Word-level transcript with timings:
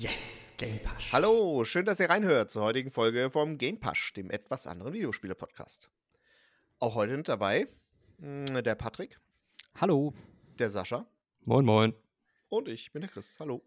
Yes, 0.00 0.52
Game 0.58 0.78
Pass. 0.80 1.10
Hallo, 1.10 1.64
schön, 1.64 1.84
dass 1.84 1.98
ihr 1.98 2.08
reinhört 2.08 2.52
zur 2.52 2.62
heutigen 2.62 2.92
Folge 2.92 3.32
vom 3.32 3.58
Game 3.58 3.80
Pass, 3.80 4.12
dem 4.14 4.30
etwas 4.30 4.68
anderen 4.68 4.92
Videospiele-Podcast. 4.92 5.90
Auch 6.78 6.94
heute 6.94 7.16
mit 7.16 7.26
dabei 7.26 7.66
mh, 8.18 8.62
der 8.62 8.76
Patrick, 8.76 9.18
Hallo. 9.80 10.14
der 10.60 10.70
Sascha 10.70 11.04
Moin, 11.40 11.64
moin. 11.64 11.94
und 12.48 12.68
ich 12.68 12.92
bin 12.92 13.02
der 13.02 13.10
Chris. 13.10 13.34
Hallo. 13.40 13.64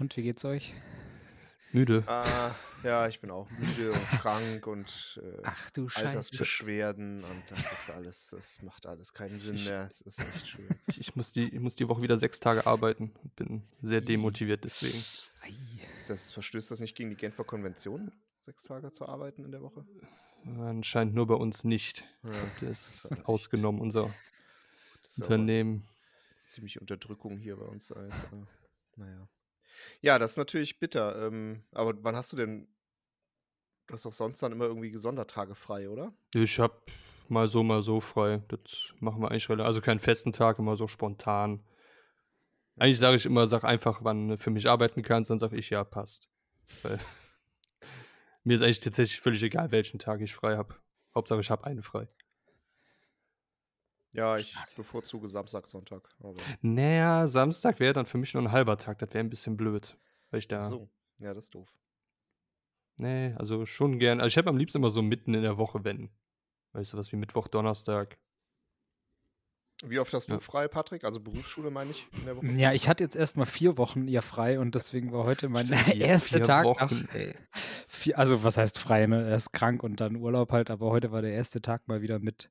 Und 0.00 0.16
wie 0.16 0.22
geht's 0.22 0.44
euch? 0.44 0.74
Müde. 1.72 2.02
Ah, 2.06 2.54
ja, 2.82 3.08
ich 3.08 3.20
bin 3.20 3.30
auch 3.30 3.48
müde 3.50 3.92
und 3.92 4.00
krank 4.20 4.66
und 4.66 5.20
äh, 5.22 5.40
Ach 5.44 5.70
du. 5.70 5.88
Altersbeschwerden 5.94 7.22
und 7.24 7.42
das 7.50 7.60
ist 7.72 7.90
alles, 7.90 8.28
das 8.30 8.62
macht 8.62 8.86
alles 8.86 9.12
keinen 9.12 9.38
Sinn 9.38 9.62
mehr. 9.64 9.82
Es 9.82 10.00
ist 10.00 10.18
echt 10.20 10.48
schwierig. 10.48 10.76
Ich, 10.86 10.98
ich, 11.00 11.16
muss 11.16 11.32
die, 11.32 11.44
ich 11.48 11.60
muss 11.60 11.76
die 11.76 11.88
Woche 11.88 12.00
wieder 12.02 12.16
sechs 12.16 12.40
Tage 12.40 12.66
arbeiten. 12.66 13.12
Bin 13.36 13.62
sehr 13.82 14.00
demotiviert 14.00 14.64
deswegen. 14.64 15.02
Das, 16.06 16.32
verstößt 16.32 16.70
das 16.70 16.80
nicht 16.80 16.96
gegen 16.96 17.10
die 17.10 17.16
Genfer 17.16 17.44
Konvention, 17.44 18.12
sechs 18.46 18.62
Tage 18.62 18.92
zu 18.92 19.06
arbeiten 19.06 19.44
in 19.44 19.52
der 19.52 19.60
Woche? 19.62 19.84
Anscheinend 20.60 21.14
nur 21.14 21.26
bei 21.26 21.34
uns 21.34 21.64
nicht. 21.64 22.04
Ja, 22.22 22.30
Das 22.60 23.04
ist 23.04 23.12
echt- 23.12 23.26
ausgenommen, 23.26 23.80
unser 23.80 24.14
das 25.02 25.18
Unternehmen. 25.18 25.86
ziemlich 26.46 26.80
Unterdrückung 26.80 27.36
hier 27.36 27.56
bei 27.56 27.66
uns. 27.66 27.92
Alles, 27.92 28.14
äh, 28.14 28.96
naja. 28.96 29.28
Ja, 30.00 30.18
das 30.18 30.32
ist 30.32 30.36
natürlich 30.36 30.78
bitter. 30.78 31.26
Ähm, 31.26 31.64
aber 31.72 31.94
wann 32.02 32.16
hast 32.16 32.32
du 32.32 32.36
denn. 32.36 32.68
Du 33.86 33.94
hast 33.94 34.04
doch 34.04 34.12
sonst 34.12 34.42
dann 34.42 34.52
immer 34.52 34.66
irgendwie 34.66 34.94
Sondertage 34.96 35.54
frei, 35.54 35.88
oder? 35.88 36.12
Ich 36.34 36.58
hab 36.58 36.90
mal 37.28 37.48
so, 37.48 37.62
mal 37.62 37.82
so 37.82 38.00
frei. 38.00 38.42
Das 38.48 38.94
machen 39.00 39.22
wir 39.22 39.30
eigentlich 39.30 39.48
relativ. 39.48 39.66
Also 39.66 39.80
keinen 39.80 39.98
festen 39.98 40.32
Tag, 40.32 40.58
immer 40.58 40.76
so 40.76 40.88
spontan. 40.88 41.64
Eigentlich 42.76 42.98
sage 42.98 43.16
ich 43.16 43.26
immer, 43.26 43.46
sag 43.46 43.64
einfach, 43.64 44.04
wann 44.04 44.28
du 44.28 44.36
für 44.36 44.50
mich 44.50 44.68
arbeiten 44.68 45.02
kannst, 45.02 45.30
dann 45.30 45.38
sage 45.38 45.56
ich, 45.56 45.70
ja, 45.70 45.84
passt. 45.84 46.28
Weil 46.82 46.98
mir 48.44 48.54
ist 48.54 48.62
eigentlich 48.62 48.80
tatsächlich 48.80 49.20
völlig 49.20 49.42
egal, 49.42 49.72
welchen 49.72 49.98
Tag 49.98 50.20
ich 50.20 50.34
frei 50.34 50.56
habe. 50.56 50.76
Hauptsache, 51.14 51.40
ich 51.40 51.50
habe 51.50 51.64
einen 51.64 51.82
frei. 51.82 52.08
Ja, 54.12 54.36
ich 54.38 54.56
bevorzuge 54.74 55.28
Samstag, 55.28 55.66
Sonntag. 55.68 56.08
Aber 56.20 56.34
Naja, 56.62 57.26
Samstag 57.26 57.78
wäre 57.78 57.92
dann 57.92 58.06
für 58.06 58.18
mich 58.18 58.32
nur 58.34 58.42
ein 58.42 58.52
halber 58.52 58.78
Tag. 58.78 58.98
Das 58.98 59.10
wäre 59.10 59.20
ein 59.22 59.30
bisschen 59.30 59.56
blöd. 59.56 59.96
Weil 60.30 60.38
ich 60.40 60.48
da. 60.48 60.60
Ach 60.60 60.64
so. 60.64 60.88
Ja, 61.18 61.34
das 61.34 61.44
ist 61.44 61.54
doof. 61.54 61.68
Nee, 62.96 63.34
also 63.38 63.64
schon 63.66 63.98
gern. 63.98 64.20
Also 64.20 64.28
ich 64.28 64.38
habe 64.38 64.48
am 64.50 64.56
liebsten 64.56 64.78
immer 64.78 64.90
so 64.90 65.02
mitten 65.02 65.34
in 65.34 65.42
der 65.42 65.56
Woche, 65.58 65.84
wenn. 65.84 66.10
Weißt 66.72 66.92
du, 66.92 66.96
was 66.96 67.12
wie 67.12 67.16
Mittwoch, 67.16 67.48
Donnerstag. 67.48 68.18
Wie 69.84 70.00
oft 70.00 70.12
hast 70.12 70.28
du 70.28 70.34
Ja. 70.34 70.40
frei, 70.40 70.66
Patrick? 70.66 71.04
Also 71.04 71.20
Berufsschule 71.20 71.70
meine 71.70 71.92
ich 71.92 72.04
in 72.18 72.24
der 72.24 72.36
Woche? 72.36 72.46
Ja, 72.46 72.72
ich 72.72 72.88
hatte 72.88 73.04
jetzt 73.04 73.14
erst 73.14 73.36
mal 73.36 73.44
vier 73.44 73.78
Wochen 73.78 74.08
ja 74.08 74.22
frei 74.22 74.58
und 74.58 74.74
deswegen 74.74 75.12
war 75.12 75.24
heute 75.24 75.48
mein 75.48 75.68
erster 75.96 76.38
vier 76.38 76.44
Tag 76.44 76.64
Wochen, 76.64 77.08
nach 77.12 77.34
vier, 77.86 78.18
also 78.18 78.42
was 78.42 78.56
heißt 78.56 78.76
frei, 78.78 79.06
ne? 79.06 79.28
Er 79.28 79.36
ist 79.36 79.52
krank 79.52 79.84
und 79.84 80.00
dann 80.00 80.16
Urlaub 80.16 80.50
halt, 80.50 80.70
aber 80.70 80.90
heute 80.90 81.12
war 81.12 81.22
der 81.22 81.32
erste 81.32 81.62
Tag 81.62 81.86
mal 81.86 82.02
wieder 82.02 82.18
mit 82.18 82.50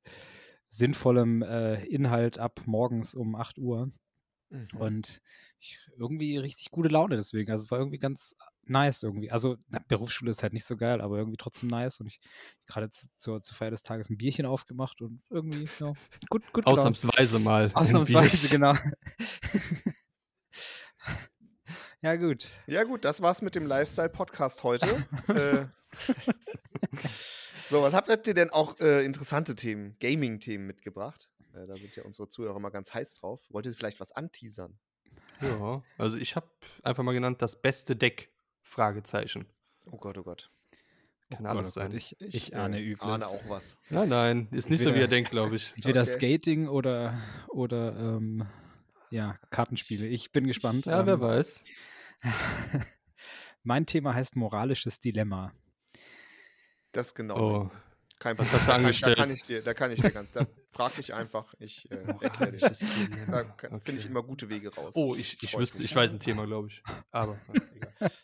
sinnvollem 0.68 1.42
äh, 1.42 1.84
Inhalt 1.84 2.38
ab 2.38 2.62
morgens 2.66 3.14
um 3.14 3.34
8 3.34 3.58
Uhr 3.58 3.90
Mhm. 4.50 4.66
und 4.78 5.20
ich, 5.60 5.78
irgendwie 5.98 6.38
richtig 6.38 6.70
gute 6.70 6.88
Laune 6.88 7.16
deswegen. 7.16 7.50
Also 7.50 7.64
es 7.64 7.70
war 7.70 7.78
irgendwie 7.78 7.98
ganz 7.98 8.34
nice 8.64 9.02
irgendwie. 9.02 9.30
Also 9.30 9.56
na, 9.68 9.80
Berufsschule 9.88 10.30
ist 10.30 10.42
halt 10.42 10.52
nicht 10.52 10.64
so 10.64 10.76
geil, 10.76 11.00
aber 11.00 11.18
irgendwie 11.18 11.36
trotzdem 11.36 11.68
nice 11.68 12.00
und 12.00 12.06
ich 12.06 12.20
gerade 12.66 12.86
jetzt 12.86 13.08
zur, 13.18 13.42
zur 13.42 13.54
Feier 13.54 13.70
des 13.70 13.82
Tages 13.82 14.08
ein 14.08 14.16
Bierchen 14.16 14.46
aufgemacht 14.46 15.02
und 15.02 15.20
irgendwie 15.28 15.68
ja, 15.80 15.92
gut, 16.28 16.44
gut 16.52 16.64
gelaunt. 16.64 16.78
Ausnahmsweise 16.78 17.38
mal. 17.40 17.70
Ausnahmsweise, 17.74 18.48
genau. 18.48 18.74
ja, 22.00 22.16
gut. 22.16 22.48
Ja, 22.66 22.84
gut, 22.84 23.04
das 23.04 23.20
war's 23.20 23.42
mit 23.42 23.54
dem 23.54 23.66
Lifestyle-Podcast 23.66 24.62
heute. 24.62 24.86
äh, 25.28 25.66
so, 27.70 27.82
was 27.82 27.94
habt 27.94 28.08
ihr 28.26 28.34
denn 28.34 28.50
auch 28.50 28.78
äh, 28.80 29.04
interessante 29.04 29.54
Themen, 29.54 29.96
Gaming-Themen 30.00 30.66
mitgebracht? 30.66 31.28
Äh, 31.54 31.66
da 31.66 31.76
sind 31.76 31.94
ja 31.96 32.04
unsere 32.04 32.28
Zuhörer 32.28 32.58
mal 32.60 32.70
ganz 32.70 32.92
heiß 32.94 33.14
drauf. 33.14 33.40
Wollt 33.50 33.66
ihr 33.66 33.74
vielleicht 33.74 34.00
was 34.00 34.12
anteasern? 34.12 34.78
Ja, 35.40 35.82
also 35.98 36.16
ich 36.16 36.34
habe 36.36 36.48
einfach 36.82 37.02
mal 37.04 37.12
genannt, 37.12 37.42
das 37.42 37.60
beste 37.60 37.94
Deck? 37.96 38.30
Fragezeichen. 38.62 39.46
Oh 39.86 39.96
Gott, 39.96 40.18
oh 40.18 40.22
Gott. 40.22 40.50
Kann 41.30 41.46
Oh 41.46 41.50
alles 41.50 41.74
Gott, 41.74 41.84
oh 41.86 41.90
sein. 41.90 41.96
Ich, 41.96 42.16
ich, 42.20 42.56
ahne 42.56 42.78
äh, 42.80 42.84
Übles. 42.84 43.02
ahne 43.02 43.26
auch 43.26 43.48
was. 43.48 43.78
Nein, 43.90 44.08
nein, 44.08 44.48
ist 44.50 44.68
nicht 44.70 44.80
so, 44.80 44.86
wie 44.86 45.00
Entweder- 45.00 45.04
er 45.04 45.08
denkt, 45.08 45.30
glaube 45.30 45.56
ich. 45.56 45.72
Entweder 45.76 46.00
Okay. 46.02 46.10
Skating 46.10 46.68
oder, 46.68 47.18
oder 47.48 47.96
ähm, 47.96 48.46
ja, 49.10 49.38
Kartenspiele. 49.50 50.06
Ich 50.06 50.32
bin 50.32 50.46
gespannt. 50.46 50.86
Ja, 50.86 51.06
wer 51.06 51.14
ähm, 51.14 51.20
weiß. 51.20 51.64
mein 53.62 53.86
Thema 53.86 54.14
heißt 54.14 54.36
moralisches 54.36 55.00
Dilemma. 55.00 55.52
Das 56.92 57.14
genau. 57.14 57.64
Oh, 57.66 57.70
Kein 58.18 58.36
was 58.38 58.52
hast 58.52 58.62
du 58.62 58.66
Da 58.66 58.72
kann- 58.72 58.82
Da 58.82 58.86
angestellt? 58.86 59.18
kann 59.18 59.30
ich 59.30 59.42
dir, 59.44 59.62
da 59.62 59.74
kann 59.74 59.90
ich 59.92 60.00
dir 60.00 60.10
ganz, 60.10 60.30
da 60.32 60.46
frag 60.72 60.96
mich 60.96 61.14
einfach, 61.14 61.54
ich 61.60 61.90
äh, 61.90 61.94
erkläre 62.20 62.52
dir. 62.52 62.58
Moralisches 62.60 62.80
Da 63.30 63.42
kann- 63.44 63.80
finde 63.80 63.98
ich 64.00 64.04
Okay. 64.04 64.10
immer 64.10 64.22
gute 64.22 64.48
Wege 64.48 64.74
raus. 64.74 64.94
oh 64.96 65.14
ich, 65.14 65.42
ich 65.42 65.56
wüsste, 65.56 65.82
ich 65.82 65.94
weiß 65.94 66.12
ein 66.14 66.20
Thema, 66.20 66.46
glaube 66.46 66.68
ich. 66.68 66.82
Aber 67.10 67.38
egal. 67.74 68.10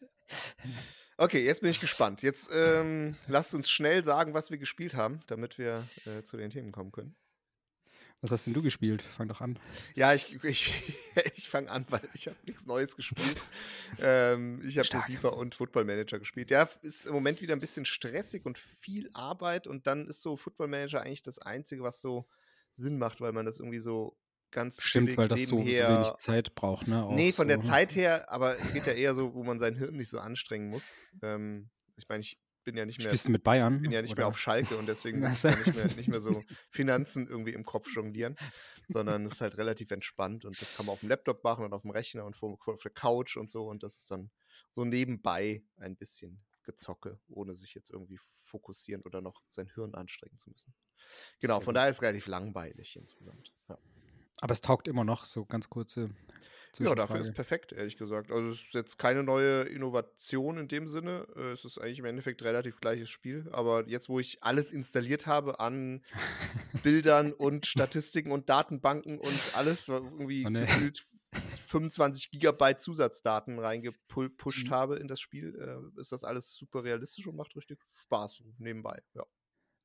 Okay, 1.16 1.44
jetzt 1.44 1.60
bin 1.60 1.70
ich 1.70 1.78
gespannt. 1.78 2.22
Jetzt 2.22 2.50
ähm, 2.52 3.14
lasst 3.28 3.54
uns 3.54 3.70
schnell 3.70 4.02
sagen, 4.04 4.34
was 4.34 4.50
wir 4.50 4.58
gespielt 4.58 4.96
haben, 4.96 5.20
damit 5.28 5.58
wir 5.58 5.86
äh, 6.06 6.24
zu 6.24 6.36
den 6.36 6.50
Themen 6.50 6.72
kommen 6.72 6.90
können. 6.90 7.14
Was 8.20 8.30
hast 8.30 8.46
denn 8.46 8.54
du 8.54 8.62
gespielt? 8.62 9.02
Fang 9.02 9.28
doch 9.28 9.40
an. 9.42 9.58
Ja, 9.94 10.14
ich, 10.14 10.42
ich, 10.44 10.72
ich 11.36 11.48
fange 11.48 11.70
an, 11.70 11.84
weil 11.90 12.00
ich 12.14 12.26
habe 12.26 12.36
nichts 12.46 12.64
Neues 12.64 12.96
gespielt. 12.96 13.42
ähm, 13.98 14.62
ich 14.66 14.78
habe. 14.78 14.88
FIFA 14.88 15.28
und 15.28 15.54
Football 15.54 15.84
Manager 15.84 16.18
gespielt. 16.18 16.50
Ja, 16.50 16.68
ist 16.82 17.06
im 17.06 17.12
Moment 17.12 17.42
wieder 17.42 17.54
ein 17.54 17.60
bisschen 17.60 17.84
stressig 17.84 18.46
und 18.46 18.58
viel 18.58 19.10
Arbeit 19.12 19.66
und 19.66 19.86
dann 19.86 20.06
ist 20.06 20.22
so 20.22 20.36
Football 20.36 20.68
Manager 20.68 21.02
eigentlich 21.02 21.22
das 21.22 21.38
Einzige, 21.38 21.82
was 21.82 22.00
so 22.00 22.26
Sinn 22.72 22.98
macht, 22.98 23.20
weil 23.20 23.32
man 23.32 23.44
das 23.44 23.58
irgendwie 23.58 23.78
so 23.78 24.16
ganz 24.50 24.80
Stimmt, 24.80 25.16
weil 25.18 25.28
das 25.28 25.42
so, 25.46 25.60
so 25.60 25.66
wenig 25.66 26.12
Zeit 26.18 26.54
braucht, 26.54 26.88
ne? 26.88 27.04
Auch 27.04 27.14
Nee, 27.14 27.32
von 27.32 27.48
der 27.48 27.60
so. 27.60 27.68
Zeit 27.68 27.94
her, 27.94 28.30
aber 28.30 28.58
es 28.58 28.72
geht 28.72 28.86
ja 28.86 28.92
eher 28.94 29.14
so, 29.14 29.34
wo 29.34 29.42
man 29.42 29.58
sein 29.58 29.74
Hirn 29.76 29.96
nicht 29.96 30.08
so 30.08 30.18
anstrengen 30.18 30.68
muss. 30.70 30.94
Ähm, 31.22 31.68
ich 31.96 32.08
meine, 32.08 32.20
ich 32.22 32.38
bin 32.64 32.76
ja 32.76 32.86
nicht 32.86 32.98
mehr 32.98 33.08
Spielst 33.08 33.28
du 33.28 33.32
mit 33.32 33.44
Bayern? 33.44 33.82
bin 33.82 33.92
ja 33.92 34.02
nicht 34.02 34.16
mehr 34.16 34.26
oder? 34.26 34.28
auf 34.28 34.38
Schalke 34.38 34.76
und 34.76 34.88
deswegen 34.88 35.20
muss 35.20 35.44
ich 35.44 35.50
ja 35.50 35.56
nicht 35.56 35.74
mehr, 35.74 35.86
nicht 35.96 36.08
mehr 36.08 36.20
so 36.20 36.42
Finanzen 36.70 37.28
irgendwie 37.28 37.52
im 37.52 37.64
Kopf 37.64 37.88
jonglieren, 37.94 38.36
sondern 38.88 39.26
es 39.26 39.34
ist 39.34 39.40
halt 39.40 39.56
relativ 39.58 39.90
entspannt 39.90 40.44
und 40.44 40.60
das 40.60 40.74
kann 40.74 40.86
man 40.86 40.94
auf 40.94 41.00
dem 41.00 41.08
Laptop 41.08 41.44
machen 41.44 41.64
und 41.64 41.72
auf 41.72 41.82
dem 41.82 41.90
Rechner 41.90 42.24
und 42.24 42.36
vor, 42.36 42.58
auf 42.66 42.82
der 42.82 42.90
Couch 42.90 43.36
und 43.36 43.50
so 43.50 43.68
und 43.68 43.82
das 43.82 43.96
ist 43.96 44.10
dann 44.10 44.30
so 44.70 44.84
nebenbei 44.84 45.62
ein 45.76 45.96
bisschen 45.96 46.42
Gezocke, 46.64 47.20
ohne 47.28 47.54
sich 47.54 47.74
jetzt 47.74 47.90
irgendwie 47.90 48.18
fokussieren 48.42 49.02
oder 49.02 49.20
noch 49.20 49.42
sein 49.48 49.68
Hirn 49.74 49.94
anstrengen 49.94 50.38
zu 50.38 50.50
müssen. 50.50 50.74
Genau, 51.40 51.58
Sehr 51.58 51.64
von 51.64 51.74
daher 51.74 51.90
ist 51.90 51.96
es 51.96 52.02
relativ 52.02 52.26
langweilig 52.26 52.96
insgesamt. 52.96 53.52
Ja. 53.68 53.78
Aber 54.44 54.52
es 54.52 54.60
taugt 54.60 54.88
immer 54.88 55.04
noch, 55.04 55.24
so 55.24 55.46
ganz 55.46 55.70
kurze 55.70 56.10
Ja, 56.78 56.94
dafür 56.94 57.18
ist 57.20 57.32
perfekt, 57.32 57.72
ehrlich 57.72 57.96
gesagt. 57.96 58.30
Also 58.30 58.50
es 58.50 58.60
ist 58.60 58.74
jetzt 58.74 58.98
keine 58.98 59.22
neue 59.22 59.62
Innovation 59.62 60.58
in 60.58 60.68
dem 60.68 60.86
Sinne. 60.86 61.26
Äh, 61.34 61.52
Es 61.52 61.64
ist 61.64 61.78
eigentlich 61.78 62.00
im 62.00 62.04
Endeffekt 62.04 62.42
relativ 62.42 62.78
gleiches 62.78 63.08
Spiel. 63.08 63.48
Aber 63.52 63.88
jetzt, 63.88 64.10
wo 64.10 64.20
ich 64.20 64.42
alles 64.42 64.70
installiert 64.70 65.26
habe 65.26 65.60
an 65.60 66.02
Bildern 66.82 67.32
und 67.32 67.64
Statistiken 67.64 68.32
und 68.32 68.50
Datenbanken 68.50 69.18
und 69.18 69.54
alles, 69.54 69.88
irgendwie 69.88 70.44
Oh, 70.44 70.50
nee. 70.50 70.66
gefühlt 70.66 71.06
25 71.32 72.30
Gigabyte 72.30 72.82
Zusatzdaten 72.82 73.58
reingepusht 73.58 74.68
Mhm. 74.68 74.70
habe 74.70 74.96
in 74.96 75.08
das 75.08 75.20
Spiel, 75.20 75.54
äh, 75.96 75.98
ist 76.00 76.12
das 76.12 76.22
alles 76.22 76.52
super 76.54 76.84
realistisch 76.84 77.26
und 77.26 77.36
macht 77.36 77.56
richtig 77.56 77.80
Spaß 78.04 78.42
nebenbei. 78.58 79.00
Ja, 79.14 79.24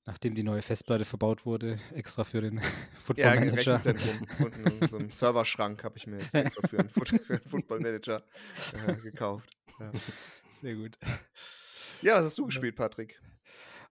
Nachdem 0.10 0.34
die 0.34 0.42
neue 0.42 0.64
Festplatte 0.64 1.06
verbaut 1.06 1.46
wurde, 1.46 1.78
extra 1.94 2.24
für 2.24 2.42
den 2.42 2.58
ja 2.58 2.64
Football 3.04 3.36
Manager. 3.42 3.74
Rechenzentrum 3.76 4.28
und 4.44 4.54
einen- 4.56 4.88
so 4.88 4.98
einen 4.98 5.12
Serverschrank 5.12 5.84
habe 5.84 5.98
ich 6.00 6.08
mir 6.08 6.18
jetzt 6.18 6.34
extra 6.34 6.68
für 6.68 6.80
einen, 6.80 6.90
Foot 6.90 7.10
für 7.28 7.34
einen 7.36 7.48
Football 7.48 7.80
Manager 7.82 8.24
äh, 8.88 8.96
gekauft. 8.96 9.56
Ja. 9.80 9.92
Sehr 10.50 10.74
gut. 10.74 10.98
Ja, 12.02 12.16
was 12.16 12.26
hast 12.26 12.40
du 12.40 12.48
gespielt, 12.48 12.76
Patrick? 12.76 13.22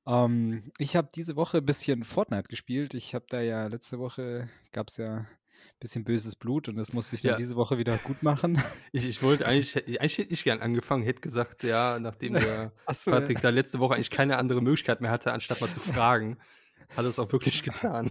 Ähm, 0.09 0.73
ich 0.79 0.97
habe 0.97 1.09
diese 1.15 1.37
Woche 1.37 1.59
ein 1.59 1.65
bisschen 1.67 2.03
Fortnite 2.03 2.49
gespielt. 2.49 2.95
Ich 2.95 3.15
habe 3.15 3.27
da 3.29 3.41
ja 3.41 3.69
letzte 3.69 4.01
Woche 4.01 4.49
gab 4.73 4.89
es 4.89 4.97
ja 4.97 5.19
ein 5.19 5.29
bisschen 5.81 6.05
böses 6.05 6.35
Blut 6.37 6.69
und 6.69 6.77
das 6.77 6.93
musste 6.93 7.15
ich 7.17 7.23
dann 7.23 7.33
Ja. 7.33 7.37
diese 7.37 7.57
Woche 7.57 7.79
wieder 7.79 7.97
gut 7.99 8.23
machen. 8.23 8.61
Ich, 8.93 9.07
ich 9.07 9.23
wollte 9.23 9.47
eigentlich, 9.47 9.77
ich- 9.77 10.01
eigentlich 10.01 10.19
hätte 10.19 10.33
ich 10.33 10.45
gern 10.45 10.61
angefangen, 10.61 11.03
hätte 11.05 11.21
gesagt, 11.21 11.63
ja, 11.63 11.99
nachdem 12.01 12.35
der 12.35 12.73
Achso, 12.87 13.11
Patrick 13.11 13.41
da 13.41 13.51
letzte 13.51 13.79
Woche 13.79 13.95
eigentlich 13.95 14.11
keine 14.11 14.37
andere 14.39 14.61
Möglichkeit 14.63 15.01
mehr 15.01 15.11
hatte, 15.11 15.33
anstatt 15.33 15.61
mal 15.61 15.71
zu 15.71 15.81
fragen, 15.81 16.39
hat 16.97 17.05
er 17.05 17.11
es 17.11 17.19
auch 17.19 17.31
wirklich 17.33 17.63
getan. 17.63 18.11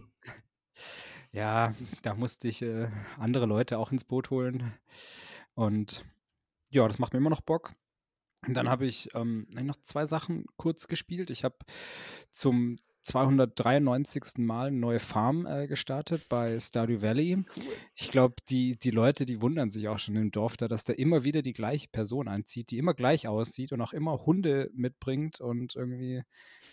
Ja, 1.32 1.74
da 2.04 2.14
musste 2.16 2.48
ich 2.48 2.62
äh, 2.62 2.88
andere 3.18 3.46
Leute 3.46 3.78
auch 3.78 3.92
ins 3.92 4.04
Boot 4.06 4.30
holen. 4.30 4.74
Und 5.56 6.06
ja, 6.70 6.88
das 6.88 7.00
macht 7.00 7.14
mir 7.14 7.20
immer 7.20 7.30
noch 7.30 7.42
Bock. 7.42 7.74
Und 8.48 8.54
dann 8.54 8.70
habe 8.70 8.86
ich 8.86 9.10
ähm, 9.16 9.48
noch 9.52 9.78
zwei 9.84 10.06
Sachen 10.06 10.46
kurz 10.58 10.88
gespielt. 10.88 11.30
Ich 11.32 11.44
habe 11.44 11.58
zum 12.32 12.80
293. 13.08 14.38
Mal 14.38 14.68
eine 14.68 14.78
neue 14.78 15.00
Farm 15.00 15.46
äh, 15.46 15.68
gestartet 15.68 16.28
bei 16.28 16.60
Stardew 16.60 17.02
Valley. 17.02 17.46
Ich 17.96 18.12
glaube, 18.12 18.36
die, 18.50 18.78
die 18.78 18.92
Leute, 18.92 19.26
die 19.26 19.42
wundern 19.42 19.70
sich 19.70 19.88
auch 19.88 20.00
schon 20.00 20.16
im 20.18 20.32
Dorf 20.32 20.58
da, 20.58 20.68
dass 20.68 20.84
da 20.84 20.94
immer 20.94 21.24
wieder 21.24 21.42
die 21.42 21.54
gleiche 21.54 21.88
Person 21.88 22.28
einzieht, 22.28 22.70
die 22.70 22.78
immer 22.78 22.94
gleich 22.94 23.28
aussieht 23.28 23.72
und 23.72 23.82
auch 23.82 23.94
immer 23.94 24.26
Hunde 24.26 24.70
mitbringt 24.74 25.40
und 25.40 25.76
irgendwie 25.76 26.24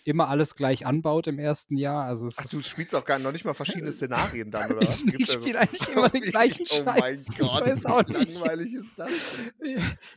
immer 0.05 0.29
alles 0.29 0.55
gleich 0.55 0.87
anbaut 0.87 1.29
im 1.29 1.39
ersten 1.39 1.77
Jahr. 1.77 2.05
Also 2.05 2.29
Ach, 2.37 2.47
du 2.47 2.61
spielst 2.61 2.95
auch 2.95 3.05
gar 3.05 3.19
noch 3.19 3.33
nicht 3.33 3.45
mal 3.45 3.55
verschiedene 3.55 3.93
Szenarien 3.93 4.51
dann, 4.51 4.73
oder 4.73 4.89
was? 4.89 5.03
ich 5.03 5.31
spiele 5.31 5.61
eigentlich 5.61 5.89
immer 5.89 6.09
den 6.09 6.21
gleichen 6.31 6.65
oh 6.69 6.75
Scheiß. 6.75 7.27
Oh 7.29 7.33
mein 7.39 7.49
Gott, 7.49 7.61
ich 7.61 7.71
weiß 7.71 7.87
auch 7.87 8.07
nicht. 8.07 8.35
langweilig 8.35 8.75
ist 8.75 8.99
das? 8.99 9.11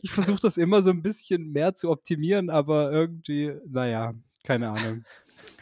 Ich 0.02 0.12
versuche 0.12 0.42
das 0.42 0.58
immer 0.58 0.82
so 0.82 0.90
ein 0.90 1.02
bisschen 1.02 1.52
mehr 1.52 1.76
zu 1.76 1.90
optimieren, 1.90 2.50
aber 2.50 2.92
irgendwie, 2.92 3.54
naja, 3.68 4.14
keine 4.44 4.70
Ahnung. 4.70 5.06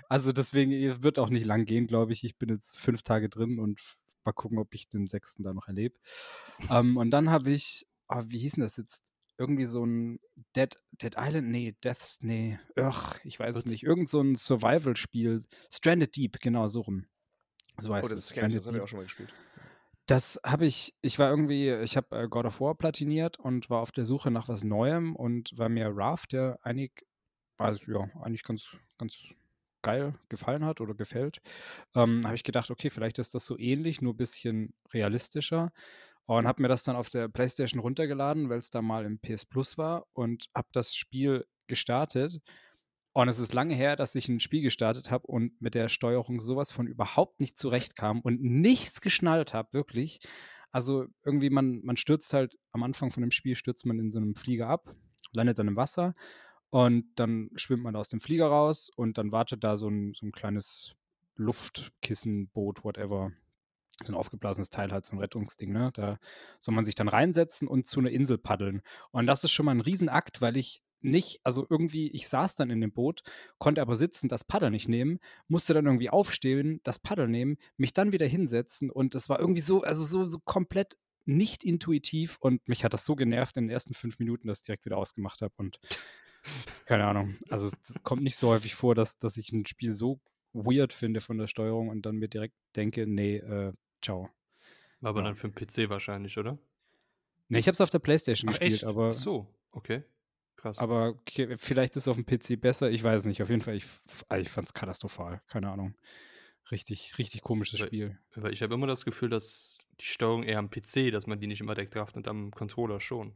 Also 0.09 0.31
deswegen 0.31 1.03
wird 1.03 1.19
auch 1.19 1.29
nicht 1.29 1.45
lang 1.45 1.65
gehen, 1.65 1.87
glaube 1.87 2.13
ich. 2.13 2.23
Ich 2.23 2.37
bin 2.37 2.49
jetzt 2.49 2.77
fünf 2.79 3.03
Tage 3.03 3.29
drin 3.29 3.59
und 3.59 3.81
mal 4.23 4.33
gucken, 4.33 4.57
ob 4.59 4.73
ich 4.73 4.89
den 4.89 5.07
sechsten 5.07 5.43
da 5.43 5.53
noch 5.53 5.67
erlebe. 5.67 5.95
ähm, 6.69 6.97
und 6.97 7.11
dann 7.11 7.29
habe 7.29 7.51
ich, 7.51 7.87
ah, 8.07 8.23
wie 8.27 8.39
hieß 8.39 8.53
denn 8.53 8.63
das 8.63 8.77
jetzt? 8.77 9.03
Irgendwie 9.37 9.65
so 9.65 9.85
ein 9.85 10.19
Dead, 10.55 10.77
Dead 10.93 11.15
Island? 11.17 11.49
Nee, 11.49 11.75
Deaths, 11.83 12.19
nee. 12.21 12.57
Ach, 12.77 13.19
ich 13.25 13.37
weiß 13.37 13.55
es 13.57 13.65
nicht. 13.65 13.83
Irgend 13.83 14.09
so 14.09 14.21
ein 14.21 14.35
Survival-Spiel. 14.35 15.43
Stranded 15.69 16.15
Deep, 16.15 16.39
genau, 16.39 16.67
so 16.67 16.81
rum. 16.81 17.05
So 17.77 17.93
heißt 17.93 18.05
Oh, 18.09 18.15
das 18.15 18.25
es. 18.25 18.33
kenn 18.33 18.49
ich, 18.49 18.55
das 18.55 18.63
Stranded 18.63 18.67
habe 18.67 18.77
ich 18.77 18.83
auch 18.83 18.87
schon 18.87 18.99
mal 18.99 19.03
gespielt. 19.03 19.33
Das 20.05 20.39
habe 20.45 20.65
ich, 20.65 20.93
ich 21.01 21.19
war 21.19 21.29
irgendwie, 21.29 21.69
ich 21.71 21.97
habe 21.97 22.15
äh, 22.17 22.27
God 22.29 22.45
of 22.45 22.61
War 22.61 22.75
platiniert 22.75 23.37
und 23.39 23.69
war 23.69 23.81
auf 23.81 23.91
der 23.91 24.05
Suche 24.05 24.31
nach 24.31 24.47
was 24.47 24.63
Neuem 24.63 25.15
und 25.15 25.51
weil 25.57 25.69
mir 25.69 25.87
Raft 25.93 26.31
ja 26.31 26.57
einig, 26.61 27.05
also 27.57 27.91
ja, 27.91 28.09
eigentlich 28.21 28.43
ganz, 28.43 28.77
ganz 28.97 29.17
geil 29.85 30.15
gefallen 30.29 30.65
hat 30.65 30.81
oder 30.81 30.95
gefällt, 30.95 31.41
ähm, 31.95 32.21
habe 32.25 32.35
ich 32.35 32.43
gedacht, 32.43 32.71
okay, 32.71 32.89
vielleicht 32.89 33.19
ist 33.19 33.35
das 33.35 33.45
so 33.45 33.57
ähnlich, 33.57 34.01
nur 34.01 34.13
ein 34.13 34.17
bisschen 34.17 34.73
realistischer 34.93 35.71
und 36.25 36.47
habe 36.47 36.61
mir 36.61 36.67
das 36.67 36.83
dann 36.83 36.95
auf 36.95 37.09
der 37.09 37.27
Playstation 37.29 37.79
runtergeladen, 37.79 38.49
weil 38.49 38.57
es 38.57 38.71
da 38.71 38.81
mal 38.81 39.05
im 39.05 39.19
PS 39.19 39.45
Plus 39.45 39.77
war 39.77 40.07
und 40.13 40.49
habe 40.55 40.67
das 40.73 40.95
Spiel 40.95 41.45
gestartet 41.67 42.41
und 43.13 43.29
es 43.29 43.39
ist 43.39 43.53
lange 43.53 43.75
her, 43.75 43.95
dass 43.95 44.15
ich 44.15 44.27
ein 44.27 44.41
Spiel 44.41 44.61
gestartet 44.61 45.09
habe 45.11 45.27
und 45.27 45.61
mit 45.61 45.73
der 45.75 45.87
Steuerung 45.87 46.41
sowas 46.41 46.73
von 46.73 46.87
überhaupt 46.87 47.39
nicht 47.39 47.57
zurechtkam 47.57 48.19
und 48.19 48.41
nichts 48.41 48.99
geschnallt 48.99 49.53
habe, 49.53 49.71
wirklich. 49.71 50.19
Also 50.71 51.05
irgendwie, 51.23 51.49
man, 51.49 51.79
man 51.83 51.95
stürzt 51.95 52.33
halt 52.33 52.57
am 52.73 52.83
Anfang 52.83 53.11
von 53.11 53.21
dem 53.21 53.31
Spiel, 53.31 53.55
stürzt 53.55 53.85
man 53.85 53.99
in 53.99 54.11
so 54.11 54.19
einem 54.19 54.35
Flieger 54.35 54.67
ab, 54.67 54.93
landet 55.31 55.59
dann 55.59 55.69
im 55.69 55.77
Wasser 55.77 56.13
und 56.75 57.05
dann 57.15 57.51
schwimmt 57.55 57.83
man 57.83 57.95
aus 57.95 58.09
dem 58.09 58.19
Flieger 58.19 58.47
raus 58.47 58.91
und 58.93 59.17
dann 59.17 59.31
wartet 59.31 59.63
da 59.63 59.77
so 59.77 59.87
ein, 59.87 60.13
so 60.13 60.25
ein 60.25 60.33
kleines 60.33 60.93
Luftkissenboot, 61.37 62.83
whatever. 62.83 63.31
So 64.03 64.11
ein 64.11 64.17
aufgeblasenes 64.17 64.71
Teil 64.71 64.91
halt, 64.91 65.05
so 65.05 65.15
ein 65.15 65.19
Rettungsding, 65.19 65.71
ne? 65.71 65.91
Da 65.93 66.19
soll 66.59 66.75
man 66.75 66.83
sich 66.83 66.95
dann 66.95 67.07
reinsetzen 67.07 67.69
und 67.69 67.87
zu 67.87 68.01
einer 68.01 68.09
Insel 68.09 68.37
paddeln. 68.37 68.81
Und 69.11 69.25
das 69.25 69.45
ist 69.45 69.53
schon 69.53 69.65
mal 69.65 69.71
ein 69.71 69.79
Riesenakt, 69.79 70.41
weil 70.41 70.57
ich 70.57 70.81
nicht, 70.99 71.39
also 71.45 71.65
irgendwie, 71.69 72.11
ich 72.11 72.27
saß 72.27 72.55
dann 72.55 72.69
in 72.69 72.81
dem 72.81 72.91
Boot, 72.91 73.21
konnte 73.57 73.81
aber 73.81 73.95
sitzen, 73.95 74.27
das 74.27 74.43
Paddel 74.43 74.69
nicht 74.69 74.89
nehmen, 74.89 75.19
musste 75.47 75.73
dann 75.73 75.85
irgendwie 75.85 76.09
aufstehen, 76.09 76.81
das 76.83 76.99
Paddel 76.99 77.29
nehmen, 77.29 77.55
mich 77.77 77.93
dann 77.93 78.11
wieder 78.11 78.25
hinsetzen 78.25 78.89
und 78.89 79.15
das 79.15 79.29
war 79.29 79.39
irgendwie 79.39 79.61
so, 79.61 79.83
also 79.83 80.03
so, 80.03 80.25
so 80.25 80.39
komplett 80.43 80.97
nicht 81.23 81.63
intuitiv 81.63 82.35
und 82.41 82.67
mich 82.67 82.83
hat 82.83 82.93
das 82.93 83.05
so 83.05 83.15
genervt 83.15 83.55
in 83.55 83.67
den 83.67 83.71
ersten 83.71 83.93
fünf 83.93 84.19
Minuten, 84.19 84.49
dass 84.49 84.59
ich 84.59 84.65
direkt 84.65 84.83
wieder 84.83 84.97
ausgemacht 84.97 85.41
habe 85.41 85.53
und 85.55 85.79
keine 86.85 87.05
Ahnung. 87.05 87.33
Also 87.49 87.67
es 87.67 88.03
kommt 88.03 88.23
nicht 88.23 88.35
so 88.37 88.49
häufig 88.49 88.75
vor, 88.75 88.95
dass, 88.95 89.17
dass 89.17 89.37
ich 89.37 89.51
ein 89.51 89.65
Spiel 89.65 89.93
so 89.93 90.19
weird 90.53 90.93
finde 90.93 91.21
von 91.21 91.37
der 91.37 91.47
Steuerung 91.47 91.89
und 91.89 92.05
dann 92.05 92.15
mir 92.15 92.27
direkt 92.29 92.55
denke, 92.75 93.05
nee, 93.07 93.37
äh, 93.37 93.73
ciao. 94.01 94.29
War 95.01 95.09
aber 95.09 95.19
Ja. 95.19 95.25
dann 95.25 95.35
für 95.35 95.49
den 95.49 95.55
PC 95.55 95.89
wahrscheinlich, 95.89 96.37
oder? 96.37 96.57
Nee, 97.49 97.59
ich 97.59 97.67
habe 97.67 97.73
es 97.73 97.81
auf 97.81 97.89
der 97.89 97.99
Playstation 97.99 98.49
Ach, 98.49 98.53
gespielt, 98.53 98.73
echt? 98.73 98.83
aber, 98.85 99.09
Ach 99.09 99.13
so, 99.13 99.47
okay. 99.71 100.03
Krass. 100.55 100.79
aber 100.79 101.09
okay, 101.09 101.57
vielleicht 101.57 101.95
ist 101.95 102.03
es 102.03 102.07
auf 102.07 102.15
dem 102.17 102.25
PC 102.25 102.59
besser, 102.59 102.89
ich 102.89 103.03
weiß 103.03 103.19
es 103.21 103.25
nicht. 103.27 103.41
Auf 103.43 103.49
jeden 103.49 103.61
Fall, 103.61 103.75
ich, 103.75 103.85
ah, 104.29 104.37
ich 104.37 104.49
fand 104.49 104.67
es 104.67 104.73
katastrophal, 104.73 105.41
keine 105.47 105.69
Ahnung. 105.69 105.95
Richtig, 106.71 107.17
richtig 107.19 107.41
komisches 107.41 107.79
Weil- 107.81 107.87
Spiel. 107.87 108.19
Weil 108.35 108.51
ich 108.53 108.63
habe 108.63 108.73
immer 108.73 108.87
das 108.87 109.05
Gefühl, 109.05 109.29
dass 109.29 109.77
die 109.99 110.05
Steuerung 110.05 110.41
eher 110.43 110.57
am 110.57 110.69
PC, 110.71 111.11
dass 111.11 111.27
man 111.27 111.39
die 111.39 111.45
nicht 111.47 111.61
immer 111.61 111.75
direkt 111.75 111.93
trifft 111.93 112.15
und 112.15 112.27
am 112.27 112.49
Controller 112.51 112.99
schon. 112.99 113.35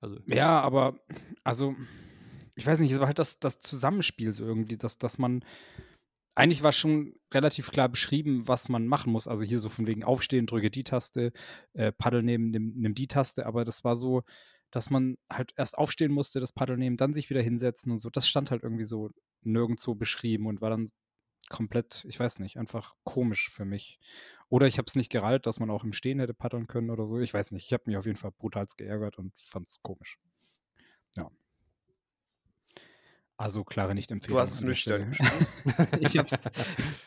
Also, 0.00 0.18
Ja, 0.26 0.60
aber 0.60 0.98
also, 1.44 1.74
ich 2.54 2.66
weiß 2.66 2.80
nicht, 2.80 2.92
es 2.92 2.98
war 3.00 3.06
halt 3.06 3.18
das, 3.18 3.38
das 3.38 3.58
Zusammenspiel 3.58 4.32
so 4.32 4.44
irgendwie, 4.44 4.76
dass, 4.76 4.98
dass 4.98 5.18
man, 5.18 5.44
eigentlich 6.34 6.62
war 6.62 6.72
schon 6.72 7.14
relativ 7.34 7.70
klar 7.72 7.88
beschrieben, 7.88 8.46
was 8.46 8.68
man 8.68 8.86
machen 8.86 9.12
muss. 9.12 9.26
Also 9.26 9.42
hier 9.42 9.58
so 9.58 9.68
von 9.68 9.86
wegen 9.88 10.04
aufstehen, 10.04 10.46
drücke 10.46 10.70
die 10.70 10.84
Taste, 10.84 11.32
äh, 11.72 11.92
Paddel 11.92 12.22
nehmen, 12.22 12.50
nimm, 12.50 12.74
nimm 12.76 12.94
die 12.94 13.08
Taste, 13.08 13.44
aber 13.44 13.64
das 13.64 13.82
war 13.82 13.96
so, 13.96 14.22
dass 14.70 14.90
man 14.90 15.16
halt 15.32 15.52
erst 15.56 15.76
aufstehen 15.76 16.12
musste, 16.12 16.40
das 16.40 16.52
Paddel 16.52 16.76
nehmen, 16.76 16.96
dann 16.96 17.12
sich 17.12 17.30
wieder 17.30 17.42
hinsetzen 17.42 17.90
und 17.90 17.98
so. 17.98 18.10
Das 18.10 18.28
stand 18.28 18.50
halt 18.50 18.62
irgendwie 18.62 18.84
so 18.84 19.10
nirgendwo 19.42 19.94
beschrieben 19.94 20.46
und 20.46 20.60
war 20.60 20.70
dann 20.70 20.88
komplett, 21.48 22.04
ich 22.08 22.18
weiß 22.18 22.38
nicht, 22.40 22.58
einfach 22.58 22.94
komisch 23.04 23.50
für 23.50 23.64
mich. 23.64 23.98
Oder 24.48 24.66
ich 24.66 24.78
habe 24.78 24.86
es 24.86 24.96
nicht 24.96 25.10
gerallt, 25.10 25.46
dass 25.46 25.60
man 25.60 25.70
auch 25.70 25.84
im 25.84 25.92
Stehen 25.92 26.20
hätte 26.20 26.34
paddeln 26.34 26.66
können 26.66 26.90
oder 26.90 27.06
so. 27.06 27.18
Ich 27.18 27.34
weiß 27.34 27.50
nicht. 27.52 27.66
Ich 27.66 27.72
habe 27.72 27.84
mich 27.86 27.96
auf 27.96 28.06
jeden 28.06 28.16
Fall 28.16 28.32
brutal 28.32 28.66
geärgert 28.76 29.18
und 29.18 29.32
fand 29.40 29.68
es 29.68 29.82
komisch. 29.82 30.18
Ja. 31.16 31.30
Also 33.36 33.62
klare 33.62 33.94
Nicht-Empfehlung. 33.94 34.36
Du 34.36 34.42
hast 34.42 34.54
es 34.54 34.62
nüchtern 34.62 35.12
ich 36.00 36.18
hab's, 36.18 36.36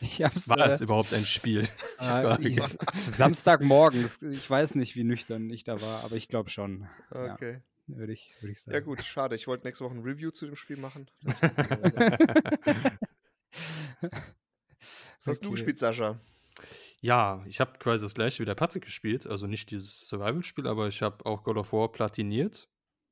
ich 0.00 0.22
hab's 0.22 0.48
war 0.48 0.66
äh, 0.66 0.72
es 0.72 0.80
überhaupt 0.80 1.12
ein 1.12 1.24
Spiel? 1.26 1.68
Äh, 2.00 2.48
ich, 2.48 2.58
Samstagmorgen. 2.94 4.08
Ich 4.32 4.48
weiß 4.48 4.74
nicht, 4.76 4.96
wie 4.96 5.04
nüchtern 5.04 5.50
ich 5.50 5.62
da 5.62 5.80
war, 5.82 6.02
aber 6.02 6.16
ich 6.16 6.28
glaube 6.28 6.48
schon. 6.48 6.88
Ja, 7.12 7.34
Okay. 7.34 7.60
würde 7.86 8.14
ich, 8.14 8.34
würd 8.40 8.52
ich 8.52 8.62
sagen. 8.62 8.74
Ja, 8.74 8.80
gut, 8.80 9.04
schade. 9.04 9.36
Ich 9.36 9.46
wollte 9.46 9.66
nächste 9.66 9.84
Woche 9.84 9.94
ein 9.94 10.02
Review 10.02 10.30
zu 10.30 10.46
dem 10.46 10.56
Spiel 10.56 10.78
machen. 10.78 11.10
Was 14.10 15.26
hast 15.26 15.44
du 15.44 15.50
gespielt, 15.50 15.78
Sascha? 15.78 16.20
Ja, 17.00 17.44
ich 17.46 17.60
habe 17.60 17.78
quasi 17.78 18.04
das 18.04 18.14
gleiche 18.14 18.40
wie 18.40 18.46
der 18.46 18.54
Patrick 18.54 18.84
gespielt. 18.84 19.26
Also 19.26 19.46
nicht 19.46 19.70
dieses 19.70 20.08
Survival-Spiel, 20.08 20.66
aber 20.66 20.88
ich 20.88 21.02
habe 21.02 21.26
auch 21.26 21.42
God 21.42 21.56
of 21.56 21.72
War 21.72 21.90
platiniert. 21.90 22.68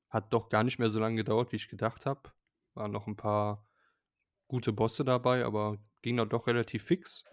Hat 0.09 0.33
doch 0.33 0.49
gar 0.49 0.65
nicht 0.65 0.79
mehr 0.79 0.89
so 0.89 1.01
lange 1.01 1.17
gedauert, 1.17 1.53
wie 1.53 1.57
ich 1.57 1.69
gedacht 1.69 2.07
habe. 2.07 2.33
Waren 2.75 2.93
noch 2.93 3.07
ein 3.07 3.17
paar 3.17 3.67
gute 4.49 4.73
Bosse 4.73 5.05
dabei, 5.05 5.45
aber 5.45 5.79
ging 6.03 6.17
dann 6.17 6.29
doch 6.29 6.47
relativ 6.47 6.85
fix. 6.85 7.25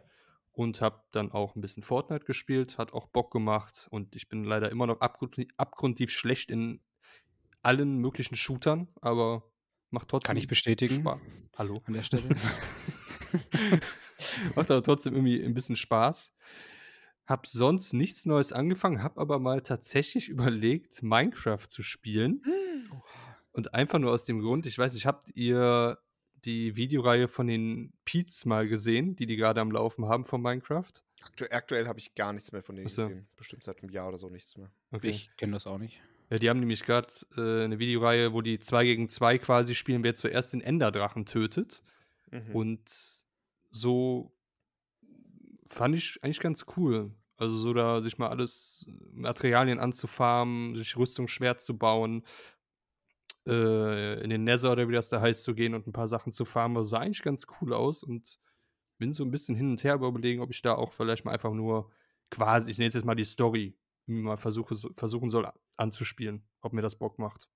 Und 0.52 0.82
habe 0.82 1.04
dann 1.12 1.32
auch 1.32 1.56
ein 1.56 1.62
bisschen 1.62 1.84
Fortnite 1.84 2.26
gespielt, 2.26 2.80
hat 2.80 2.92
auch 2.92 3.08
Bock 3.08 3.32
gemacht. 3.32 3.88
Und 3.92 4.16
ich 4.16 4.28
bin 4.28 4.44
leider 4.44 4.72
immer 4.72 4.88
noch 4.88 5.00
abgrund 5.02 5.38
abgrundtief 5.58 6.10
schlecht 6.12 6.50
in 6.50 6.82
allen 7.62 7.98
möglichen 7.98 8.36
Shootern, 8.36 8.88
aber 9.02 9.44
macht 9.92 10.08
trotzdem 10.08 10.30
Kann 10.30 10.38
ich 10.38 10.48
bestätigen. 10.48 10.96
Spaß. 10.96 11.20
Hallo. 11.58 11.84
An 11.86 11.94
der 11.94 12.04
Stelle. 12.04 12.36
Macht 14.56 14.72
aber 14.72 14.84
trotzdem 14.84 15.14
irgendwie 15.14 15.44
ein 15.44 15.54
bisschen 15.54 15.76
Spaß. 15.76 16.34
Hab 17.26 17.46
sonst 17.46 17.94
nichts 17.94 18.26
Neues 18.26 18.54
angefangen, 18.54 19.04
hab 19.04 19.18
aber 19.18 19.40
mal 19.40 19.62
tatsächlich 19.62 20.30
überlegt, 20.30 21.04
Minecraft 21.04 21.68
zu 21.68 21.84
spielen. 21.84 22.42
Und 23.52 23.74
einfach 23.74 24.00
nur 24.00 24.12
aus 24.12 24.24
dem 24.24 24.40
Grund, 24.40 24.66
ich 24.66 24.78
weiß 24.78 24.94
nicht, 24.94 25.06
habt 25.06 25.30
ihr 25.36 25.98
die 26.46 26.76
Videoreihe 26.76 27.28
von 27.28 27.48
den 27.48 27.94
Peets 28.06 28.46
mal 28.46 28.68
gesehen, 28.68 29.16
die 29.16 29.26
die 29.26 29.36
gerade 29.36 29.60
am 29.60 29.72
Laufen 29.72 30.06
haben 30.06 30.24
von 30.24 30.42
Minecraft? 30.42 30.92
Aktu 31.24 31.46
aktuell 31.50 31.88
habe 31.88 32.00
ich 32.00 32.16
gar 32.16 32.32
nichts 32.32 32.52
mehr 32.52 32.62
von 32.62 32.76
denen 32.76 32.88
Ach 32.88 32.92
so. 32.92 33.08
gesehen. 33.08 33.28
Bestimmt 33.36 33.64
seit 33.64 33.82
einem 33.82 33.92
Jahr 33.92 34.08
oder 34.08 34.18
so 34.18 34.30
nichts 34.30 34.56
mehr. 34.56 34.72
Okay. 34.92 35.10
Ich 35.10 35.36
kenne 35.36 35.54
das 35.54 35.68
auch 35.68 35.80
nicht. 35.80 36.02
Ja, 36.30 36.40
die 36.40 36.50
haben 36.50 36.60
nämlich 36.60 36.84
gerade 36.84 37.08
äh, 37.38 37.64
eine 37.64 37.80
Videoreihe, 37.80 38.34
wo 38.34 38.42
die 38.42 38.60
2 38.60 38.84
gegen 38.86 39.10
2 39.10 39.38
quasi 39.40 39.76
spielen, 39.76 40.04
wer 40.04 40.14
zuerst 40.14 40.54
den 40.54 40.62
Enderdrachen 40.62 41.26
tötet. 41.26 41.84
Mhm. 42.32 42.56
Und 42.56 43.26
so 43.72 44.34
fand 45.66 45.96
ich 45.96 46.24
eigentlich 46.24 46.40
ganz 46.40 46.66
cool. 46.78 47.12
Also 47.38 47.56
so 47.58 47.74
da 47.74 48.02
sich 48.02 48.18
mal 48.18 48.30
alles 48.30 48.90
Materialien 49.12 49.80
anzufarmen, 49.80 50.76
sich 50.76 50.98
Rüstung 50.98 51.28
schwer 51.28 51.58
zu 51.58 51.78
bauen, 51.78 52.26
äh, 53.46 54.22
in 54.24 54.30
den 54.30 54.44
Nether 54.44 54.72
oder 54.72 54.90
wie 54.90 54.94
das 54.94 55.10
da 55.10 55.22
heißt 55.22 55.44
zu 55.44 55.54
gehen 55.54 55.74
und 55.76 55.88
ein 55.88 55.94
paar 55.94 56.08
Sachen 56.08 56.32
zu 56.32 56.46
farmen. 56.46 56.78
Also 56.78 56.90
sah 56.90 57.00
eigentlich 57.00 57.22
ganz 57.22 57.46
cool 57.62 57.74
aus 57.74 58.04
und 58.04 58.40
bin 58.98 59.14
so 59.14 59.24
ein 59.24 59.32
bisschen 59.32 59.56
hin 59.56 59.70
und 59.70 59.84
her 59.84 59.96
über 59.96 60.08
überlegen, 60.08 60.42
ob 60.42 60.50
ich 60.50 60.62
da 60.62 60.74
auch 60.74 60.94
vielleicht 60.94 61.26
mal 61.26 61.32
einfach 61.32 61.54
nur 61.54 61.92
quasi, 62.32 62.72
ich 62.72 62.78
nenne 62.78 62.90
es 62.90 62.96
jetzt 62.96 63.06
mal 63.06 63.16
die 63.16 63.24
Story, 63.24 63.78
mal 64.08 64.38
versuche, 64.38 64.76
versuchen 64.76 65.30
soll 65.30 65.50
anzuspielen, 65.78 66.44
ob 66.62 66.74
mir 66.74 66.82
das 66.82 66.96
Bock 66.96 67.20
macht. 67.20 67.48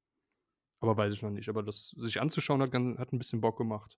Aber 0.80 0.98
weiß 0.98 1.14
ich 1.14 1.22
noch 1.22 1.30
nicht. 1.32 1.50
Aber 1.50 1.64
das 1.64 1.90
sich 1.90 2.22
anzuschauen 2.22 2.62
hat, 2.62 2.74
hat 2.74 3.14
ein 3.14 3.18
bisschen 3.18 3.42
Bock 3.42 3.58
gemacht. 3.58 3.98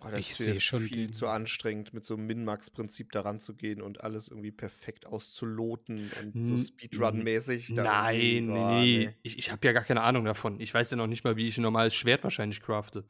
Boah, 0.00 0.12
Ich 0.14 0.30
ist 0.30 0.38
seh 0.38 0.54
mir 0.54 0.60
schon 0.60 0.82
viel 0.84 1.06
den- 1.08 1.12
zu 1.12 1.26
anstrengend, 1.28 1.92
mit 1.92 2.04
so 2.04 2.14
einem 2.14 2.26
Min-Max-Prinzip 2.26 3.12
daran 3.12 3.38
zu 3.38 3.54
gehen 3.54 3.82
und 3.82 4.00
alles 4.02 4.28
irgendwie 4.28 4.50
perfekt 4.50 5.06
auszuloten 5.06 6.10
und 6.22 6.42
so 6.42 6.56
Speedrun-mäßig. 6.56 7.74
da 7.74 7.84
Nein, 7.84 8.14
irgendwie- 8.20 8.40
nee, 8.40 8.46
boah, 8.46 8.80
nee. 8.80 9.14
Ich, 9.22 9.38
ich 9.38 9.52
habe 9.52 9.66
ja 9.66 9.72
gar 9.72 9.84
keine 9.84 10.02
Ahnung 10.02 10.24
davon. 10.24 10.58
Ich 10.60 10.72
weiß 10.72 10.90
ja 10.90 10.96
noch 10.96 11.06
nicht 11.06 11.24
mal, 11.24 11.36
wie 11.36 11.46
ich 11.48 11.58
ein 11.58 11.62
normales 11.62 11.94
Schwert 11.94 12.24
wahrscheinlich 12.24 12.60
crafte. 12.60 13.06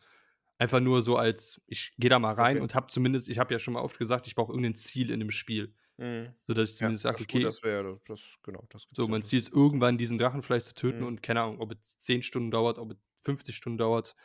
Einfach 0.59 0.81
nur 0.81 1.01
so 1.01 1.17
als, 1.17 1.61
ich 1.67 1.95
gehe 1.97 2.11
da 2.11 2.19
mal 2.19 2.35
rein 2.35 2.57
Okay. 2.57 2.63
und 2.63 2.75
habe 2.75 2.89
zumindest, 2.89 3.29
ich 3.29 3.39
habe 3.39 3.53
ja 3.55 3.59
schon 3.59 3.75
mal 3.75 3.81
oft 3.81 3.99
gesagt, 3.99 4.27
ich 4.27 4.35
brauche 4.35 4.53
irgendein 4.53 4.75
Ziel 4.77 5.11
in 5.11 5.21
dem 5.21 5.31
Spiel. 5.31 5.75
Mhm. 5.97 6.35
Sodass 6.47 6.71
ich 6.71 6.75
Ja, 6.75 6.79
zumindest 6.79 7.03
sage, 7.05 7.15
das 7.15 7.21
ist 7.23 7.29
okay, 7.29 7.39
gut, 7.39 7.49
das 7.49 7.63
wäre, 7.63 8.01
das, 8.07 8.21
genau, 8.43 8.67
das 8.71 8.87
so, 8.91 9.05
ja 9.05 9.09
mein. 9.09 9.23
Ziel 9.23 9.39
ist 9.39 9.53
irgendwann 9.53 9.97
diesen 9.97 10.19
Drachen 10.19 10.43
vielleicht 10.43 10.67
zu 10.67 10.75
töten 10.75 11.01
Mhm. 11.01 11.07
und 11.07 11.23
keine 11.23 11.43
Ahnung, 11.43 11.61
ob 11.61 11.73
es 11.73 11.99
10 12.01 12.23
Stunden 12.23 12.51
dauert, 12.51 12.79
ob 12.79 12.91
es 12.93 12.99
50 13.21 13.55
Stunden 13.57 13.79
dauert. 13.79 14.17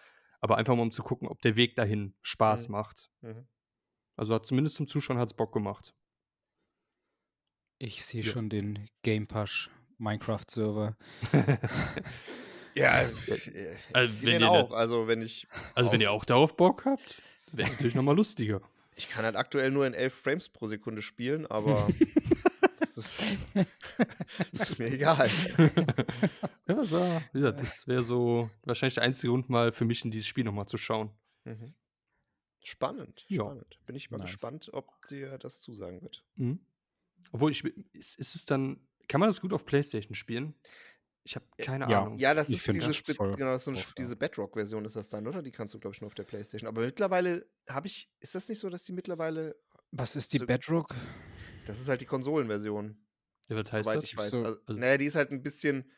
Aber 0.41 0.57
einfach 0.57 0.75
mal 0.75 0.81
um 0.83 0.91
zu 0.91 1.03
gucken, 1.03 1.27
ob 1.27 1.41
der 1.41 1.55
Weg 1.55 1.75
dahin 1.75 2.13
Spaß 2.21 2.67
Mhm. 2.67 2.71
macht. 2.73 3.09
Mhm. 3.21 3.47
Also 4.17 4.33
hat 4.33 4.45
zumindest 4.45 4.75
zum 4.77 4.87
Zuschauen 4.87 5.17
hat 5.17 5.27
es 5.29 5.33
Bock 5.33 5.51
gemacht. 5.53 5.93
Ich 7.79 8.03
sehe 8.05 8.21
Ja. 8.23 8.31
schon 8.31 8.49
den 8.49 8.89
Game 9.03 9.27
Pass 9.27 9.69
Minecraft-Server. 9.97 10.95
Ja, 12.77 13.01
Ja, 13.03 13.09
ich, 13.27 13.55
äh, 13.55 13.75
also 13.93 14.13
ich 14.13 14.19
wenn 14.21 14.25
sehe 14.31 14.33
den 14.39 14.41
ihr 14.41 14.51
auch. 14.51 14.71
Also 14.71 15.07
wenn 15.07 15.21
ich, 15.21 15.47
Also 15.75 15.91
wenn 15.91 15.99
Auch. 15.99 16.01
ihr 16.01 16.11
auch 16.11 16.25
darauf 16.25 16.57
Bock 16.57 16.83
habt, 16.85 17.21
wäre 17.53 17.69
natürlich 17.69 17.95
nochmal 17.95 18.15
lustiger. 18.17 18.61
ich 18.97 19.07
kann 19.09 19.23
halt 19.25 19.35
aktuell 19.37 19.71
nur 19.71 19.87
in 19.87 19.93
11 19.93 20.13
Frames 20.13 20.49
pro 20.49 20.67
Sekunde 20.67 21.01
spielen, 21.01 21.45
aber 21.47 21.87
das 22.95 23.19
ist, 23.21 23.23
das 24.51 24.69
ist 24.71 24.79
mir 24.79 24.87
egal. 24.91 25.29
ja, 26.67 26.77
was 26.77 26.91
war, 26.91 27.21
wie 27.33 27.39
gesagt, 27.39 27.61
das 27.61 27.87
wäre 27.87 28.03
so 28.03 28.49
wahrscheinlich 28.63 28.95
der 28.95 29.03
einzige 29.03 29.29
Grund 29.31 29.49
mal 29.49 29.71
für 29.71 29.85
mich 29.85 30.03
in 30.05 30.11
dieses 30.11 30.27
Spiel 30.27 30.43
nochmal 30.43 30.67
zu 30.67 30.77
schauen. 30.77 31.11
Mhm. 31.43 31.73
Spannend, 32.63 33.25
Ja. 33.27 33.43
spannend. 33.43 33.79
Bin 33.85 33.95
ich 33.95 34.09
mal 34.09 34.17
Nice. 34.17 34.31
gespannt, 34.31 34.69
ob 34.73 34.89
dir 35.07 35.37
das 35.37 35.61
zusagen 35.61 36.01
wird. 36.01 36.23
Mhm. 36.35 36.65
Obwohl 37.31 37.51
ich, 37.51 37.63
ist, 37.93 38.17
ist 38.17 38.35
es 38.35 38.45
dann, 38.45 38.87
kann 39.07 39.19
man 39.19 39.29
das 39.29 39.41
gut 39.41 39.53
auf 39.53 39.65
Playstation 39.65 40.15
spielen? 40.15 40.55
Ich 41.23 41.35
habe 41.35 41.45
keine 41.57 41.89
ja. 41.89 42.01
Ahnung. 42.03 42.17
Ja, 42.17 42.33
das 42.35 42.49
Ich 42.49 42.55
ist 42.57 42.67
diese, 42.67 42.87
das 42.91 43.17
genau, 43.17 43.51
das 43.51 43.67
ist 43.67 43.67
eine, 43.67 43.93
diese 43.97 44.15
Bedrock-Version 44.15 44.85
ist 44.85 44.95
das 44.95 45.09
dann, 45.09 45.27
oder? 45.27 45.41
Die 45.41 45.51
kannst 45.51 45.73
du, 45.73 45.79
glaube 45.79 45.95
ich, 45.95 46.01
nur 46.01 46.07
auf 46.07 46.13
der 46.13 46.23
Playstation. 46.23 46.67
Aber 46.67 46.81
mittlerweile 46.81 47.47
habe 47.67 47.87
ich, 47.87 48.11
ist 48.19 48.35
das 48.35 48.47
nicht 48.47 48.59
so, 48.59 48.69
dass 48.69 48.83
die 48.83 48.91
mittlerweile, 48.93 49.55
Was 49.91 50.15
ist 50.15 50.33
die 50.33 50.37
So- 50.37 50.45
Bedrock? 50.45 50.95
Das 51.65 51.79
ist 51.79 51.87
halt 51.87 52.01
die 52.01 52.05
Konsolenversion, 52.05 52.97
Ja, 53.49 53.55
was 53.57 53.71
heißt 53.71 53.85
soweit 53.85 53.97
das? 53.97 54.03
ich 54.05 54.17
weiß. 54.17 54.31
So, 54.31 54.43
also, 54.43 54.59
also- 54.65 54.79
naja, 54.79 54.97
die 54.97 55.05
ist 55.05 55.15
halt 55.15 55.31
ein 55.31 55.43
bisschen, 55.43 55.91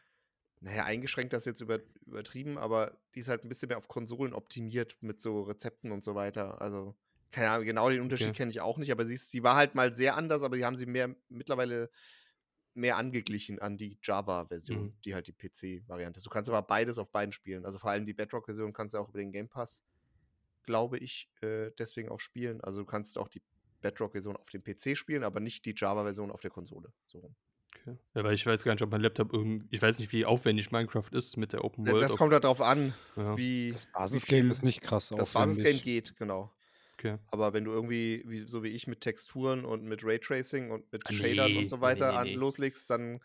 naja, 0.62 0.84
eingeschränkt, 0.86 1.34
das 1.34 1.44
ist 1.44 1.46
jetzt 1.46 1.62
über, 1.62 1.80
übertrieben, 2.06 2.58
aber 2.58 2.98
die 3.16 3.20
ist 3.20 3.28
halt 3.30 3.44
ein 3.46 3.50
bisschen 3.50 3.68
mehr 3.70 3.78
auf 3.78 3.88
Konsolen 3.88 4.34
optimiert 4.34 4.98
mit 5.02 5.22
so 5.22 5.44
Rezepten 5.44 5.92
und 5.92 6.04
so 6.04 6.16
weiter. 6.16 6.62
Also, 6.62 6.96
keine 7.32 7.50
Ahnung, 7.52 7.66
genau 7.66 7.90
den 7.90 8.02
Unterschied 8.02 8.30
Okay. 8.30 8.38
kenne 8.38 8.52
ich 8.52 8.62
auch 8.62 8.78
nicht, 8.78 8.92
aber 8.92 9.06
sie, 9.06 9.14
ist, 9.14 9.34
die 9.34 9.44
war 9.44 9.56
halt 9.56 9.76
mal 9.76 9.94
sehr 9.94 10.16
anders, 10.18 10.42
aber 10.44 10.56
die 10.58 10.66
haben 10.66 10.78
sie 10.78 10.86
mehr 10.86 11.16
mittlerweile 11.30 11.90
mehr 12.74 12.96
angeglichen 12.98 13.60
an 13.60 13.76
die 13.78 13.98
Java-Version, 14.04 14.84
Mhm. 14.86 14.94
die 15.04 15.16
halt 15.16 15.28
die 15.28 15.34
PC-Variante 15.34 16.18
ist. 16.20 16.26
Du 16.26 16.30
kannst 16.30 16.48
aber 16.50 16.62
beides 16.62 17.00
auf 17.00 17.12
beiden 17.12 17.32
spielen. 17.32 17.66
Also 17.66 17.80
vor 17.80 17.90
allem 17.90 18.06
die 18.06 18.14
Bedrock-Version 18.14 18.72
kannst 18.72 18.94
du 18.94 19.00
auch 19.00 19.10
über 19.10 19.18
den 19.18 19.32
Game 19.32 19.50
Pass, 19.50 19.82
glaube 20.64 21.00
ich, 21.00 21.28
äh, 21.42 21.72
deswegen 21.80 22.10
auch 22.10 22.20
spielen. 22.20 22.62
Also 22.62 22.82
du 22.82 22.86
kannst 22.86 23.18
auch 23.18 23.30
die 23.30 23.42
Bedrock-Version 23.82 24.36
auf 24.36 24.50
dem 24.50 24.64
PC 24.64 24.98
spielen, 24.98 25.24
aber 25.24 25.40
nicht 25.40 25.66
die 25.66 25.74
Java-Version 25.76 26.32
auf 26.32 26.42
der 26.42 26.52
Konsole. 26.52 26.92
So. 27.08 27.32
Okay. 27.76 27.98
Ja, 28.16 28.24
weil 28.24 28.34
ich 28.34 28.46
weiß 28.46 28.64
gar 28.64 28.74
nicht, 28.74 28.82
ob 28.82 28.92
mein 28.92 29.02
Laptop 29.02 29.34
irgendwie, 29.34 29.68
ich 29.70 29.82
weiß 29.82 30.00
nicht, 30.00 30.12
wie 30.12 30.26
aufwendig 30.26 30.72
Minecraft 30.72 31.10
ist 31.12 31.38
mit 31.38 31.54
der 31.54 31.64
Open 31.64 31.86
World. 31.86 32.02
Das 32.02 32.18
kommt 32.18 32.34
halt 32.34 32.44
darauf 32.44 32.62
an, 32.62 32.94
ja, 33.16 33.38
wie. 33.38 33.72
Das 33.72 33.86
Basisgame 33.86 34.50
ist 34.50 34.64
nicht 34.64 34.82
krass 34.82 35.10
Das 35.16 35.34
Basisgame 35.34 35.80
geht, 35.80 36.16
genau. 36.18 36.54
okay. 36.94 37.18
Aber 37.28 37.54
wenn 37.54 37.66
du 37.66 37.72
irgendwie, 37.72 38.24
wie, 38.26 38.48
so 38.48 38.64
wie 38.64 38.70
ich, 38.70 38.88
mit 38.88 39.02
Texturen 39.02 39.66
und 39.66 39.84
mit 39.84 40.04
Raytracing 40.04 40.72
und 40.72 40.92
mit 40.92 41.04
Ah, 41.06 41.12
Shadern 41.12 41.52
nee, 41.52 41.58
und 41.60 41.68
so 41.68 41.82
weiter 41.82 42.08
nee, 42.08 42.14
nee, 42.14 42.18
an, 42.20 42.28
nee. 42.28 42.34
loslegst, 42.36 42.90
dann 42.90 43.20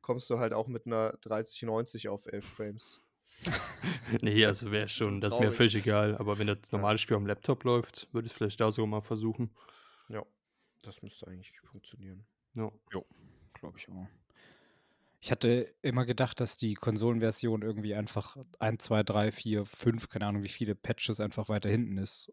kommst 0.00 0.30
du 0.30 0.38
halt 0.38 0.52
auch 0.54 0.66
mit 0.66 0.86
einer 0.86 1.12
3090 1.20 2.08
auf 2.08 2.26
11 2.26 2.44
Frames. 2.46 3.02
Nee, 4.22 4.44
also 4.44 4.70
wäre 4.70 4.82
Das 4.82 4.90
ist 4.90 4.96
schon, 4.96 5.20
das 5.20 5.34
ist 5.34 5.40
mir 5.40 5.52
völlig 5.52 5.74
egal. 5.74 6.16
Aber 6.18 6.38
wenn 6.38 6.46
das 6.46 6.58
Ja. 6.70 6.78
normale 6.78 6.98
Spiel 6.98 7.16
am 7.16 7.26
Laptop 7.26 7.64
läuft, 7.64 8.08
würde 8.12 8.26
ich 8.26 8.32
es 8.32 8.36
vielleicht 8.36 8.60
da 8.60 8.70
so 8.72 8.86
mal 8.86 9.00
versuchen. 9.00 9.50
Ja, 10.82 10.90
das 10.90 11.02
müsste 11.02 11.26
eigentlich 11.28 11.52
funktionieren. 11.60 12.26
Ja. 12.54 12.70
Glaube 13.54 13.78
ich 13.78 13.88
auch. 13.88 14.06
Ich 15.22 15.30
hatte 15.30 15.74
immer 15.82 16.06
gedacht, 16.06 16.40
dass 16.40 16.56
die 16.56 16.74
Konsolenversion 16.74 17.60
irgendwie 17.60 17.94
einfach 17.94 18.38
1, 18.58 18.82
2, 18.84 19.02
3, 19.02 19.32
4, 19.32 19.66
5, 19.66 20.08
keine 20.08 20.26
Ahnung, 20.26 20.42
wie 20.42 20.48
viele 20.48 20.74
Patches 20.74 21.20
einfach 21.20 21.50
weiter 21.50 21.68
hinten 21.68 21.98
ist. 21.98 22.32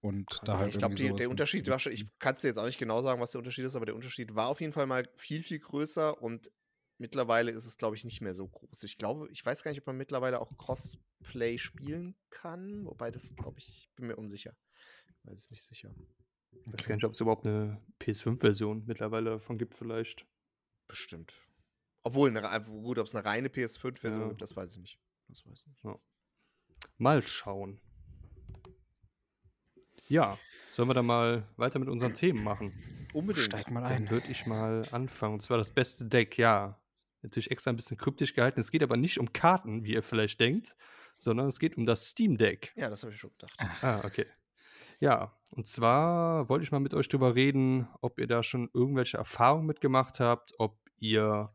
Und 0.00 0.40
da 0.44 0.54
Ja, 0.54 0.58
halt 0.58 0.70
ich 0.70 0.78
glaube, 0.78 0.96
der 0.96 1.30
Unterschied 1.30 1.68
war 1.68 1.78
schon, 1.78 1.92
ich 1.92 2.06
kann 2.18 2.34
es 2.34 2.40
dir 2.40 2.48
jetzt 2.48 2.58
auch 2.58 2.66
nicht 2.66 2.80
genau 2.80 3.02
sagen, 3.02 3.20
was 3.20 3.30
der 3.30 3.38
Unterschied 3.38 3.64
ist, 3.64 3.76
aber 3.76 3.86
der 3.86 3.94
Unterschied 3.94 4.34
war 4.34 4.48
auf 4.48 4.60
jeden 4.60 4.72
Fall 4.72 4.86
mal 4.86 5.08
viel, 5.14 5.44
viel 5.44 5.60
größer 5.60 6.20
und 6.20 6.50
mittlerweile 6.98 7.52
ist 7.52 7.66
es, 7.66 7.78
glaube 7.78 7.94
ich, 7.94 8.04
nicht 8.04 8.20
mehr 8.20 8.34
so 8.34 8.48
groß. 8.48 8.82
Ich 8.82 8.98
glaube, 8.98 9.28
ich 9.30 9.46
weiß 9.46 9.62
gar 9.62 9.70
nicht, 9.70 9.80
ob 9.80 9.86
man 9.86 9.96
mittlerweile 9.96 10.40
auch 10.40 10.58
Crossplay 10.58 11.56
spielen 11.58 12.16
kann, 12.30 12.84
wobei 12.84 13.12
das, 13.12 13.36
glaube 13.36 13.60
ich, 13.60 13.68
ich 13.68 13.90
bin 13.94 14.08
mir 14.08 14.16
unsicher. 14.16 14.56
Weiß 15.22 15.38
es 15.38 15.50
nicht 15.52 15.62
sicher. 15.62 15.94
Ich 16.66 16.72
weiß 16.72 16.86
gar 16.86 16.94
nicht, 16.94 17.04
ob 17.04 17.12
es 17.12 17.20
überhaupt 17.20 17.46
eine 17.46 17.80
PS5-Version 18.00 18.84
mittlerweile 18.86 19.30
davon 19.30 19.58
gibt, 19.58 19.74
vielleicht. 19.74 20.26
Bestimmt. 20.88 21.34
Obwohl, 22.02 22.30
eine, 22.36 22.60
gut, 22.64 22.98
ob 22.98 23.06
es 23.06 23.14
eine 23.14 23.24
reine 23.24 23.48
PS5-Version 23.48 24.22
Ja. 24.22 24.28
gibt, 24.28 24.42
das 24.42 24.56
weiß 24.56 24.72
ich 24.72 24.78
nicht. 24.80 24.98
Das 25.28 25.44
weiß 25.46 25.64
ich 25.66 25.84
nicht. 25.84 26.00
Mal 26.98 27.22
schauen. 27.22 27.80
Ja, 30.08 30.38
sollen 30.74 30.88
wir 30.88 30.94
dann 30.94 31.06
mal 31.06 31.48
weiter 31.56 31.78
mit 31.78 31.88
unseren 31.88 32.14
Themen 32.14 32.42
machen? 32.42 32.72
Unbedingt. 33.12 33.44
Steig 33.46 33.70
mal 33.70 33.82
Dann 33.82 33.92
ein. 34.04 34.10
würde 34.10 34.28
ich 34.28 34.46
mal 34.46 34.82
anfangen. 34.90 35.34
Und 35.34 35.40
zwar 35.40 35.58
das 35.58 35.72
beste 35.72 36.04
Deck, 36.06 36.38
ja. 36.38 36.78
Natürlich 37.22 37.50
extra 37.50 37.70
ein 37.70 37.76
bisschen 37.76 37.96
kryptisch 37.96 38.34
gehalten. 38.34 38.60
Es 38.60 38.70
geht 38.72 38.82
aber 38.82 38.96
nicht 38.96 39.18
um 39.18 39.32
Karten, 39.32 39.84
wie 39.84 39.92
ihr 39.94 40.02
vielleicht 40.02 40.40
denkt, 40.40 40.76
sondern 41.16 41.46
es 41.46 41.60
geht 41.60 41.76
um 41.76 41.86
das 41.86 42.08
Steam 42.08 42.36
Deck. 42.36 42.72
Ja, 42.74 42.90
das 42.90 43.02
habe 43.04 43.12
ich 43.12 43.20
schon 43.20 43.30
gedacht. 43.30 43.54
Ah, 43.82 44.00
okay. 44.04 44.26
Ja, 45.02 45.36
und 45.50 45.66
zwar 45.66 46.48
wollte 46.48 46.62
ich 46.62 46.70
mal 46.70 46.78
mit 46.78 46.94
euch 46.94 47.08
drüber 47.08 47.34
reden, 47.34 47.88
ob 48.02 48.20
ihr 48.20 48.28
da 48.28 48.44
schon 48.44 48.70
irgendwelche 48.72 49.16
Erfahrungen 49.16 49.66
mitgemacht 49.66 50.20
habt, 50.20 50.52
ob 50.58 50.78
ihr 51.00 51.52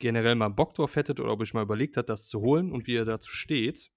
generell 0.00 0.34
mal 0.34 0.48
Bock 0.48 0.74
drauf 0.74 0.96
hättet 0.96 1.20
oder 1.20 1.30
ob 1.30 1.44
ich 1.44 1.54
mal 1.54 1.62
überlegt 1.62 1.96
habt, 1.96 2.08
das 2.08 2.26
zu 2.26 2.40
holen 2.40 2.72
und 2.72 2.88
wie 2.88 2.94
ihr 2.94 3.04
dazu 3.04 3.30
steht. 3.30 3.92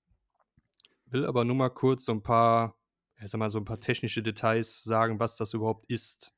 Will 1.08 1.26
aber 1.26 1.46
nur 1.46 1.56
mal 1.56 1.72
kurz 1.72 2.06
so 2.06 2.12
ein 2.12 2.22
paar, 2.22 2.78
ich 3.20 3.32
sag 3.32 3.40
mal, 3.40 3.50
so 3.50 3.58
ein 3.58 3.66
paar 3.66 3.80
technische 3.80 4.22
Details 4.22 4.84
sagen, 4.84 5.20
was 5.20 5.36
das 5.36 5.56
überhaupt 5.56 5.88
ist. 5.88 6.36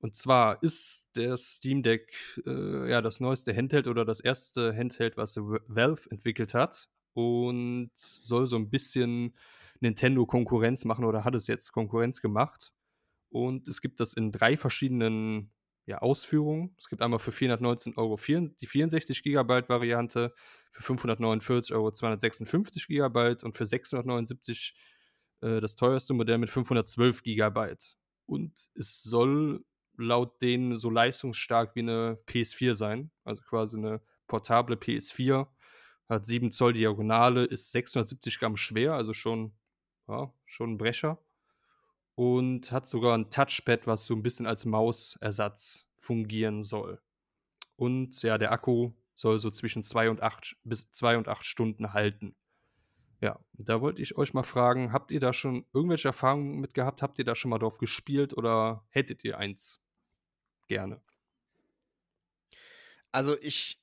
Und 0.00 0.16
zwar 0.16 0.60
ist 0.64 1.10
der 1.14 1.36
Steam 1.36 1.84
Deck 1.84 2.12
äh, 2.44 2.90
ja 2.90 3.00
das 3.00 3.20
neueste 3.20 3.54
Handheld 3.54 3.86
oder 3.86 4.04
das 4.04 4.18
erste 4.18 4.74
Handheld, 4.76 5.16
was 5.16 5.36
Valve 5.36 6.10
entwickelt 6.10 6.54
hat 6.54 6.88
und 7.14 7.92
soll 7.94 8.48
so 8.48 8.56
ein 8.56 8.68
bisschen 8.68 9.36
Nintendo 9.80 10.26
Konkurrenz 10.26 10.84
machen 10.84 11.04
oder 11.04 11.24
hat 11.24 11.34
es 11.34 11.46
jetzt 11.46 11.72
Konkurrenz 11.72 12.20
gemacht. 12.20 12.72
Und 13.28 13.68
es 13.68 13.80
gibt 13.80 14.00
das 14.00 14.14
in 14.14 14.32
drei 14.32 14.56
verschiedenen 14.56 15.52
ja, 15.86 15.98
Ausführungen. 15.98 16.74
Es 16.78 16.88
gibt 16.88 17.02
einmal 17.02 17.18
für 17.18 17.32
419 17.32 17.96
Euro 17.96 18.16
vier, 18.16 18.50
die 18.60 18.66
64 18.66 19.22
GB 19.22 19.68
Variante, 19.68 20.34
für 20.72 20.82
549 20.82 21.74
Euro 21.74 21.90
256 21.90 22.86
GB 22.88 23.36
und 23.42 23.56
für 23.56 23.66
679 23.66 24.74
äh, 25.40 25.60
das 25.60 25.76
teuerste 25.76 26.12
Modell 26.12 26.38
mit 26.38 26.50
512 26.50 27.22
GB. 27.22 27.74
Und 28.26 28.52
es 28.74 29.02
soll 29.02 29.64
laut 29.96 30.42
denen 30.42 30.76
so 30.76 30.90
leistungsstark 30.90 31.74
wie 31.74 31.80
eine 31.80 32.18
PS4 32.26 32.74
sein, 32.74 33.10
also 33.24 33.42
quasi 33.42 33.78
eine 33.78 34.00
portable 34.26 34.76
PS4. 34.76 35.46
Hat 36.08 36.26
7 36.26 36.52
Zoll 36.52 36.74
Diagonale, 36.74 37.44
ist 37.44 37.72
670 37.72 38.38
Gramm 38.38 38.56
schwer, 38.56 38.94
also 38.94 39.12
schon, 39.12 39.52
ja, 40.08 40.32
schon 40.44 40.72
ein 40.72 40.78
Brecher 40.78 41.18
und 42.14 42.72
hat 42.72 42.88
sogar 42.88 43.16
ein 43.16 43.30
Touchpad, 43.30 43.86
was 43.86 44.06
so 44.06 44.14
ein 44.14 44.22
bisschen 44.22 44.46
als 44.46 44.64
Mausersatz 44.64 45.86
fungieren 45.98 46.62
soll. 46.62 47.00
Und 47.76 48.22
ja, 48.22 48.38
der 48.38 48.52
Akku 48.52 48.92
soll 49.14 49.38
so 49.38 49.50
zwischen 49.50 49.84
2 49.84 50.10
und 50.10 50.22
8 50.22 50.56
bis 50.64 50.90
2 50.92 51.18
und 51.18 51.28
8 51.28 51.44
Stunden 51.44 51.92
halten. 51.92 52.34
Ja, 53.20 53.40
da 53.52 53.80
wollte 53.80 54.02
ich 54.02 54.16
euch 54.16 54.34
mal 54.34 54.42
fragen, 54.42 54.92
habt 54.92 55.10
ihr 55.10 55.20
da 55.20 55.32
schon 55.32 55.66
irgendwelche 55.72 56.08
Erfahrungen 56.08 56.60
mit 56.60 56.74
gehabt? 56.74 57.02
Habt 57.02 57.18
ihr 57.18 57.24
da 57.24 57.34
schon 57.34 57.50
mal 57.50 57.58
drauf 57.58 57.78
gespielt 57.78 58.36
oder 58.36 58.84
hättet 58.90 59.24
ihr 59.24 59.38
eins 59.38 59.80
gerne? 60.68 61.00
Also 63.12 63.38
ich 63.40 63.80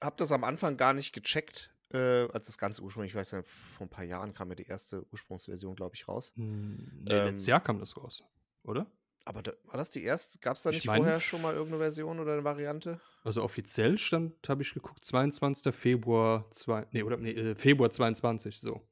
habe 0.00 0.16
das 0.16 0.30
am 0.30 0.44
Anfang 0.44 0.76
gar 0.76 0.92
nicht 0.92 1.12
gecheckt, 1.12 1.74
äh, 1.92 2.28
als 2.32 2.46
das 2.46 2.58
Ganze 2.58 2.82
ursprünglich, 2.82 3.12
ich 3.12 3.16
weiß 3.18 3.30
ja, 3.32 3.42
vor 3.42 3.86
ein 3.86 3.90
paar 3.90 4.04
Jahren 4.04 4.32
kam 4.32 4.48
ja 4.50 4.54
die 4.54 4.66
erste 4.66 5.04
Ursprungsversion, 5.12 5.74
glaube 5.76 5.94
ich, 5.94 6.06
raus. 6.08 6.32
Hm, 6.36 7.04
nee, 7.04 7.12
Ähm, 7.12 7.26
letztes 7.26 7.46
Jahr 7.46 7.60
kam 7.62 7.78
das 7.78 7.96
raus, 7.96 8.22
oder? 8.62 8.86
Aber 9.24 9.42
da, 9.42 9.52
war 9.64 9.76
das 9.76 9.90
die 9.90 10.02
erste? 10.04 10.38
Gab 10.38 10.56
es 10.56 10.62
da 10.62 10.70
Ich 10.70 10.76
nicht 10.76 10.86
meine, 10.86 11.04
vorher 11.04 11.20
schon 11.20 11.42
mal 11.42 11.52
irgendeine 11.52 11.82
Version 11.82 12.18
oder 12.18 12.32
eine 12.32 12.44
Variante? 12.44 13.00
Also 13.24 13.42
offiziell 13.42 13.98
stand, 13.98 14.48
habe 14.48 14.62
ich 14.62 14.72
geguckt, 14.72 15.04
22. 15.04 15.74
Februar, 15.74 16.50
zwei, 16.50 16.86
nee, 16.92 17.02
oder, 17.02 17.18
nee, 17.18 17.32
äh, 17.32 17.54
Februar 17.54 17.90
22, 17.90 18.58
so. 18.58 18.87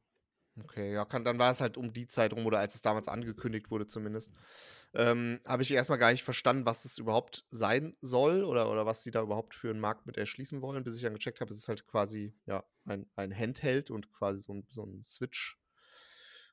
Okay, 0.65 0.93
ja, 0.95 1.05
kann, 1.05 1.25
dann 1.25 1.39
war 1.39 1.51
es 1.51 1.61
halt 1.61 1.77
um 1.77 1.93
die 1.93 2.07
Zeit 2.07 2.33
rum 2.33 2.47
oder 2.47 2.59
als 2.59 2.75
es 2.75 2.81
damals 2.81 3.09
angekündigt 3.09 3.71
wurde 3.71 3.87
zumindest. 3.87 4.31
Ähm, 4.95 5.41
habe 5.47 5.63
ich 5.63 5.71
erstmal 5.73 5.99
gar 5.99 6.11
nicht 6.11 6.23
verstanden, 6.23 6.65
was 6.65 6.83
das 6.83 6.97
überhaupt 6.97 7.45
sein 7.51 7.95
soll 8.01 8.45
oder, 8.45 8.71
oder 8.71 8.87
was 8.87 9.03
sie 9.03 9.11
da 9.11 9.21
überhaupt 9.21 9.55
für 9.55 9.69
einen 9.69 9.81
Markt 9.81 10.07
mit 10.07 10.17
erschließen 10.17 10.63
wollen, 10.63 10.83
bis 10.83 10.97
ich 10.97 11.03
dann 11.03 11.13
gecheckt 11.13 11.43
habe, 11.43 11.53
es 11.53 11.59
ist 11.59 11.69
halt 11.69 11.87
quasi 11.87 12.35
ja, 12.47 12.65
ein, 12.87 13.07
ein 13.17 13.37
Handheld 13.37 13.91
und 13.91 14.11
quasi 14.13 14.41
so 14.41 14.55
ein, 14.55 14.67
so 14.71 14.85
ein 14.85 15.03
Switch 15.03 15.59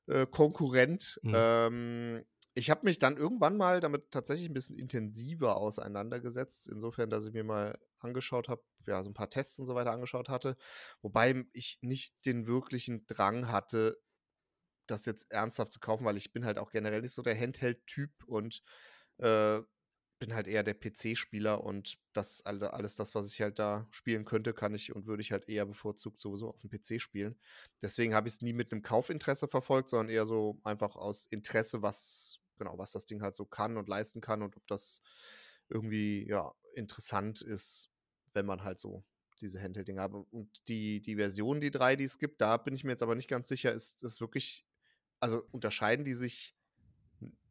äh, 0.08 0.26
Konkurrent. 0.26 1.20
Mhm. 1.24 1.32
Ähm, 1.34 2.26
ich 2.56 2.70
habe 2.70 2.82
mich 2.84 3.00
dann 3.00 3.18
irgendwann 3.18 3.58
mal 3.58 3.80
damit 3.80 4.12
tatsächlich 4.12 4.50
ein 4.50 4.54
bisschen 4.54 4.78
intensiver 4.78 5.58
auseinandergesetzt, 5.58 6.68
insofern, 6.68 7.10
dass 7.10 7.26
ich 7.26 7.34
mir 7.34 7.44
mal 7.44 7.78
angeschaut 8.02 8.50
habe, 8.50 8.64
ja, 8.88 9.02
so 9.04 9.10
ein 9.10 9.14
paar 9.14 9.30
Tests 9.30 9.60
und 9.60 9.66
so 9.66 9.76
weiter 9.76 9.92
angeschaut 9.92 10.30
hatte, 10.30 10.58
wobei 11.02 11.46
ich 11.54 11.80
nicht 11.82 12.26
den 12.26 12.48
wirklichen 12.48 13.06
Drang 13.08 13.50
hatte, 13.50 13.98
das 14.88 15.06
jetzt 15.06 15.32
ernsthaft 15.32 15.72
zu 15.72 15.80
kaufen, 15.80 16.06
weil 16.06 16.18
ich 16.18 16.34
bin 16.34 16.46
halt 16.46 16.58
auch 16.58 16.72
generell 16.72 17.02
nicht 17.02 17.14
so 17.14 17.22
der 17.22 17.40
Handheld-Typ 17.40 18.12
und 18.26 18.64
äh, 19.18 19.62
bin 20.20 20.34
halt 20.34 20.48
eher 20.48 20.64
der 20.64 20.76
PC-Spieler 20.76 21.64
und 21.64 21.98
das 22.14 22.46
alles 22.46 22.96
das, 22.96 23.14
was 23.14 23.32
ich 23.32 23.42
halt 23.42 23.60
da 23.60 23.88
spielen 23.92 24.24
könnte, 24.24 24.54
kann 24.54 24.74
ich 24.74 24.96
und 24.96 25.06
würde 25.06 25.22
ich 25.22 25.32
halt 25.34 25.50
eher 25.50 25.66
bevorzugt 25.66 26.20
sowieso 26.20 26.50
auf 26.50 26.60
dem 26.62 26.70
PC 26.70 27.02
spielen. 27.02 27.38
Deswegen 27.82 28.14
habe 28.14 28.28
ich 28.28 28.36
es 28.36 28.42
nie 28.42 28.54
mit 28.54 28.72
einem 28.72 28.84
Kaufinteresse 28.84 29.48
verfolgt, 29.50 29.90
sondern 29.90 30.10
eher 30.10 30.26
so 30.26 30.60
einfach 30.64 30.96
aus 30.96 31.26
Interesse, 31.26 31.82
was 31.82 32.40
genau, 32.58 32.78
was 32.78 32.92
das 32.92 33.06
Ding 33.06 33.22
halt 33.22 33.36
so 33.36 33.46
kann 33.46 33.76
und 33.76 33.90
leisten 33.90 34.22
kann 34.22 34.42
und 34.42 34.56
ob 34.56 34.66
das 34.68 35.02
irgendwie 35.70 36.26
ja 36.28 36.54
interessant 36.76 37.42
ist, 37.42 37.90
wenn 38.34 38.46
man 38.46 38.64
halt 38.64 38.80
so 38.80 39.04
diese 39.42 39.62
Handheld-Dinger 39.62 40.02
hat. 40.02 40.14
Und 40.14 40.50
die, 40.68 41.02
die 41.02 41.16
Version, 41.16 41.60
die 41.60 41.72
drei, 41.72 41.96
die 41.96 42.04
es 42.04 42.18
gibt, 42.18 42.42
da 42.42 42.58
bin 42.58 42.74
ich 42.74 42.84
mir 42.84 42.92
jetzt 42.92 43.04
aber 43.04 43.16
nicht 43.16 43.30
ganz 43.30 43.48
sicher, 43.48 43.72
ist 43.72 44.04
das 44.04 44.22
wirklich, 44.22 44.66
also 45.20 45.44
unterscheiden 45.52 46.06
die 46.06 46.14
sich 46.14 46.56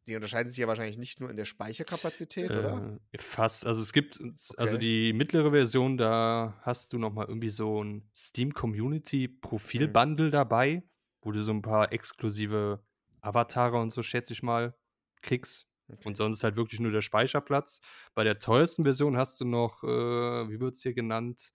die 0.07 0.15
unterscheiden 0.15 0.49
sich 0.49 0.57
ja 0.57 0.67
wahrscheinlich 0.67 0.97
nicht 0.97 1.21
nur 1.21 1.29
in 1.29 1.37
der 1.37 1.45
Speicherkapazität, 1.45 2.51
äh, 2.51 2.57
oder? 2.57 2.99
Fast. 3.17 3.65
Also 3.65 3.81
es 3.81 3.93
gibt, 3.93 4.19
also 4.57 4.75
okay. 4.75 4.77
die 4.77 5.13
mittlere 5.13 5.51
Version, 5.51 5.97
da 5.97 6.59
hast 6.61 6.91
du 6.93 6.99
nochmal 6.99 7.27
irgendwie 7.27 7.49
so 7.49 7.81
ein 7.81 8.09
Steam 8.15 8.53
Community 8.53 9.27
Profil 9.27 9.87
Bundle 9.87 10.27
mhm. 10.27 10.31
dabei, 10.31 10.83
wo 11.21 11.31
du 11.31 11.41
so 11.41 11.51
ein 11.51 11.61
paar 11.61 11.93
exklusive 11.93 12.83
Avatare 13.21 13.79
und 13.79 13.91
so, 13.91 14.03
schätze 14.03 14.33
ich 14.33 14.43
mal, 14.43 14.75
kriegst. 15.21 15.67
Okay. 15.93 16.07
Und 16.07 16.17
sonst 16.17 16.43
halt 16.43 16.55
wirklich 16.55 16.79
nur 16.79 16.91
der 16.91 17.01
Speicherplatz. 17.01 17.81
Bei 18.13 18.23
der 18.23 18.39
teuersten 18.39 18.83
Version 18.83 19.17
hast 19.17 19.39
du 19.39 19.45
noch, 19.45 19.83
äh, 19.83 19.87
wie 19.87 20.59
wird 20.59 20.75
es 20.75 20.81
hier 20.81 20.93
genannt, 20.93 21.53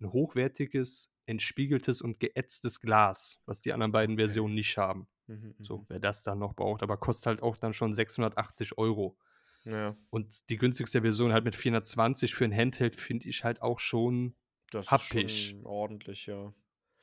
ein 0.00 0.12
hochwertiges, 0.12 1.12
entspiegeltes 1.26 2.02
und 2.02 2.20
geätztes 2.20 2.80
Glas, 2.80 3.40
was 3.46 3.60
die 3.60 3.72
anderen 3.72 3.92
beiden 3.92 4.14
okay. 4.14 4.24
Versionen 4.24 4.54
nicht 4.54 4.76
haben. 4.76 5.06
Mhm, 5.26 5.54
so, 5.60 5.78
mhm. 5.78 5.84
wer 5.88 6.00
das 6.00 6.22
dann 6.22 6.38
noch 6.38 6.54
braucht, 6.54 6.82
aber 6.82 6.96
kostet 6.96 7.26
halt 7.26 7.42
auch 7.42 7.56
dann 7.56 7.72
schon 7.72 7.92
680 7.92 8.78
Euro. 8.78 9.16
Ja. 9.64 9.96
Und 10.10 10.48
die 10.50 10.56
günstigste 10.56 11.02
Version 11.02 11.32
halt 11.32 11.44
mit 11.44 11.54
420 11.54 12.34
für 12.34 12.44
ein 12.44 12.54
Handheld 12.54 12.96
finde 12.96 13.28
ich 13.28 13.44
halt 13.44 13.62
auch 13.62 13.78
schon 13.78 14.34
das 14.70 14.90
haptisch. 14.90 15.44
Ist 15.44 15.50
schon 15.50 15.66
ordentlich, 15.66 16.26
ja. 16.26 16.52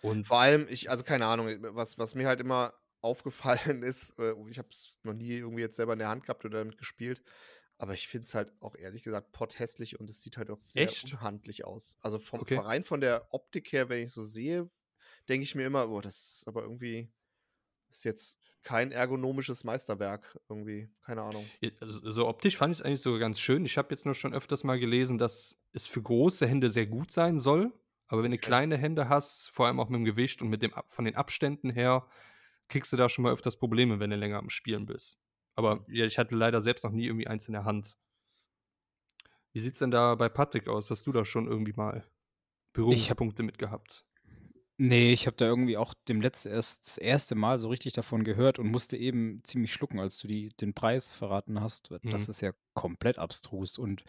Und 0.02 0.28
vor 0.28 0.40
allem, 0.40 0.68
ich, 0.70 0.90
also 0.90 1.04
keine 1.04 1.26
Ahnung, 1.26 1.48
was, 1.76 1.98
was 1.98 2.16
mir 2.16 2.28
halt 2.28 2.40
immer 2.40 2.74
aufgefallen 3.02 3.84
ist, 3.84 4.18
äh, 4.20 4.34
ich 4.50 4.58
habe 4.58 4.70
es 4.72 4.98
noch 5.04 5.14
nie 5.14 5.30
irgendwie 5.38 5.62
jetzt 5.62 5.76
selber 5.76 5.94
in 5.94 6.00
der 6.00 6.10
Hand 6.10 6.24
gehabt 6.24 6.46
oder 6.46 6.60
damit 6.60 6.78
gespielt, 6.78 7.22
aber 7.78 7.94
ich 7.94 8.08
finde 8.08 8.26
es 8.26 8.36
halt 8.36 8.52
auch 8.62 8.76
ehrlich 8.76 9.04
gesagt 9.04 9.32
potthässlich 9.32 10.00
und 10.00 10.10
es 10.10 10.22
sieht 10.22 10.38
halt 10.38 10.50
auch 10.50 10.60
sehr 10.60 10.84
Echt? 10.84 11.14
unhandlich 11.14 11.66
aus. 11.66 11.98
Also 12.02 12.20
vom 12.20 12.42
okay. 12.42 12.58
rein 12.58 12.84
von 12.84 13.02
der 13.02 13.28
Optik 13.34 13.72
her, 13.72 13.90
wenn 13.90 14.04
ich 14.04 14.12
so 14.12 14.24
sehe, 14.24 14.70
denke 15.30 15.44
ich 15.44 15.56
mir 15.56 15.66
immer, 15.66 15.90
oh, 15.90 16.02
das 16.02 16.40
ist 16.40 16.48
aber 16.48 16.64
irgendwie 16.64 17.10
ist 17.90 18.04
jetzt 18.04 18.40
kein 18.62 18.92
ergonomisches 18.92 19.64
Meisterwerk 19.64 20.38
irgendwie, 20.48 20.90
keine 21.02 21.22
Ahnung. 21.22 21.50
Also, 21.80 22.12
so 22.12 22.28
optisch 22.28 22.58
fand 22.58 22.74
ich 22.74 22.80
es 22.80 22.86
eigentlich 22.86 23.02
sogar 23.02 23.20
ganz 23.20 23.40
schön. 23.40 23.66
Ich 23.66 23.78
habe 23.78 23.90
jetzt 23.92 24.06
nur 24.06 24.16
schon 24.16 24.34
öfters 24.34 24.64
mal 24.64 24.80
gelesen, 24.80 25.18
dass 25.18 25.58
es 25.74 25.88
für 25.88 26.02
große 26.02 26.46
Hände 26.46 26.70
sehr 26.70 26.86
gut 26.86 27.12
sein 27.12 27.40
soll. 27.40 27.74
Aber 28.08 28.24
wenn 28.24 28.32
du 28.32 28.38
okay. 28.38 28.46
kleine 28.46 28.78
Hände 28.78 29.08
hast, 29.08 29.50
vor 29.50 29.68
allem 29.68 29.80
auch 29.80 29.90
mit 29.90 30.00
dem 30.00 30.06
Gewicht 30.06 30.42
und 30.42 30.50
mit 30.50 30.62
dem 30.62 30.74
von 30.88 31.06
den 31.06 31.16
Abständen 31.16 31.70
her, 31.70 32.08
kriegst 32.70 32.94
du 32.94 32.98
da 32.98 33.10
schon 33.10 33.24
mal 33.24 33.34
öfters 33.34 33.58
Probleme, 33.58 34.00
wenn 34.00 34.10
du 34.10 34.16
länger 34.16 34.38
am 34.38 34.50
Spielen 34.50 34.86
bist. 34.86 35.20
Aber 35.56 35.76
mhm. 35.76 35.86
ja, 35.90 36.06
ich 36.06 36.18
hatte 36.18 36.36
leider 36.36 36.62
selbst 36.62 36.84
noch 36.84 36.92
nie 36.92 37.06
irgendwie 37.06 37.28
eins 37.28 37.48
in 37.48 37.54
der 37.54 37.66
Hand. 37.66 37.98
Wie 39.52 39.60
sieht 39.60 39.74
es 39.74 39.80
denn 39.80 39.92
da 39.92 40.16
bei 40.16 40.30
Patrick 40.30 40.68
aus? 40.68 40.92
Hast 40.92 41.06
du 41.08 41.12
da 41.12 41.26
schon 41.26 41.48
irgendwie 41.48 41.74
mal 41.74 42.08
Berührungspunkte 42.74 43.44
mit 43.44 43.58
gehabt? 43.58 44.06
Nee, 44.78 45.12
ich 45.12 45.28
habe 45.28 45.36
da 45.36 45.46
irgendwie 45.46 45.76
auch 45.76 45.94
dem 46.08 46.22
letzten 46.22 46.52
erst 46.52 46.86
das 46.86 46.98
erste 46.98 47.36
Mal 47.36 47.60
so 47.60 47.68
richtig 47.68 47.92
davon 47.92 48.24
gehört 48.24 48.60
und 48.60 48.72
musste 48.72 48.96
eben 48.96 49.42
ziemlich 49.44 49.74
schlucken, 49.74 50.00
als 50.00 50.18
du 50.20 50.28
die, 50.28 50.50
den 50.62 50.74
Preis 50.74 51.12
verraten 51.12 51.60
hast. 51.60 51.92
Das 52.04 52.28
mhm. 52.28 52.32
ist 52.32 52.42
ja 52.42 52.54
komplett 52.76 53.20
abstrus. 53.20 53.78
Und 53.78 54.06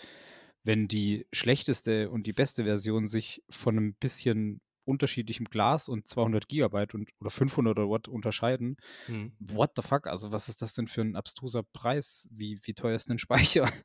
wenn 0.62 0.86
die 0.86 1.26
schlechteste 1.32 2.08
und 2.10 2.28
die 2.28 2.32
beste 2.32 2.64
Version 2.64 3.08
sich 3.08 3.42
von 3.50 3.76
einem 3.76 3.94
bisschen 3.94 4.60
unterschiedlichem 4.90 5.46
Glas 5.46 5.88
und 5.88 6.06
200 6.06 6.48
Gigabyte 6.48 6.94
und, 6.94 7.10
oder 7.20 7.30
500 7.30 7.78
oder 7.78 7.88
what 7.88 8.08
unterscheiden, 8.08 8.76
mhm. 9.08 9.32
what 9.38 9.72
the 9.76 9.82
fuck? 9.82 10.06
Also 10.06 10.32
was 10.32 10.48
ist 10.48 10.62
das 10.62 10.74
denn 10.74 10.86
für 10.86 11.02
ein 11.02 11.16
abstruser 11.16 11.62
Preis? 11.62 12.28
Wie, 12.32 12.58
wie 12.64 12.74
teuer 12.74 12.96
ist 12.96 13.08
denn 13.08 13.18
Speicher? 13.18 13.70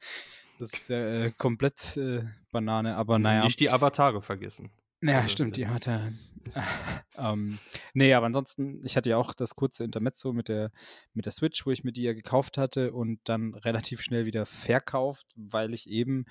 Das 0.57 0.71
ist 0.71 0.89
ja 0.89 1.25
äh, 1.25 1.31
komplett 1.37 1.97
äh, 1.97 2.23
Banane, 2.49 2.95
aber 2.95 3.19
naja. 3.19 3.43
Nicht 3.43 3.59
die 3.59 3.69
Avatare 3.69 4.21
vergessen. 4.21 4.71
Ja, 5.01 5.17
also, 5.17 5.27
stimmt, 5.27 5.57
die 5.57 5.67
hat 5.67 5.85
er. 5.87 6.13
ähm, 7.17 7.59
nee, 7.93 8.13
aber 8.13 8.25
ansonsten, 8.27 8.83
ich 8.85 8.95
hatte 8.95 9.09
ja 9.09 9.17
auch 9.17 9.33
das 9.33 9.55
kurze 9.55 9.83
Intermezzo 9.83 10.33
mit 10.33 10.47
der, 10.47 10.71
mit 11.13 11.25
der 11.25 11.31
Switch, 11.31 11.65
wo 11.65 11.71
ich 11.71 11.83
mir 11.83 11.91
die 11.91 12.03
ja 12.03 12.13
gekauft 12.13 12.57
hatte 12.57 12.93
und 12.93 13.19
dann 13.25 13.53
relativ 13.55 14.01
schnell 14.01 14.25
wieder 14.25 14.45
verkauft, 14.45 15.25
weil 15.35 15.73
ich 15.73 15.89
eben 15.89 16.25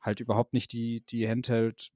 halt 0.00 0.20
überhaupt 0.20 0.52
nicht 0.52 0.72
die, 0.72 1.04
die 1.06 1.28
Handheld 1.28 1.92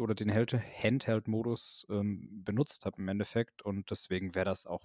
oder 0.00 0.14
den 0.14 0.32
Handheld-Modus 0.32 1.86
ähm, 1.90 2.42
benutzt 2.44 2.84
habe 2.84 3.00
im 3.00 3.08
Endeffekt 3.08 3.62
und 3.62 3.90
deswegen 3.90 4.34
wäre 4.34 4.46
das 4.46 4.66
auch 4.66 4.84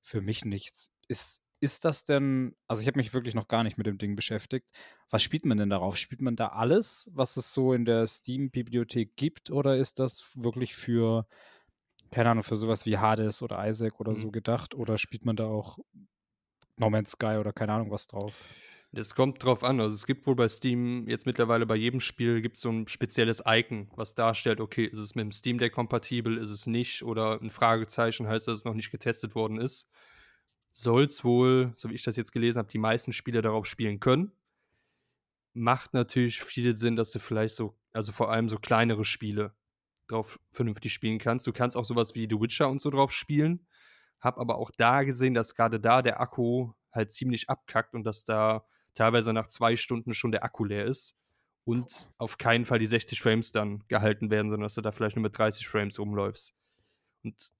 für 0.00 0.20
mich 0.20 0.44
nichts. 0.44 0.92
Ist 1.08 1.42
ist 1.62 1.84
das 1.84 2.02
denn, 2.02 2.56
also 2.66 2.82
ich 2.82 2.88
habe 2.88 2.98
mich 2.98 3.14
wirklich 3.14 3.36
noch 3.36 3.46
gar 3.46 3.62
nicht 3.62 3.78
mit 3.78 3.86
dem 3.86 3.96
Ding 3.96 4.16
beschäftigt. 4.16 4.68
Was 5.10 5.22
spielt 5.22 5.46
man 5.46 5.58
denn 5.58 5.70
darauf? 5.70 5.96
Spielt 5.96 6.20
man 6.20 6.34
da 6.34 6.48
alles, 6.48 7.08
was 7.14 7.36
es 7.36 7.54
so 7.54 7.72
in 7.72 7.84
der 7.84 8.04
Steam-Bibliothek 8.08 9.14
gibt, 9.14 9.48
oder 9.52 9.76
ist 9.76 10.00
das 10.00 10.28
wirklich 10.34 10.74
für, 10.74 11.24
keine 12.10 12.30
Ahnung, 12.30 12.42
für 12.42 12.56
sowas 12.56 12.84
wie 12.84 12.98
Hades 12.98 13.44
oder 13.44 13.64
Isaac 13.64 14.00
oder 14.00 14.10
mhm. 14.10 14.16
so 14.16 14.30
gedacht? 14.32 14.74
Oder 14.74 14.98
spielt 14.98 15.24
man 15.24 15.36
da 15.36 15.46
auch 15.46 15.78
No 16.78 16.90
Man's 16.90 17.12
Sky 17.12 17.36
oder 17.38 17.52
keine 17.52 17.74
Ahnung 17.74 17.92
was 17.92 18.08
drauf? 18.08 18.34
Es 18.94 19.14
kommt 19.14 19.42
drauf 19.42 19.64
an. 19.64 19.80
Also 19.80 19.94
es 19.94 20.06
gibt 20.06 20.26
wohl 20.26 20.36
bei 20.36 20.48
Steam 20.48 21.08
jetzt 21.08 21.24
mittlerweile 21.24 21.64
bei 21.64 21.76
jedem 21.76 22.00
Spiel 22.00 22.42
gibt 22.42 22.58
so 22.58 22.70
ein 22.70 22.88
spezielles 22.88 23.42
Icon, 23.46 23.90
was 23.96 24.14
darstellt, 24.14 24.60
okay, 24.60 24.84
ist 24.84 24.98
es 24.98 25.14
mit 25.14 25.24
dem 25.24 25.32
Steam 25.32 25.58
Deck 25.58 25.72
kompatibel, 25.72 26.36
ist 26.36 26.50
es 26.50 26.66
nicht 26.66 27.02
oder 27.02 27.40
ein 27.40 27.50
Fragezeichen 27.50 28.28
heißt, 28.28 28.48
dass 28.48 28.58
es 28.58 28.64
noch 28.64 28.74
nicht 28.74 28.90
getestet 28.90 29.34
worden 29.34 29.58
ist 29.58 29.88
soll 30.72 31.04
es 31.04 31.22
wohl, 31.22 31.72
so 31.76 31.90
wie 31.90 31.94
ich 31.94 32.02
das 32.02 32.16
jetzt 32.16 32.32
gelesen 32.32 32.58
habe, 32.58 32.68
die 32.68 32.78
meisten 32.78 33.12
Spieler 33.12 33.42
darauf 33.42 33.66
spielen 33.66 34.00
können. 34.00 34.32
Macht 35.52 35.92
natürlich 35.92 36.42
viel 36.42 36.74
Sinn, 36.76 36.96
dass 36.96 37.12
du 37.12 37.18
vielleicht 37.18 37.54
so, 37.54 37.76
also 37.92 38.10
vor 38.10 38.32
allem 38.32 38.48
so 38.48 38.56
kleinere 38.56 39.04
Spiele 39.04 39.54
drauf 40.08 40.40
vernünftig 40.50 40.94
spielen 40.94 41.18
kannst. 41.18 41.46
Du 41.46 41.52
kannst 41.52 41.76
auch 41.76 41.84
sowas 41.84 42.14
wie 42.14 42.26
The 42.28 42.40
Witcher 42.40 42.70
und 42.70 42.80
so 42.80 42.88
drauf 42.90 43.12
spielen. 43.12 43.66
Hab 44.18 44.38
aber 44.38 44.56
auch 44.56 44.70
da 44.70 45.02
gesehen, 45.02 45.34
dass 45.34 45.54
gerade 45.54 45.78
da 45.78 46.00
der 46.00 46.20
Akku 46.20 46.72
halt 46.90 47.12
ziemlich 47.12 47.50
abkackt 47.50 47.94
und 47.94 48.04
dass 48.04 48.24
da 48.24 48.64
teilweise 48.94 49.32
nach 49.32 49.46
zwei 49.46 49.76
Stunden 49.76 50.14
schon 50.14 50.32
der 50.32 50.44
Akku 50.44 50.64
leer 50.64 50.86
ist 50.86 51.16
und 51.64 52.10
auf 52.18 52.38
keinen 52.38 52.64
Fall 52.64 52.78
die 52.78 52.86
60 52.86 53.20
Frames 53.20 53.52
dann 53.52 53.84
gehalten 53.88 54.30
werden, 54.30 54.50
sondern 54.50 54.64
dass 54.66 54.74
du 54.74 54.80
da 54.80 54.92
vielleicht 54.92 55.16
nur 55.16 55.22
mit 55.22 55.36
30 55.36 55.66
Frames 55.66 55.98
rumläufst. 55.98 56.54
Und 57.22 57.52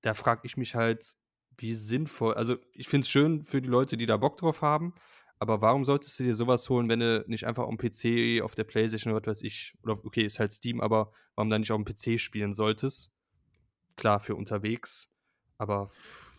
da 0.00 0.14
frage 0.14 0.42
ich 0.44 0.56
mich 0.56 0.74
halt, 0.74 1.16
wie 1.58 1.74
sinnvoll. 1.74 2.34
Also, 2.34 2.56
ich 2.72 2.88
finde 2.88 3.04
es 3.04 3.10
schön 3.10 3.42
für 3.42 3.60
die 3.60 3.68
Leute, 3.68 3.96
die 3.96 4.06
da 4.06 4.16
Bock 4.16 4.38
drauf 4.38 4.62
haben, 4.62 4.94
aber 5.38 5.60
warum 5.60 5.84
solltest 5.84 6.18
du 6.18 6.24
dir 6.24 6.34
sowas 6.34 6.68
holen, 6.70 6.88
wenn 6.88 7.00
du 7.00 7.24
nicht 7.26 7.46
einfach 7.46 7.66
am 7.66 7.76
PC, 7.76 8.42
auf 8.42 8.54
der 8.54 8.64
Playstation 8.64 9.12
oder 9.12 9.26
was 9.26 9.38
weiß 9.38 9.42
ich, 9.42 9.74
oder 9.82 10.02
okay, 10.04 10.24
ist 10.24 10.38
halt 10.38 10.52
Steam, 10.52 10.80
aber 10.80 11.12
warum 11.34 11.50
dann 11.50 11.60
nicht 11.60 11.72
auf 11.72 11.82
dem 11.82 11.84
PC 11.84 12.18
spielen 12.18 12.54
solltest? 12.54 13.10
Klar, 13.96 14.20
für 14.20 14.36
unterwegs, 14.36 15.10
aber. 15.58 15.90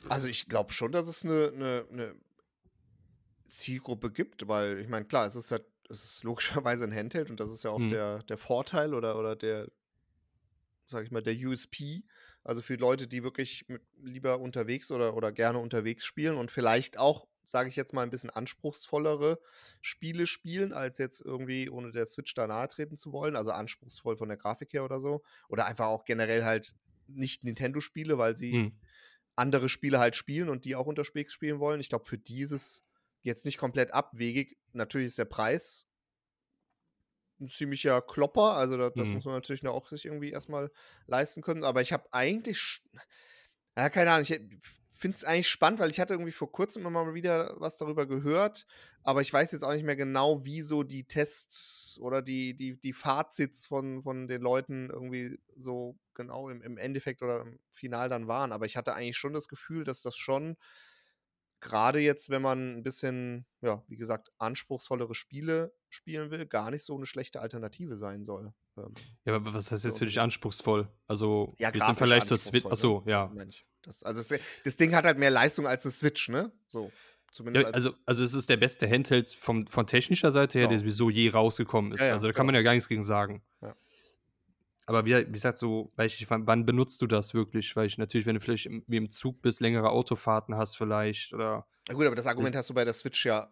Also, 0.09 0.27
ich 0.27 0.47
glaube 0.47 0.71
schon, 0.71 0.91
dass 0.91 1.07
es 1.07 1.23
eine, 1.23 1.51
eine, 1.53 1.85
eine 1.91 2.15
Zielgruppe 3.57 4.11
gibt, 4.11 4.47
weil 4.47 4.79
ich 4.79 4.87
meine, 4.87 5.05
klar, 5.05 5.25
es 5.25 5.35
ist 5.35 5.51
halt, 5.51 5.65
es 5.89 6.03
ist 6.03 6.23
logischerweise 6.23 6.83
ein 6.85 6.95
Handheld 6.95 7.29
und 7.29 7.39
das 7.39 7.51
ist 7.51 7.63
ja 7.63 7.71
auch 7.71 7.79
hm. 7.79 7.89
der, 7.89 8.23
der 8.23 8.37
Vorteil 8.37 8.93
oder, 8.93 9.17
oder 9.17 9.35
der, 9.35 9.67
sag 10.87 11.03
ich 11.03 11.11
mal, 11.11 11.23
der 11.23 11.35
USP 11.35 12.03
also 12.43 12.61
für 12.61 12.75
Leute, 12.75 13.07
die 13.07 13.23
wirklich 13.23 13.65
lieber 14.01 14.39
unterwegs 14.39 14.91
oder, 14.91 15.15
oder 15.15 15.31
gerne 15.31 15.59
unterwegs 15.59 16.05
spielen 16.05 16.37
und 16.37 16.51
vielleicht 16.51 16.97
auch, 16.97 17.27
sage 17.43 17.69
ich 17.69 17.75
jetzt 17.75 17.93
mal, 17.93 18.01
ein 18.01 18.09
bisschen 18.09 18.29
anspruchsvollere 18.29 19.39
Spiele 19.81 20.25
spielen, 20.25 20.73
als 20.73 20.97
jetzt 20.97 21.21
irgendwie 21.21 21.69
ohne 21.69 21.91
der 21.91 22.05
Switch 22.05 22.33
da 22.33 22.47
nahe 22.47 22.67
treten 22.67 22.97
zu 22.97 23.11
wollen. 23.11 23.35
Also 23.35 23.51
anspruchsvoll 23.51 24.17
von 24.17 24.29
der 24.29 24.37
Grafik 24.37 24.73
her 24.73 24.83
oder 24.83 24.99
so. 24.99 25.21
Oder 25.49 25.65
einfach 25.65 25.87
auch 25.87 26.05
generell 26.05 26.43
halt 26.43 26.75
nicht 27.07 27.43
Nintendo-Spiele, 27.43 28.17
weil 28.17 28.35
sie 28.35 28.53
hm. 28.53 28.71
andere 29.35 29.69
Spiele 29.69 29.99
halt 29.99 30.15
spielen 30.15 30.49
und 30.49 30.65
die 30.65 30.75
auch 30.75 30.87
unterwegs 30.87 31.33
spielen 31.33 31.59
wollen. 31.59 31.79
Ich 31.79 31.89
glaube, 31.89 32.05
für 32.05 32.17
dieses 32.17 32.83
jetzt 33.21 33.45
nicht 33.45 33.57
komplett 33.57 33.93
abwegig. 33.93 34.57
Natürlich 34.73 35.07
ist 35.07 35.17
der 35.17 35.25
Preis 35.25 35.87
ein 37.39 37.47
ziemlicher 37.47 38.01
Klopper. 38.01 38.53
Also 38.53 38.77
das, 38.77 38.93
das 38.95 39.07
mhm. 39.09 39.15
muss 39.15 39.25
man 39.25 39.35
natürlich 39.35 39.65
auch 39.67 39.87
sich 39.87 40.05
irgendwie 40.05 40.31
erstmal 40.31 40.71
leisten 41.07 41.41
können. 41.41 41.63
Aber 41.63 41.81
ich 41.81 41.93
habe 41.93 42.07
eigentlich, 42.11 42.81
ja, 43.77 43.89
keine 43.89 44.11
Ahnung, 44.11 44.27
ich, 44.29 44.39
finde 45.01 45.15
es 45.15 45.23
eigentlich 45.23 45.49
spannend, 45.49 45.79
weil 45.79 45.89
ich 45.89 45.99
hatte 45.99 46.13
irgendwie 46.13 46.31
vor 46.31 46.51
kurzem 46.51 46.85
immer 46.85 47.03
mal 47.03 47.15
wieder 47.15 47.55
was 47.57 47.75
darüber 47.75 48.05
gehört, 48.05 48.67
aber 49.01 49.21
ich 49.21 49.33
weiß 49.33 49.51
jetzt 49.51 49.63
auch 49.63 49.73
nicht 49.73 49.83
mehr 49.83 49.95
genau, 49.95 50.45
wie 50.45 50.61
so 50.61 50.83
die 50.83 51.05
Tests 51.05 51.97
oder 51.99 52.21
die, 52.21 52.55
die, 52.55 52.79
die 52.79 52.93
Fazits 52.93 53.65
von, 53.65 54.03
von 54.03 54.27
den 54.27 54.43
Leuten 54.43 54.91
irgendwie 54.91 55.39
so 55.57 55.97
genau 56.13 56.49
im, 56.49 56.61
im 56.61 56.77
Endeffekt 56.77 57.23
oder 57.23 57.41
im 57.41 57.59
Final 57.71 58.09
dann 58.09 58.27
waren. 58.27 58.51
Aber 58.51 58.67
ich 58.67 58.77
hatte 58.77 58.93
eigentlich 58.93 59.17
schon 59.17 59.33
das 59.33 59.47
Gefühl, 59.47 59.85
dass 59.85 60.03
das 60.03 60.15
schon 60.15 60.55
gerade 61.61 61.99
jetzt, 61.99 62.29
wenn 62.29 62.41
man 62.41 62.77
ein 62.77 62.83
bisschen, 62.83 63.45
ja, 63.61 63.83
wie 63.87 63.97
gesagt, 63.97 64.31
anspruchsvollere 64.37 65.15
Spiele 65.15 65.73
spielen 65.89 66.31
will, 66.31 66.45
gar 66.45 66.71
nicht 66.71 66.83
so 66.83 66.95
eine 66.95 67.05
schlechte 67.05 67.39
Alternative 67.41 67.95
sein 67.95 68.23
soll. 68.23 68.53
Ähm, 68.77 68.93
Ja, 69.25 69.35
aber 69.35 69.53
was 69.53 69.71
heißt 69.71 69.85
jetzt 69.85 69.99
für 69.99 70.05
dich 70.05 70.19
anspruchsvoll? 70.19 70.89
Also 71.07 71.53
ja, 71.57 71.71
jetzt 71.73 71.87
im 71.87 71.95
Vergleich 71.95 72.25
zur 72.25 72.37
Switch. 72.37 72.65
Achso, 72.65 73.03
ja. 73.05 73.31
Das 73.83 74.03
also 74.03 74.21
das, 74.21 74.39
das 74.63 74.77
Ding 74.77 74.93
hat 74.95 75.05
halt 75.05 75.17
mehr 75.17 75.31
Leistung 75.31 75.67
als 75.67 75.85
eine 75.85 75.91
Switch, 75.91 76.29
ne? 76.29 76.51
So. 76.67 76.91
Zumindest 77.31 77.63
Ja, 77.63 77.67
als, 77.67 77.85
also, 77.85 77.97
also 78.05 78.23
es 78.23 78.33
ist 78.33 78.49
der 78.49 78.57
beste 78.57 78.89
Handheld 78.89 79.29
vom, 79.29 79.65
von 79.65 79.87
technischer 79.87 80.31
Seite 80.31 80.59
her, 80.59 80.67
der 80.67 80.77
Genau. 80.77 80.81
sowieso 80.81 81.09
je 81.09 81.29
rausgekommen 81.29 81.93
ist. 81.93 82.01
Ja, 82.01 82.07
ja, 82.07 82.13
also 82.13 82.27
da 82.27 82.33
kann 82.33 82.45
man 82.45 82.53
genau. 82.53 82.59
ja 82.59 82.63
gar 82.63 82.73
nichts 82.73 82.89
gegen 82.89 83.03
sagen. 83.03 83.41
Ja. 83.61 83.75
Aber 84.85 85.05
wie, 85.05 85.15
wie 85.15 85.31
gesagt, 85.31 85.57
so, 85.57 85.91
weil 85.95 86.07
ich, 86.07 86.25
wann, 86.29 86.65
benutzt 86.65 87.01
du 87.01 87.07
das 87.07 87.33
wirklich? 87.33 87.75
Weil 87.75 87.87
ich 87.87 87.97
natürlich, 87.97 88.25
wenn 88.25 88.35
du 88.35 88.41
vielleicht 88.41 88.65
im, 88.65 88.83
wie 88.87 88.97
im 88.97 89.09
Zug 89.09 89.41
bist, 89.41 89.61
längere 89.61 89.89
Autofahrten 89.89 90.55
hast 90.55 90.75
vielleicht 90.75 91.33
oder. 91.33 91.67
Na 91.87 91.93
gut, 91.93 92.05
aber 92.05 92.15
das 92.15 92.27
Argument 92.27 92.55
hast 92.55 92.69
du 92.69 92.73
bei 92.73 92.85
der 92.85 92.93
Switch 92.93 93.25
ja 93.25 93.51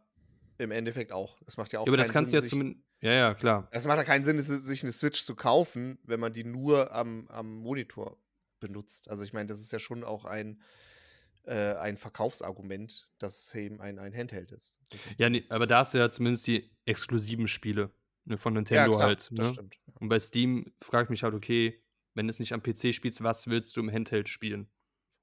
im 0.58 0.72
Endeffekt 0.72 1.12
auch. 1.12 1.40
Das 1.44 1.58
macht 1.58 1.72
ja 1.72 1.80
auch 1.80 1.86
Ja, 1.86 1.92
aber 1.92 1.98
das 1.98 2.12
kannst 2.12 2.34
du 2.34 2.38
Sinn, 2.38 2.38
ja 2.38 2.42
sich, 2.42 2.50
zumindest. 2.50 2.86
Ja, 3.02 3.14
ja, 3.14 3.34
klar. 3.34 3.68
Es 3.72 3.86
macht 3.86 3.98
ja 3.98 4.04
keinen 4.04 4.24
Sinn, 4.24 4.40
sich 4.40 4.84
eine 4.84 4.92
Switch 4.92 5.24
zu 5.24 5.36
kaufen, 5.36 6.00
wenn 6.04 6.20
man 6.20 6.34
die 6.34 6.44
nur 6.44 6.94
am, 6.94 7.28
am 7.30 7.60
Monitor 7.60 8.18
benutzt. 8.60 9.10
Also 9.10 9.24
ich 9.24 9.32
meine, 9.32 9.46
das 9.46 9.60
ist 9.60 9.72
ja 9.72 9.80
schon 9.80 10.04
auch 10.04 10.26
ein, 10.26 10.62
äh, 11.46 11.76
ein 11.76 11.96
Verkaufsargument, 11.96 13.10
dass 13.20 13.46
es 13.46 13.56
eben 13.56 13.80
ein, 13.80 14.00
ein 14.00 14.14
Handheld 14.14 14.52
ist. 14.52 14.80
Ja, 15.18 15.30
nee, 15.30 15.46
aber 15.48 15.66
da 15.66 15.80
hast 15.80 15.94
du 15.94 15.98
ja 15.98 16.10
zumindest 16.10 16.48
die 16.48 16.70
exklusiven 16.86 17.48
Spiele 17.48 17.92
ne, 18.30 18.38
von 18.38 18.54
ja, 18.54 18.60
Nintendo 18.60 18.92
klar, 18.92 19.08
halt. 19.10 19.32
das 19.36 19.48
Ne? 19.48 19.54
stimmt. 19.54 19.80
Ja. 19.88 19.94
Und 20.00 20.10
bei 20.10 20.20
Steam 20.20 20.74
frage 20.82 21.06
ich 21.06 21.10
mich 21.10 21.24
halt, 21.24 21.34
okay, 21.34 21.82
wenn 22.16 22.28
du 22.28 22.32
es 22.32 22.40
nicht 22.40 22.54
am 22.54 22.62
PC 22.64 22.94
spielst, 22.94 23.24
was 23.24 23.48
willst 23.50 23.76
du 23.78 23.82
im 23.82 23.92
Handheld 23.92 24.30
spielen? 24.30 24.70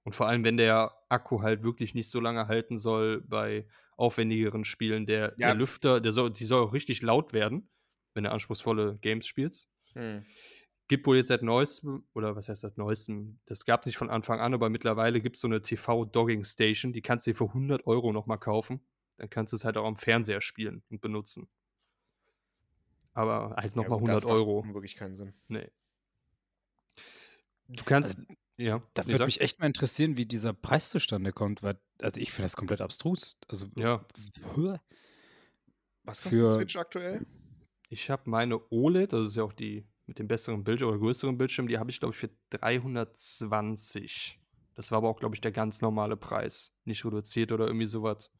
Und 0.05 0.14
vor 0.14 0.29
allem, 0.29 0.45
wenn 0.45 0.57
der 0.57 0.92
Akku 1.09 1.42
halt 1.42 1.62
wirklich 1.62 1.95
nicht 1.95 2.11
so 2.11 2.21
lange 2.21 2.47
halten 2.49 2.79
soll 2.79 3.23
bei 3.23 3.66
aufwendigeren 3.97 4.64
Spielen, 4.64 5.07
der, 5.07 5.35
Ja, 5.38 5.49
der 5.49 5.55
Lüfter, 5.55 6.01
der 6.01 6.12
soll, 6.12 6.31
die 6.33 6.45
soll 6.45 6.62
auch 6.64 6.73
richtig 6.73 7.03
laut 7.03 7.33
werden, 7.33 7.71
wenn 8.14 8.25
du 8.25 8.31
anspruchsvolle 8.31 8.99
Games 9.01 9.27
spielst. 9.27 9.69
Hm. 9.95 10.25
Gibt 10.88 11.07
wohl 11.09 11.16
jetzt 11.16 11.29
seit 11.29 11.42
neuestem, 11.42 12.07
oder 12.14 12.37
was 12.37 12.49
heißt 12.49 12.61
seit 12.61 12.79
neuestem? 12.79 13.40
Das 13.47 13.64
gab 13.64 13.81
es 13.81 13.87
nicht 13.87 13.97
von 13.97 14.09
Anfang 14.11 14.38
an, 14.38 14.55
aber 14.55 14.71
mittlerweile 14.71 15.21
gibt 15.21 15.37
es 15.37 15.42
so 15.42 15.49
eine 15.49 15.61
TV-Dogging-Station, 15.61 16.92
die 16.92 17.03
kannst 17.03 17.27
du 17.27 17.33
dir 17.33 17.37
für 17.37 17.47
100 17.49 17.87
Euro 17.87 18.12
nochmal 18.12 18.38
kaufen. 18.38 18.87
Dann 19.16 19.29
kannst 19.29 19.53
du 19.53 19.57
es 19.57 19.64
halt 19.64 19.77
auch 19.77 19.85
am 19.87 19.97
Fernseher 19.97 20.40
spielen 20.40 20.85
und 20.90 21.01
benutzen. 21.01 21.49
Aber 23.16 23.55
halt 23.57 23.74
Ja, 23.74 23.83
nochmal 23.83 23.98
gut, 23.98 24.09
das 24.09 24.22
100 24.22 24.24
macht 24.24 24.33
Euro. 24.35 24.74
wirklich 24.74 24.94
keinen 24.94 25.16
Sinn. 25.16 25.33
Nee. 25.48 25.70
Du 27.68 27.83
kannst, 27.85 28.18
Also, 28.18 28.33
ja. 28.59 28.83
Da 28.94 29.02
nee, 29.02 29.09
würde 29.09 29.18
sag. 29.18 29.26
mich 29.26 29.40
echt 29.40 29.59
mal 29.59 29.66
interessieren, 29.66 30.16
wie 30.16 30.26
dieser 30.26 30.52
Preis 30.52 30.90
zustande 30.90 31.33
kommt, 31.33 31.62
weil, 31.62 31.81
also 32.00 32.20
ich 32.20 32.31
finde 32.31 32.44
das 32.44 32.57
komplett 32.57 32.81
abstrus. 32.81 33.38
Also, 33.48 33.66
Ja. 33.76 34.05
hä? 34.55 34.76
Was 36.05 36.22
kostet 36.22 36.40
Für- 36.40 36.48
die 36.48 36.55
Switch 36.55 36.76
aktuell? 36.76 37.26
Ich 37.88 38.11
habe 38.11 38.29
meine 38.29 38.61
OLED, 38.70 39.12
das 39.12 39.29
ist 39.29 39.37
ja 39.37 39.42
auch 39.44 39.52
die 39.52 39.87
mit 40.07 40.18
dem 40.18 40.29
besseren 40.29 40.62
Bildschirm 40.62 40.90
oder 40.90 40.98
größeren 40.98 41.37
Bildschirm, 41.38 41.66
die 41.68 41.79
habe 41.79 41.90
ich, 41.90 41.98
glaube 41.98 42.12
ich, 42.14 42.18
für 42.20 42.31
320. 42.50 44.38
Das 44.74 44.90
war 44.90 44.98
aber 44.98 45.09
auch, 45.09 45.18
glaube 45.18 45.35
ich, 45.35 45.40
der 45.40 45.52
ganz 45.52 45.81
normale 45.81 46.16
Preis. 46.16 46.72
Nicht 46.85 47.05
reduziert 47.05 47.50
oder 47.50 47.66
irgendwie 47.66 47.87
sowas. 47.87 48.31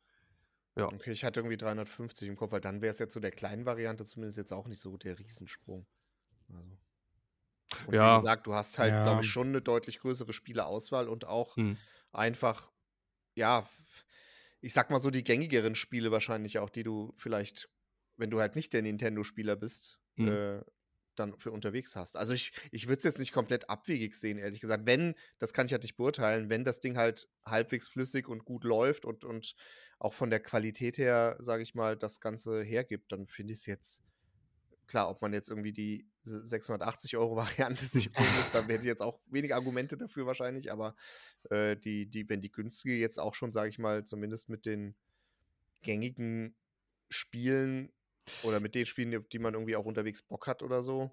Ja. 0.76 0.92
Okay, 0.92 1.12
ich 1.12 1.24
hatte 1.24 1.40
irgendwie 1.40 1.56
350 1.56 2.28
im 2.28 2.36
Kopf, 2.36 2.52
weil 2.52 2.60
dann 2.60 2.80
wäre 2.82 2.92
es 2.92 2.98
jetzt 2.98 3.14
so 3.14 3.20
der 3.20 3.32
kleinen 3.32 3.66
Variante 3.66 4.04
zumindest 4.04 4.38
jetzt 4.38 4.52
auch 4.52 4.68
nicht 4.68 4.80
so 4.80 4.96
der 4.96 5.18
Riesensprung. 5.18 5.86
Also. 6.52 6.78
Und 7.84 8.02
Ja. 8.02 8.02
wie 8.02 8.10
gesagt, 8.10 8.46
du 8.46 8.54
hast 8.54 8.78
halt, 8.78 9.02
Ja. 9.02 9.02
glaube 9.02 9.22
ich, 9.22 9.28
schon 9.28 9.48
eine 9.48 9.62
deutlich 9.62 9.98
größere 10.00 10.32
Spieleauswahl 10.32 11.08
und 11.08 11.24
auch 11.26 11.58
Hm. 11.58 11.76
einfach, 12.12 12.72
ja, 13.36 13.68
ich 14.60 14.72
sag 14.74 14.90
mal 14.90 15.00
so 15.00 15.10
die 15.10 15.24
gängigeren 15.24 15.74
Spiele 15.74 16.10
wahrscheinlich 16.12 16.58
auch, 16.58 16.70
die 16.70 16.82
du 16.84 17.14
vielleicht, 17.16 17.70
wenn 18.16 18.30
du 18.30 18.40
halt 18.40 18.56
nicht 18.56 18.72
der 18.72 18.82
Nintendo-Spieler 18.82 19.56
bist, 19.56 20.00
Mhm. 20.18 20.36
äh, 20.36 20.60
dann 21.16 21.38
für 21.38 21.52
unterwegs 21.52 21.96
hast. 21.96 22.16
Also 22.16 22.34
ich, 22.34 22.52
ich 22.72 22.88
würde 22.88 22.98
es 22.98 23.04
jetzt 23.04 23.18
nicht 23.18 23.32
komplett 23.32 23.70
abwegig 23.70 24.14
sehen, 24.16 24.38
ehrlich 24.38 24.60
gesagt. 24.60 24.86
Wenn, 24.86 25.14
das 25.38 25.52
kann 25.54 25.66
ich 25.66 25.72
halt 25.72 25.82
nicht 25.82 25.96
beurteilen, 25.96 26.50
wenn 26.50 26.64
das 26.64 26.80
Ding 26.80 26.96
halt 26.98 27.28
halbwegs 27.44 27.88
flüssig 27.88 28.28
und 28.28 28.44
gut 28.44 28.64
läuft 28.64 29.04
und, 29.06 29.24
und 29.24 29.54
auch 29.98 30.14
von 30.14 30.30
der 30.30 30.40
Qualität 30.40 30.98
her, 30.98 31.37
sage 31.40 31.62
ich 31.62 31.74
mal, 31.74 31.96
das 31.96 32.20
Ganze 32.20 32.62
hergibt, 32.62 33.11
dann 33.12 33.26
finde 33.26 33.52
ich 33.54 33.61
es 33.61 33.66
jetzt, 33.66 34.02
klar, 34.87 35.09
ob 35.11 35.22
man 35.22 35.32
jetzt 35.32 35.48
irgendwie 35.48 35.72
die 35.72 36.06
680 36.24 37.16
Euro 37.16 37.37
Variante 37.37 37.85
sich 37.87 38.11
holen 38.16 38.37
muss, 38.37 38.50
dann 38.50 38.66
hätte 38.66 38.80
ich 38.80 38.88
jetzt 38.88 39.02
auch 39.02 39.20
wenig 39.26 39.54
Argumente 39.54 39.96
dafür 39.96 40.26
wahrscheinlich, 40.26 40.70
aber 40.70 40.94
äh, 41.50 41.76
die, 41.76 42.06
die, 42.06 42.28
wenn 42.28 42.40
die 42.40 42.52
günstige 42.52 42.96
jetzt 42.96 43.18
auch 43.18 43.35
schon, 43.35 43.52
sage 43.52 43.70
ich 43.70 43.78
mal, 43.78 44.04
zumindest 44.04 44.48
mit 44.48 44.66
den 44.66 44.94
gängigen 45.82 46.54
Spielen 47.09 47.92
oder 48.42 48.61
mit 48.61 48.74
den 48.74 48.87
Spielen, 48.87 49.24
die- 49.32 49.38
man 49.38 49.54
irgendwie 49.54 49.76
auch 49.76 49.85
unterwegs 49.85 50.22
Bock 50.22 50.46
hat 50.46 50.62
oder 50.62 50.82
so. 50.82 51.11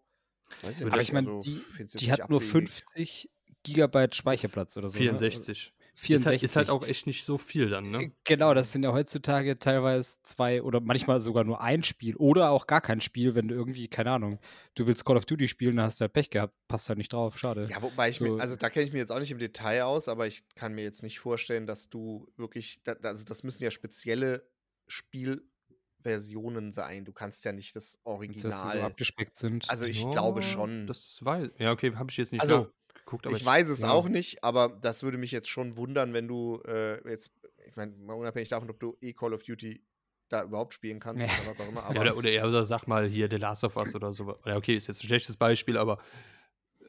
Weiß 0.61 0.81
Aber 0.81 0.87
Aber 0.91 0.97
nicht, 0.97 1.09
ich 1.09 1.13
meine, 1.13 1.27
also, 1.29 1.41
die, 1.41 1.63
die 1.77 2.05
nicht 2.05 2.11
hat 2.11 2.29
nur 2.29 2.39
abwegig. 2.41 2.69
50 2.71 3.29
Gigabyte 3.63 4.15
Speicherplatz 4.15 4.75
oder 4.77 4.89
so. 4.89 4.97
ne? 4.99 5.03
64. 5.17 5.73
64. 5.95 6.43
Ist 6.43 6.55
halt, 6.55 6.67
ist 6.67 6.69
halt 6.69 6.69
auch 6.69 6.87
echt 6.87 7.07
nicht 7.07 7.23
so 7.23 7.37
viel 7.37 7.69
dann, 7.69 7.91
ne? 7.91 8.11
Genau, 8.25 8.53
das 8.53 8.71
sind 8.71 8.83
ja 8.83 8.91
heutzutage 8.93 9.59
teilweise 9.59 10.17
zwei 10.23 10.61
oder 10.63 10.79
manchmal 10.79 11.19
sogar 11.19 11.43
nur 11.43 11.61
ein 11.61 11.83
Spiel 11.83 12.15
oder 12.15 12.49
auch 12.51 12.67
gar 12.67 12.81
kein 12.81 13.01
Spiel, 13.01 13.35
wenn 13.35 13.47
du 13.47 13.55
irgendwie, 13.55 13.87
keine 13.87 14.11
Ahnung, 14.11 14.39
du 14.75 14.87
willst 14.87 15.05
Call 15.05 15.17
of 15.17 15.25
Duty 15.25 15.47
spielen, 15.47 15.75
dann 15.75 15.85
hast 15.85 15.99
du 15.99 16.03
halt 16.03 16.13
Pech 16.13 16.29
gehabt, 16.29 16.53
passt 16.67 16.89
halt 16.89 16.97
nicht 16.97 17.13
drauf, 17.13 17.37
schade. 17.37 17.67
Ja, 17.69 17.81
wobei 17.81 18.09
ich 18.09 18.17
So. 18.17 18.25
mir, 18.25 18.39
also 18.41 18.55
da 18.55 18.69
kenne 18.69 18.85
ich 18.85 18.91
mich 18.91 18.99
jetzt 18.99 19.11
auch 19.11 19.19
nicht 19.19 19.31
im 19.31 19.39
Detail 19.39 19.83
aus, 19.83 20.07
aber 20.07 20.27
ich 20.27 20.43
kann 20.55 20.73
mir 20.73 20.83
jetzt 20.83 21.03
nicht 21.03 21.19
vorstellen, 21.19 21.67
dass 21.67 21.89
du 21.89 22.27
wirklich, 22.37 22.81
also 23.03 23.23
das 23.25 23.43
müssen 23.43 23.63
ja 23.63 23.71
spezielle 23.71 24.49
Spielversionen 24.87 26.71
sein. 26.71 27.05
Du 27.05 27.13
kannst 27.13 27.45
ja 27.45 27.51
nicht 27.51 27.75
das 27.75 27.95
Dass 27.95 28.01
die 28.01 28.07
so 28.07 28.11
Original. 28.11 28.81
abgespeckt 28.81 29.37
sind. 29.37 29.69
Also 29.69 29.85
ich 29.85 30.03
Ja, 30.05 30.11
glaube 30.11 30.41
schon. 30.41 30.87
Das 30.87 31.19
weiß 31.23 31.49
Ja, 31.57 31.71
okay, 31.71 31.93
habe 31.95 32.11
ich 32.11 32.17
jetzt 32.17 32.31
nicht 32.31 32.41
Also, 32.41 32.55
nachgeguckt, 32.57 32.75
aber 33.05 33.35
ich 33.35 33.45
weiß 33.45 33.69
es 33.69 33.81
ja. 33.81 33.91
auch 33.91 34.07
nicht, 34.07 34.43
aber 34.43 34.69
das 34.81 35.03
würde 35.03 35.17
mich 35.17 35.31
jetzt 35.31 35.49
schon 35.49 35.77
wundern, 35.77 36.13
wenn 36.13 36.27
du 36.27 36.61
äh, 36.65 37.07
jetzt, 37.09 37.31
ich 37.67 37.75
meine, 37.75 37.91
mal 37.97 38.13
unabhängig 38.13 38.49
davon, 38.49 38.69
ob 38.69 38.79
du 38.79 38.97
eh 39.01 39.13
Call 39.13 39.33
of 39.33 39.43
Duty 39.43 39.83
da 40.29 40.43
überhaupt 40.43 40.73
spielen 40.73 40.99
kannst 40.99 41.25
Ja. 41.25 41.31
oder 41.39 41.49
was 41.49 41.59
auch 41.59 41.67
immer, 41.67 41.89
oder, 41.89 42.17
oder, 42.17 42.47
oder 42.47 42.65
sag 42.65 42.87
mal 42.87 43.07
hier 43.07 43.29
The 43.29 43.37
Last 43.37 43.63
of 43.63 43.75
Us 43.75 43.93
oder 43.95 44.11
so. 44.13 44.23
Oder 44.25 44.57
okay, 44.57 44.75
ist 44.75 44.87
jetzt 44.87 45.03
ein 45.03 45.07
schlechtes 45.07 45.37
Beispiel, 45.37 45.77
aber 45.77 45.99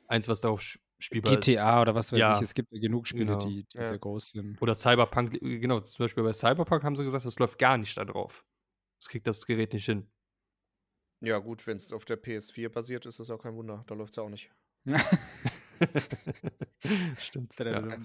eins, 0.08 0.28
was 0.28 0.40
darauf 0.40 0.78
spielbar 0.98 1.32
ist. 1.32 1.44
GTA 1.46 1.82
oder 1.82 1.94
was 1.94 2.12
weiß 2.12 2.18
Ja, 2.20 2.36
ich, 2.36 2.42
es 2.42 2.54
gibt 2.54 2.72
ja 2.72 2.80
genug 2.80 3.06
Spiele, 3.06 3.26
genau. 3.26 3.38
die, 3.38 3.64
die 3.64 3.76
Ja. 3.76 3.82
sehr 3.82 3.98
groß 3.98 4.30
sind. 4.30 4.62
Oder 4.62 4.74
Cyberpunk, 4.74 5.34
äh, 5.42 5.58
genau, 5.58 5.80
zum 5.80 6.04
Beispiel 6.04 6.22
bei 6.22 6.32
Cyberpunk 6.32 6.84
haben 6.84 6.96
sie 6.96 7.04
gesagt, 7.04 7.24
das 7.24 7.38
läuft 7.38 7.58
gar 7.58 7.76
nicht 7.76 7.96
da 7.96 8.04
drauf. 8.04 8.44
Das 9.00 9.08
kriegt 9.08 9.26
das 9.26 9.44
Gerät 9.44 9.72
nicht 9.72 9.84
hin. 9.84 10.08
ja 11.20 11.38
gut, 11.38 11.66
wenn 11.66 11.76
es 11.76 11.92
auf 11.92 12.04
der 12.04 12.22
PS4 12.22 12.68
basiert, 12.70 13.06
ist 13.06 13.20
das 13.20 13.30
auch 13.30 13.42
kein 13.42 13.54
Wunder. 13.56 13.84
Da 13.86 13.94
läuft 13.94 14.10
es 14.10 14.16
ja 14.16 14.22
auch 14.22 14.30
nicht. 14.30 14.50
Stimmt. 17.18 17.58
Ja. 17.58 17.66
ja, 17.70 17.96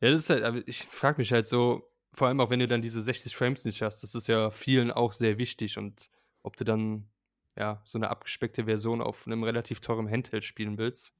das 0.00 0.22
ist 0.22 0.30
halt, 0.30 0.44
aber 0.44 0.66
ich 0.66 0.84
frage 0.84 1.18
mich 1.18 1.32
halt 1.32 1.46
so, 1.46 1.88
vor 2.12 2.28
allem 2.28 2.40
auch 2.40 2.50
wenn 2.50 2.60
du 2.60 2.68
dann 2.68 2.82
diese 2.82 3.02
60 3.02 3.34
Frames 3.34 3.64
nicht 3.64 3.82
hast, 3.82 4.02
das 4.02 4.14
ist 4.14 4.28
ja 4.28 4.50
vielen 4.50 4.90
auch 4.90 5.12
sehr 5.12 5.38
wichtig 5.38 5.78
und 5.78 6.08
ob 6.42 6.56
du 6.56 6.64
dann 6.64 7.08
ja 7.56 7.80
so 7.84 7.98
eine 7.98 8.10
abgespeckte 8.10 8.64
Version 8.64 9.00
auf 9.00 9.26
einem 9.26 9.42
relativ 9.42 9.80
teuren 9.80 10.10
Handheld 10.10 10.44
spielen 10.44 10.78
willst. 10.78 11.14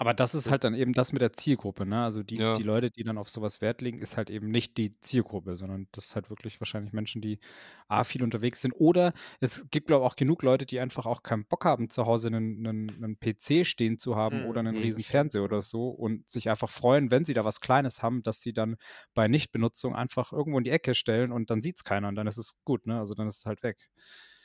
Aber 0.00 0.14
das 0.14 0.34
ist 0.34 0.50
halt 0.50 0.64
dann 0.64 0.74
eben 0.74 0.94
das 0.94 1.12
mit 1.12 1.20
der 1.20 1.34
Zielgruppe, 1.34 1.84
ne? 1.84 2.02
Also 2.04 2.22
die, 2.22 2.40
Ja. 2.40 2.56
die 2.56 2.62
Leute, 2.62 2.90
die 2.90 3.04
dann 3.04 3.18
auf 3.18 3.28
sowas 3.28 3.60
Wert 3.60 3.82
legen, 3.82 3.98
ist 3.98 4.16
halt 4.16 4.30
eben 4.30 4.50
nicht 4.50 4.78
die 4.78 4.98
Zielgruppe, 5.00 5.56
sondern 5.56 5.88
das 5.92 6.06
ist 6.06 6.14
halt 6.14 6.30
wirklich 6.30 6.58
wahrscheinlich 6.58 6.94
Menschen, 6.94 7.20
die 7.20 7.38
A, 7.86 8.02
viel 8.04 8.22
unterwegs 8.22 8.62
sind. 8.62 8.72
Oder 8.72 9.12
es 9.40 9.66
gibt, 9.70 9.88
glaube 9.88 10.06
ich, 10.06 10.10
auch 10.10 10.16
genug 10.16 10.42
Leute, 10.42 10.64
die 10.64 10.80
einfach 10.80 11.04
auch 11.04 11.22
keinen 11.22 11.44
Bock 11.44 11.66
haben, 11.66 11.90
zu 11.90 12.06
Hause 12.06 12.28
einen, 12.28 12.66
einen, 12.66 13.04
einen 13.04 13.18
PC 13.20 13.64
stehen 13.66 13.98
zu 13.98 14.16
haben 14.16 14.40
Mhm, 14.40 14.46
oder 14.46 14.60
einen 14.60 14.78
mhm, 14.78 14.78
riesen 14.78 15.04
Fernseher 15.04 15.42
oder 15.44 15.60
so 15.60 15.90
und 15.90 16.30
sich 16.30 16.48
einfach 16.48 16.70
freuen, 16.70 17.10
wenn 17.10 17.26
sie 17.26 17.34
da 17.34 17.44
was 17.44 17.60
Kleines 17.60 18.02
haben, 18.02 18.22
dass 18.22 18.40
sie 18.40 18.54
dann 18.54 18.76
bei 19.12 19.28
Nichtbenutzung 19.28 19.94
einfach 19.94 20.32
irgendwo 20.32 20.56
in 20.56 20.64
die 20.64 20.70
Ecke 20.70 20.94
stellen 20.94 21.30
und 21.30 21.50
dann 21.50 21.60
sieht 21.60 21.76
es 21.76 21.84
keiner 21.84 22.08
und 22.08 22.14
dann 22.14 22.26
ist 22.26 22.38
es 22.38 22.54
gut, 22.64 22.86
ne? 22.86 22.98
Also 22.98 23.14
dann 23.14 23.28
ist 23.28 23.40
es 23.40 23.44
halt 23.46 23.62
weg. 23.62 23.90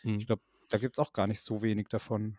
Mhm. 0.03 0.19
Ich 0.19 0.25
glaube, 0.27 0.41
da 0.69 0.77
gibt 0.79 0.95
es 0.95 0.99
auch 0.99 1.13
gar 1.13 1.27
nicht 1.27 1.39
so 1.41 1.61
wenig 1.61 1.87
davon. 1.89 2.37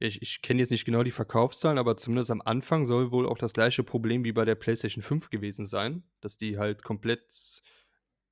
Ich, 0.00 0.20
ich 0.22 0.42
kenne 0.42 0.60
jetzt 0.60 0.70
nicht 0.70 0.84
genau 0.84 1.02
die 1.02 1.10
Verkaufszahlen, 1.10 1.78
aber 1.78 1.96
zumindest 1.96 2.30
am 2.30 2.42
Anfang 2.42 2.84
soll 2.84 3.12
wohl 3.12 3.26
auch 3.28 3.38
das 3.38 3.52
gleiche 3.52 3.84
Problem 3.84 4.24
wie 4.24 4.32
bei 4.32 4.44
der 4.44 4.54
PlayStation 4.56 5.02
5 5.02 5.30
gewesen 5.30 5.66
sein, 5.66 6.02
dass 6.20 6.36
die 6.36 6.58
halt 6.58 6.82
komplett 6.82 7.62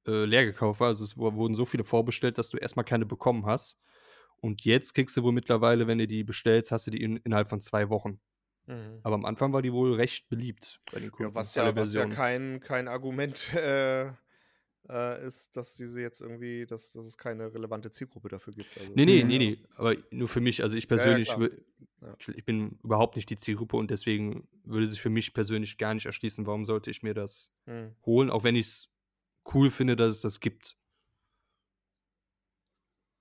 äh, 0.07 0.25
leer 0.25 0.45
gekauft 0.45 0.81
war. 0.81 0.89
Also 0.89 1.05
es 1.05 1.17
wu- 1.17 1.35
wurden 1.37 1.55
so 1.55 1.65
viele 1.65 1.85
vorbestellt, 1.85 2.39
dass 2.39 2.51
du 2.51 2.57
erstmal 2.59 2.85
keine 2.85 3.07
bekommen 3.07 3.47
hast. 3.47 3.81
Und 4.39 4.65
jetzt 4.65 4.95
kriegst 4.95 5.17
du 5.17 5.23
wohl 5.23 5.33
mittlerweile, 5.33 5.87
wenn 5.87 5.99
du 5.99 6.07
die 6.07 6.25
bestellst, 6.25 6.73
hast 6.73 6.87
du 6.87 6.91
die 6.91 7.03
in, 7.03 7.19
innerhalb 7.19 7.49
von 7.49 7.61
zwei 7.61 7.91
Wochen. 7.91 8.21
Mhm. 8.67 9.01
Aber 9.03 9.15
am 9.15 9.25
Anfang 9.25 9.53
war 9.53 9.63
die 9.63 9.73
wohl 9.73 9.95
recht 9.95 10.29
beliebt 10.29 10.81
bei 10.93 11.01
den 11.01 11.11
Ja, 11.11 11.13
Kunden. 11.13 11.35
was 11.35 11.59
alle 11.59 11.71
ja, 11.71 11.77
was 11.77 11.95
ja 11.95 12.07
kein, 12.07 12.61
kein 12.61 12.89
Argument 12.89 13.55
äh, 13.55 14.13
äh, 14.89 15.27
ist, 15.27 15.57
dass 15.57 15.75
diese 15.75 16.01
jetzt 16.01 16.21
irgendwie, 16.21 16.67
dass, 16.67 16.93
dass 16.93 17.05
es 17.05 17.19
keine 17.19 17.53
relevante 17.53 17.91
Zielgruppe 17.91 18.29
dafür 18.29 18.53
gibt. 18.53 18.77
Also, 18.79 18.93
Nee, 18.95 19.05
nee, 19.05 19.23
Mhm. 19.23 19.29
nee, 19.29 19.39
nee. 19.39 19.65
Aber 19.77 19.95
nur 20.11 20.29
für 20.29 20.41
mich. 20.41 20.63
Also 20.63 20.77
ich 20.77 20.85
ja, 20.85 20.89
persönlich, 20.89 21.31
wür- 21.31 21.53
Ja. 22.01 22.17
ich 22.35 22.45
bin 22.45 22.79
überhaupt 22.83 23.17
nicht 23.17 23.29
die 23.31 23.37
Zielgruppe 23.37 23.77
und 23.77 23.91
deswegen 23.91 24.49
würde 24.65 24.87
sich 24.87 25.01
für 25.01 25.11
mich 25.11 25.35
persönlich 25.35 25.77
gar 25.79 25.95
nicht 25.95 26.07
erschließen, 26.07 26.47
warum 26.47 26.65
sollte 26.65 26.91
ich 26.91 27.03
mir 27.03 27.15
das 27.15 27.55
Hm. 27.67 27.95
holen, 28.07 28.31
auch 28.31 28.43
wenn 28.45 28.57
ich 28.57 28.67
es 28.67 28.89
cool 29.55 29.71
finde, 29.71 29.97
dass 29.97 30.17
es 30.17 30.21
das 30.23 30.41
gibt. 30.41 30.77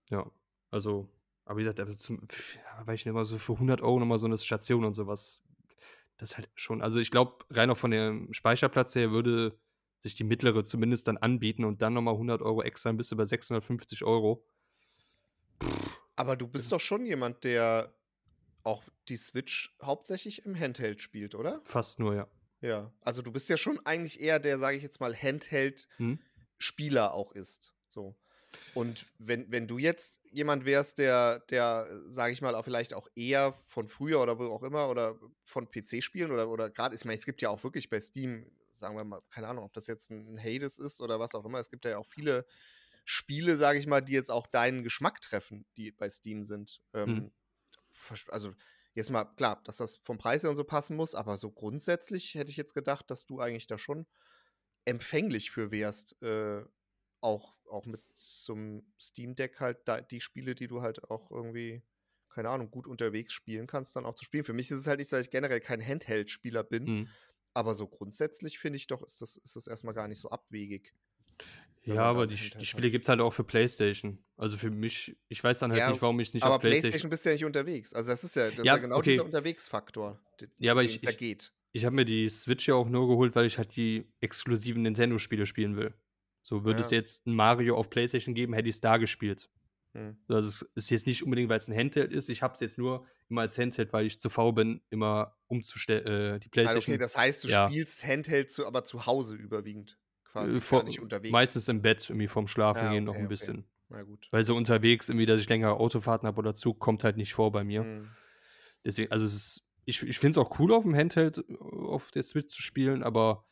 Ja, 0.10 0.30
also, 0.72 1.10
aber 1.46 1.58
wie 1.60 1.64
gesagt, 1.64 1.80
aber 1.80 1.96
zum, 1.96 2.22
ja, 2.56 2.88
weil 2.88 2.96
ich 2.96 3.06
nicht 3.06 3.14
mal 3.14 3.26
so 3.26 3.38
für 3.38 3.58
100 3.60 3.82
Euro 3.82 4.00
nochmal 4.00 4.18
so 4.18 4.26
eine 4.28 4.38
Station 4.38 4.86
und 4.86 4.94
sowas, 4.94 5.44
das 6.18 6.36
halt 6.38 6.50
schon, 6.56 6.82
also 6.82 7.00
ich 7.00 7.12
glaube, 7.12 7.46
rein 7.52 7.70
auch 7.70 7.78
von 7.78 7.92
dem 7.92 8.32
Speicherplatz 8.34 8.96
her 8.96 9.12
würde 9.12 9.58
sich 10.00 10.16
die 10.16 10.24
mittlere 10.24 10.64
zumindest 10.64 11.08
dann 11.08 11.18
anbieten 11.18 11.66
und 11.66 11.82
dann 11.82 11.94
nochmal 11.94 12.14
100 12.16 12.42
Euro 12.42 12.64
extra, 12.64 12.90
dann 12.90 12.98
bist 12.98 13.12
du 13.12 13.16
bei 13.16 13.26
650 13.26 14.04
Euro. 14.04 14.46
Aber 16.16 16.36
du 16.36 16.48
bist 16.48 16.72
doch 16.72 16.80
schon 16.80 17.06
jemand, 17.06 17.44
der 17.44 17.94
auch 18.64 18.84
die 19.08 19.18
Switch 19.18 19.76
hauptsächlich 19.82 20.46
im 20.46 20.58
Handheld 20.58 21.02
spielt, 21.02 21.36
oder? 21.36 21.62
Fast 21.64 22.00
nur, 22.00 22.16
ja. 22.16 22.28
Ja. 22.62 22.94
Also 23.02 23.22
du 23.22 23.32
bist 23.32 23.50
ja 23.50 23.58
schon 23.58 23.80
eigentlich 23.86 24.20
eher 24.20 24.40
der, 24.40 24.60
sage 24.60 24.78
ich 24.78 24.84
jetzt 24.84 25.00
mal, 25.00 25.16
Handheld-Spieler 25.16 27.06
Hm? 27.06 27.12
auch 27.12 27.32
ist. 27.32 27.74
So. 27.88 28.16
Und 28.74 29.06
wenn, 29.18 29.52
wenn 29.52 29.68
du 29.68 29.78
jetzt 29.78 30.22
jemand 30.32 30.66
wärst, 30.66 30.98
der, 30.98 31.40
der, 31.40 31.88
sage 31.92 32.34
ich 32.34 32.42
mal, 32.42 32.56
auch 32.56 32.66
vielleicht 32.66 32.94
auch 32.94 33.08
eher 33.16 33.54
von 33.68 33.88
früher 33.88 34.22
oder 34.22 34.40
wo 34.40 34.46
auch 34.46 34.64
immer 34.64 34.90
oder 34.90 35.20
von 35.44 35.70
PC-Spielen 35.70 36.32
oder, 36.32 36.50
oder 36.50 36.70
gerade, 36.70 36.96
ich 36.96 37.06
meine, 37.06 37.18
es 37.18 37.26
gibt 37.26 37.42
ja 37.42 37.50
auch 37.50 37.64
wirklich 37.64 37.90
bei 37.90 38.00
Steam, 38.00 38.46
sagen 38.80 38.96
wir 38.96 39.04
mal, 39.06 39.22
keine 39.30 39.48
Ahnung, 39.48 39.66
ob 39.66 39.74
das 39.74 39.88
jetzt 39.88 40.10
ein 40.12 40.40
Hades 40.40 40.80
ist 40.80 41.02
oder 41.02 41.20
was 41.20 41.36
auch 41.36 41.46
immer, 41.46 41.60
es 41.60 41.70
gibt 41.70 41.86
ja 41.86 41.98
auch 41.98 42.08
viele 42.08 42.46
Spiele, 43.06 43.58
sage 43.58 43.80
ich 43.80 43.88
mal, 43.88 44.02
die 44.02 44.14
jetzt 44.14 44.32
auch 44.32 44.48
deinen 44.48 44.84
Geschmack 44.84 45.22
treffen, 45.22 45.66
die 45.78 45.92
bei 45.92 46.10
Steam 46.10 46.44
sind. 46.46 46.82
Ähm, 46.94 47.30
Mhm. 47.30 47.32
Also 48.30 48.54
jetzt 48.94 49.10
mal, 49.10 49.26
klar, 49.26 49.62
dass 49.66 49.78
das 49.78 49.98
vom 49.98 50.18
Preis 50.18 50.44
her 50.44 50.50
und 50.50 50.56
so 50.56 50.64
passen 50.64 50.96
muss, 50.96 51.16
aber 51.16 51.38
so 51.38 51.52
grundsätzlich 51.52 52.36
hätte 52.36 52.52
ich 52.52 52.58
jetzt 52.58 52.74
gedacht, 52.74 53.10
dass 53.12 53.26
du 53.26 53.40
eigentlich 53.40 53.68
da 53.68 53.78
schon 53.78 54.08
empfänglich 54.86 55.52
für 55.52 55.72
wärst, 55.72 56.22
äh, 56.24 56.64
auch, 57.22 57.58
auch 57.70 57.86
mit 57.86 58.02
zum 58.14 58.94
Steam 59.00 59.36
Deck 59.36 59.60
halt 59.60 59.88
da, 59.88 60.02
die 60.02 60.22
Spiele, 60.22 60.56
die 60.56 60.68
du 60.68 60.82
halt 60.82 61.04
auch 61.12 61.32
irgendwie, 61.32 61.84
keine 62.30 62.50
Ahnung, 62.50 62.72
gut 62.72 62.88
unterwegs 62.88 63.34
spielen 63.34 63.68
kannst, 63.68 63.96
dann 63.96 64.06
auch 64.06 64.16
zu 64.16 64.26
spielen. 64.26 64.46
Für 64.46 64.54
mich 64.54 64.72
ist 64.72 64.80
es 64.80 64.88
halt 64.88 65.00
nicht, 65.00 65.10
so, 65.10 65.18
dass 65.18 65.26
ich 65.26 65.32
generell 65.32 65.60
kein 65.62 65.86
Handheld-Spieler 65.86 66.64
bin, 66.64 66.94
Hm. 66.94 67.16
Aber 67.54 67.74
so 67.76 67.88
grundsätzlich 67.88 68.60
finde 68.60 68.78
ich 68.78 68.88
doch, 68.88 69.02
ist 69.04 69.22
das, 69.22 69.36
ist 69.38 69.56
das 69.56 69.68
erstmal 69.68 69.94
gar 69.94 70.08
nicht 70.08 70.20
so 70.20 70.30
abwegig. 70.30 70.94
Ja, 71.84 72.04
aber 72.04 72.28
die, 72.28 72.34
Handheld 72.36 72.54
die 72.56 72.58
hat. 72.60 72.66
Spiele 72.66 72.92
gibt 72.92 73.06
es 73.06 73.10
halt 73.10 73.22
auch 73.22 73.32
für 73.32 73.44
PlayStation. 73.44 74.20
Also 74.38 74.58
für 74.58 74.70
mich, 74.70 75.16
ich 75.30 75.44
weiß 75.44 75.60
dann 75.60 75.72
halt 75.72 75.80
Ja, 75.80 75.92
nicht, 75.92 76.02
warum 76.02 76.20
ich 76.20 76.34
nicht 76.34 76.44
aber 76.44 76.56
auf 76.56 76.62
PlayStation. 76.62 76.82
PlayStation 76.92 77.10
bist 77.10 77.26
du 77.26 77.30
ja 77.30 77.34
nicht 77.36 77.46
unterwegs. 77.46 77.94
Also 77.94 78.10
das 78.10 78.24
ist 78.24 78.36
ja, 78.36 78.50
das 78.52 78.66
Ja, 78.66 78.74
ist 78.74 78.78
ja 78.78 78.78
genau 78.78 78.98
okay. 78.98 79.12
dieser 79.12 79.26
Unterwegsfaktor, 79.26 80.20
den 80.42 80.52
Ja, 80.60 80.74
aber 80.74 80.84
ich- 80.84 80.98
es 80.98 81.04
ja 81.04 81.12
ich- 81.12 81.18
geht. 81.18 81.54
Ich 81.72 81.86
habe 81.86 81.96
mir 81.96 82.06
die 82.06 82.28
Switch 82.30 82.68
ja 82.68 82.74
auch 82.76 82.90
nur 82.90 83.08
geholt, 83.08 83.36
weil 83.36 83.46
ich 83.46 83.58
halt 83.60 83.76
die 83.76 84.06
exklusiven 84.22 84.82
Nintendo-Spiele 84.82 85.46
spielen 85.46 85.76
will. 85.78 85.94
So 86.42 86.64
würde 86.66 86.80
es 86.80 86.90
jetzt 86.90 87.28
ein 87.28 87.36
Mario 87.36 87.78
auf 87.78 87.92
PlayStation 87.92 88.34
geben, 88.34 88.54
hätte 88.54 88.68
ich 88.70 88.76
es 88.76 88.82
da 88.82 88.98
gespielt. 88.98 89.50
Hm. 89.94 90.18
Also 90.28 90.48
es 90.48 90.62
ist 90.76 90.90
jetzt 90.92 91.08
nicht 91.08 91.24
unbedingt, 91.24 91.50
weil 91.50 91.58
es 91.58 91.68
ein 91.68 91.76
Handheld 91.76 92.12
ist. 92.12 92.30
Ich 92.30 92.42
habe 92.42 92.54
es 92.54 92.60
jetzt 92.60 92.78
nur 92.78 93.08
immer 93.28 93.42
als 93.42 93.58
Handheld, 93.58 93.92
weil 93.92 94.06
ich 94.06 94.20
zu 94.20 94.30
faul 94.30 94.54
bin, 94.54 94.82
immer 94.90 95.36
umzustellen, 95.48 96.06
äh, 96.06 96.40
die 96.40 96.46
Also 96.46 96.50
PlayStation. 96.52 96.94
okay, 96.94 96.98
das 96.98 97.18
heißt, 97.18 97.44
du 97.44 97.48
ja. 97.48 97.70
spielst 97.70 98.06
Handheld, 98.06 98.52
zu, 98.52 98.68
aber 98.68 98.84
zu 98.84 99.06
Hause 99.06 99.36
überwiegend. 99.36 99.98
Quasi, 100.26 100.58
äh, 100.58 100.60
vor, 100.60 100.84
nicht 100.84 101.00
unterwegs. 101.00 101.32
meistens 101.32 101.68
im 101.70 101.82
Bett, 101.82 102.08
irgendwie 102.10 102.28
vorm 102.28 102.48
Schlafen 102.48 102.86
Ja, 102.86 102.92
gehen 102.92 103.04
noch 103.06 103.14
okay, 103.14 103.20
ein 103.20 103.26
okay. 103.26 103.34
bisschen. 103.34 103.66
Na 103.90 104.04
gut. 104.04 104.28
Weil 104.30 104.44
so 104.44 104.56
unterwegs, 104.56 105.10
irgendwie, 105.10 105.26
dass 105.26 105.40
ich 105.40 105.50
längere 105.50 105.74
Autofahrten 105.74 106.28
habe 106.28 106.38
oder 106.38 106.54
Zug, 106.54 106.80
kommt 106.80 107.04
halt 107.04 107.18
nicht 107.18 107.34
vor 107.34 107.52
bei 107.52 107.64
mir. 107.64 107.82
Hm. 107.82 108.10
Deswegen, 108.86 109.12
also 109.12 109.26
es 109.26 109.34
ist, 109.34 109.66
ich, 109.86 110.04
ich 110.04 110.20
finde 110.20 110.40
es 110.40 110.46
auch 110.46 110.60
cool, 110.60 110.72
auf 110.72 110.84
dem 110.84 110.96
Handheld 110.96 111.40
äh, 111.40 111.56
auf 111.58 112.12
der 112.12 112.22
Switch 112.22 112.54
zu 112.54 112.62
spielen, 112.62 113.02
aber 113.02 113.46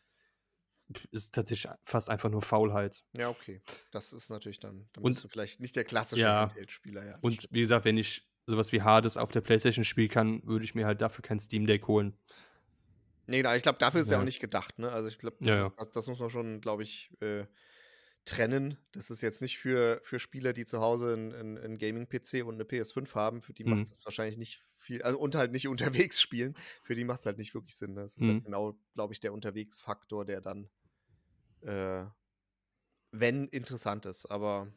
ist 1.12 1.34
tatsächlich 1.36 1.72
fast 1.84 2.10
einfach 2.10 2.30
nur 2.30 2.42
Faulheit. 2.42 3.04
Ja, 3.18 3.30
okay. 3.30 3.62
Das 3.92 4.14
ist 4.14 4.30
natürlich 4.30 4.60
dann, 4.60 4.90
dann 4.94 5.04
Und- 5.04 5.26
vielleicht 5.30 5.60
nicht 5.60 5.76
der 5.76 5.84
klassische 5.84 6.22
Ja. 6.22 6.42
Handheld-Spieler. 6.42 7.06
Ja, 7.06 7.12
das 7.14 7.22
Und 7.22 7.48
wie 7.52 7.62
gesagt, 7.62 7.86
wenn 7.86 7.98
ich 7.98 8.28
sowas 8.46 8.72
wie 8.72 8.82
Hades 8.82 9.18
auf 9.18 9.32
der 9.32 9.42
Playstation 9.42 9.84
spielen 9.84 10.10
kann, 10.10 10.42
würde 10.46 10.64
ich 10.66 10.74
mir 10.76 10.86
halt 10.86 11.02
dafür 11.02 11.22
kein 11.22 11.40
Steam 11.40 11.68
Deck 11.68 11.88
holen. 11.88 12.18
Nee, 13.28 13.42
nein, 13.44 13.58
ich 13.58 13.64
glaube, 13.64 13.78
dafür 13.78 14.00
ist 14.00 14.08
es 14.08 14.12
ja 14.12 14.18
Ja. 14.18 14.22
auch 14.22 14.26
nicht 14.26 14.40
gedacht. 14.40 14.80
Ne? 14.80 14.90
Also 14.90 15.10
ich 15.10 15.18
glaube, 15.20 15.36
das, 15.42 15.48
Ja, 15.50 15.70
das, 15.78 15.90
das 15.92 16.08
muss 16.08 16.20
man 16.20 16.30
schon, 16.30 16.62
glaube 16.62 16.84
ich, 16.84 17.12
äh, 17.20 17.46
trennen. 18.24 18.78
Das 18.94 19.10
ist 19.10 19.22
jetzt 19.22 19.42
nicht 19.42 19.58
für, 19.58 20.00
für 20.04 20.20
Spieler, 20.20 20.54
die 20.54 20.66
zu 20.66 20.80
Hause 20.80 21.14
einen 21.14 21.58
ein 21.58 21.78
Gaming-PC 21.78 22.44
und 22.46 22.56
eine 22.56 22.64
PS5 22.66 23.16
haben. 23.16 23.42
Für 23.42 23.54
die 23.54 23.64
Mhm. 23.66 23.72
macht 23.82 23.90
es 23.90 24.06
wahrscheinlich 24.06 24.38
nicht 24.38 24.64
viel, 24.88 25.04
also 25.04 25.20
und 25.20 25.36
halt 25.36 25.52
nicht 25.54 25.68
unterwegs 25.70 26.22
spielen. 26.22 26.56
Für 26.84 26.96
die 26.96 27.06
macht 27.06 27.22
es 27.22 27.28
halt 27.28 27.38
nicht 27.40 27.54
wirklich 27.56 27.78
Sinn. 27.78 27.94
Ne? 27.96 28.02
Das 28.04 28.18
ist 28.18 28.28
Mhm. 28.28 28.28
halt 28.28 28.44
genau, 28.44 28.80
glaube 28.96 29.14
ich, 29.14 29.22
der 29.22 29.34
Unterwegsfaktor, 29.34 30.26
der 30.26 30.42
dann, 30.42 30.70
äh, 31.62 32.06
wenn 33.12 33.48
interessant 33.48 34.06
ist. 34.06 34.26
Aber 34.26 34.72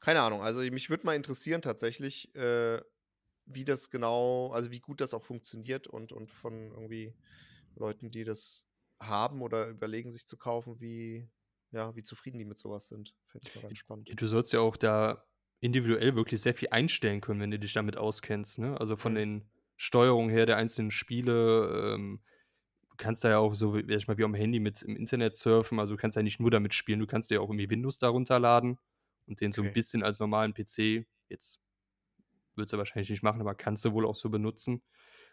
keine 0.00 0.22
Ahnung. 0.22 0.42
Also 0.42 0.60
mich 0.72 0.90
würde 0.90 1.06
mal 1.06 1.16
interessieren 1.16 1.62
tatsächlich, 1.62 2.34
äh, 2.36 2.82
wie 3.46 3.64
das 3.64 3.90
genau, 3.90 4.52
also 4.52 4.70
wie 4.72 4.80
gut 4.80 5.00
das 5.00 5.14
auch 5.14 5.24
funktioniert 5.24 5.88
und, 5.88 6.12
und 6.12 6.30
von 6.30 6.72
irgendwie 6.72 7.16
Leuten, 7.76 8.10
die 8.12 8.24
das 8.24 8.66
haben 9.00 9.42
oder 9.42 9.68
überlegen, 9.68 10.12
sich 10.12 10.26
zu 10.28 10.38
kaufen, 10.38 10.80
wie, 10.80 11.30
ja, 11.72 11.96
wie 11.96 12.04
zufrieden 12.04 12.38
die 12.38 12.46
mit 12.46 12.58
sowas 12.58 12.88
sind. 12.88 13.16
Fände 13.26 13.46
ich 13.46 13.54
mal 13.54 13.62
ganz 13.62 13.78
spannend. 13.78 14.12
Du 14.16 14.26
sollst 14.26 14.52
ja 14.52 14.60
auch 14.60 14.76
da 14.76 15.24
individuell 15.62 16.16
wirklich 16.16 16.42
sehr 16.42 16.54
viel 16.54 16.70
einstellen 16.72 17.22
können, 17.22 17.40
wenn 17.40 17.52
du 17.52 17.60
dich 17.60 17.74
damit 17.74 17.98
auskennst. 17.98 18.60
Ne? 18.60 18.80
Also 18.80 18.96
von 18.96 19.16
den 19.16 19.50
Steuerungen 19.78 20.30
her 20.30 20.46
der 20.46 20.58
einzelnen 20.58 20.92
Spiele. 20.92 21.94
Ähm, 21.96 22.22
du 22.90 22.96
kannst 22.98 23.24
da 23.24 23.30
ja 23.30 23.38
auch 23.38 23.54
so, 23.54 23.74
wie, 23.76 23.80
ich 23.94 24.08
mal, 24.08 24.18
wie 24.18 24.24
am 24.24 24.34
Handy 24.34 24.60
mit 24.60 24.82
im 24.82 24.96
Internet 24.96 25.36
surfen. 25.36 25.80
Also 25.80 25.94
du 25.96 26.00
kannst 26.00 26.16
ja 26.16 26.22
nicht 26.22 26.40
nur 26.40 26.50
damit 26.50 26.74
spielen, 26.74 27.00
du 27.00 27.06
kannst 27.08 27.30
dir 27.30 27.42
auch 27.42 27.48
irgendwie 27.50 27.70
Windows 27.70 27.98
da 27.98 28.08
runterladen 28.08 28.78
und 29.26 29.40
den 29.40 29.52
so 29.52 29.62
ein 29.62 29.70
Okay. 29.70 29.72
bisschen 29.72 30.02
als 30.04 30.20
normalen 30.20 30.54
PC, 30.54 31.06
jetzt 31.30 31.60
würdest 32.56 32.72
du 32.74 32.78
wahrscheinlich 32.78 33.10
nicht 33.10 33.22
machen, 33.22 33.40
aber 33.40 33.54
kannst 33.54 33.84
du 33.84 33.92
wohl 33.92 34.06
auch 34.06 34.14
so 34.16 34.30
benutzen 34.30 34.82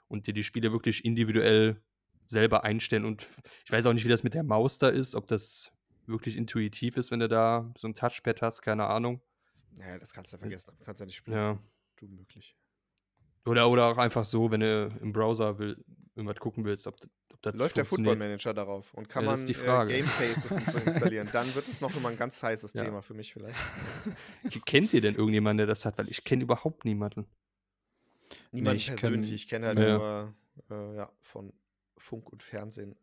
und 0.07 0.27
dir 0.27 0.33
die 0.33 0.43
Spiele 0.43 0.71
wirklich 0.71 1.05
individuell 1.05 1.83
selber 2.27 2.63
einstellen. 2.63 3.05
Und 3.05 3.27
ich 3.65 3.71
weiß 3.71 3.85
auch 3.87 3.93
nicht, 3.93 4.05
wie 4.05 4.09
das 4.09 4.23
mit 4.23 4.33
der 4.35 4.43
Maus 4.43 4.77
da 4.79 4.89
ist, 4.89 5.15
ob 5.15 5.27
das 5.27 5.73
wirklich 6.07 6.37
intuitiv 6.37 6.97
ist, 6.97 7.11
wenn 7.11 7.19
du 7.21 7.27
da 7.29 7.73
so 7.77 7.87
ein 7.87 7.93
Touchpad 7.95 8.41
hast, 8.41 8.61
keine 8.61 8.87
Ahnung. 8.87 9.21
Naja, 9.77 9.97
das 9.99 10.13
kannst 10.13 10.31
du 10.31 10.37
ja 10.37 10.39
vergessen. 10.39 10.73
Du 10.77 10.83
kannst 10.83 10.99
ja 10.99 11.05
nicht 11.05 11.15
spielen. 11.15 11.37
Ja. 11.37 11.59
Du 11.97 12.07
möglich. 12.07 12.55
Oder, 13.45 13.69
oder 13.69 13.85
auch 13.87 13.97
einfach 13.97 14.25
so, 14.25 14.51
wenn 14.51 14.59
du 14.59 14.87
im 15.01 15.13
Browser 15.13 15.57
will, 15.59 15.83
irgendwas 16.15 16.37
gucken 16.39 16.65
willst, 16.65 16.85
ob, 16.87 16.95
ob 17.33 17.41
das 17.41 17.55
Läuft 17.55 17.77
der. 17.77 17.85
Football 17.85 18.15
Manager 18.17 18.53
darauf 18.53 18.93
und 18.93 19.07
kann 19.07 19.23
Ja, 19.25 19.31
man. 19.31 19.39
Äh, 19.89 19.93
Game 19.93 20.05
Faces 20.07 20.51
und 20.51 20.69
so 20.69 20.77
installieren, 20.85 21.29
dann 21.31 21.53
wird 21.55 21.67
es 21.69 21.79
noch 21.81 21.97
mal 22.01 22.09
ein 22.11 22.17
ganz 22.17 22.43
heißes 22.43 22.73
Ja. 22.75 22.83
Thema 22.83 23.01
für 23.01 23.13
mich 23.13 23.31
vielleicht. 23.33 23.59
Kennt 24.65 24.93
ihr 24.93 25.01
denn 25.01 25.15
irgendjemanden, 25.15 25.59
der 25.59 25.67
das 25.67 25.85
hat? 25.85 25.97
Weil 25.97 26.09
ich 26.09 26.23
kenne 26.23 26.43
überhaupt 26.43 26.83
niemanden. 26.85 27.25
Niemand 28.51 28.75
ich 28.77 28.87
persönlich. 28.87 29.29
kenn- 29.31 29.35
ich 29.35 29.47
kenne 29.47 29.67
halt 29.67 29.79
Ja. 29.79 29.97
nur 29.97 30.35
äh, 30.69 30.95
ja, 30.97 31.11
von 31.21 31.53
Funk 31.97 32.29
und 32.31 32.43
Fernsehen 32.43 32.95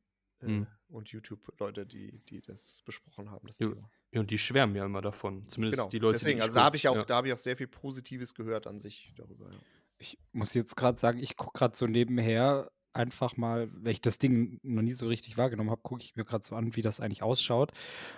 äh, 0.42 0.46
Mhm. 0.48 0.66
und 0.88 1.09
YouTube 1.09 1.40
Leute, 1.59 1.87
die, 1.87 2.18
die 2.29 2.42
das 2.42 2.83
besprochen 2.85 3.31
haben, 3.31 3.46
das 3.46 3.57
Thema. 3.59 3.90
Ja, 4.16 4.20
und 4.20 4.31
die 4.31 4.38
schwärmen 4.38 4.74
ja 4.74 4.87
immer 4.87 5.02
davon. 5.02 5.46
Zumindest 5.46 5.79
Genau. 5.79 5.90
die 5.90 5.98
Leute, 5.98 6.14
Deswegen, 6.18 6.38
die 6.38 6.42
also 6.42 6.55
da 6.55 6.64
habe 6.64 6.76
ich 6.76 6.88
auch, 6.88 6.96
ja. 6.96 7.05
da 7.05 7.16
habe 7.16 7.29
ich 7.29 7.35
auch 7.35 7.38
sehr 7.38 7.55
viel 7.55 7.66
Positives 7.66 8.35
gehört 8.35 8.66
an 8.66 8.81
sich 8.81 9.12
darüber. 9.14 9.44
Ja. 9.50 9.59
Ich 9.98 10.18
muss 10.33 10.55
jetzt 10.55 10.74
gerade 10.74 10.98
sagen, 10.98 11.18
ich 11.18 11.37
gucke 11.37 11.59
gerade 11.59 11.76
so 11.76 11.87
nebenher 11.87 12.70
einfach 12.94 13.37
mal, 13.37 13.68
weil 13.74 13.92
ich 13.92 14.00
das 14.00 14.18
Ding 14.18 14.59
noch 14.62 14.81
nie 14.81 14.94
so 14.94 15.07
richtig 15.07 15.37
wahrgenommen 15.37 15.70
habe, 15.70 15.83
gucke 15.83 16.02
ich 16.02 16.16
mir 16.16 16.24
gerade 16.24 16.44
so 16.46 16.57
an, 16.57 16.76
wie 16.76 16.81
das 16.81 16.98
eigentlich 17.00 17.22
ausschaut 17.22 17.72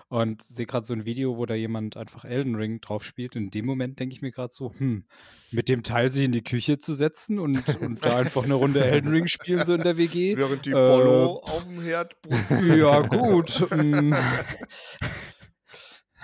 und 0.07 0.41
sehe 0.43 0.67
gerade 0.67 0.87
so 0.87 0.95
ein 0.95 1.05
Video, 1.05 1.37
wo 1.37 1.47
da 1.47 1.55
jemand 1.55 1.97
einfach 1.97 2.25
Elden 2.25 2.55
Ring 2.55 2.81
drauf 2.81 3.03
spielt. 3.03 3.35
Und 3.35 3.43
in 3.43 3.51
dem 3.51 3.67
Moment 3.67 3.99
denke 3.99 4.15
ich 4.15 4.23
mir 4.23 4.31
gerade 4.31 4.53
so, 4.53 4.73
hm, 4.79 5.05
mit 5.51 5.69
dem 5.69 5.83
Teil 5.83 6.11
sich 6.11 6.25
in 6.25 6.31
die 6.33 6.45
Küche 6.45 6.79
zu 6.79 6.95
setzen 6.95 7.41
und, 7.41 7.77
und 7.81 8.05
da 8.05 8.19
einfach 8.19 8.45
eine 8.45 8.55
Runde 8.55 8.85
Elden 8.85 9.11
Ring 9.11 9.27
spielen, 9.27 9.65
so 9.65 9.75
in 9.75 9.83
der 9.83 9.97
WG. 9.97 10.37
Während 10.37 10.65
die 10.65 10.71
äh, 10.71 10.75
Polo 10.75 11.41
auf 11.43 11.65
dem 11.65 11.83
Herd 11.83 12.23
brunzt. 12.23 12.51
Ja, 12.51 13.01
gut. 13.01 13.67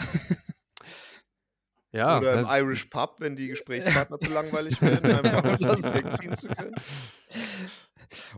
Ja, 1.94 2.18
Oder 2.18 2.40
im 2.40 2.42
ne, 2.42 2.58
Irish 2.58 2.86
Pub, 2.86 3.20
wenn 3.20 3.36
die 3.36 3.46
Gesprächspartner 3.46 4.18
zu 4.18 4.28
langweilig 4.32 4.82
werden, 4.82 5.12
einfach 5.14 5.44
auf 5.44 5.60
Was? 5.60 5.80
die 5.80 5.94
wegziehen 5.94 6.34
zu 6.34 6.48
können. 6.48 6.74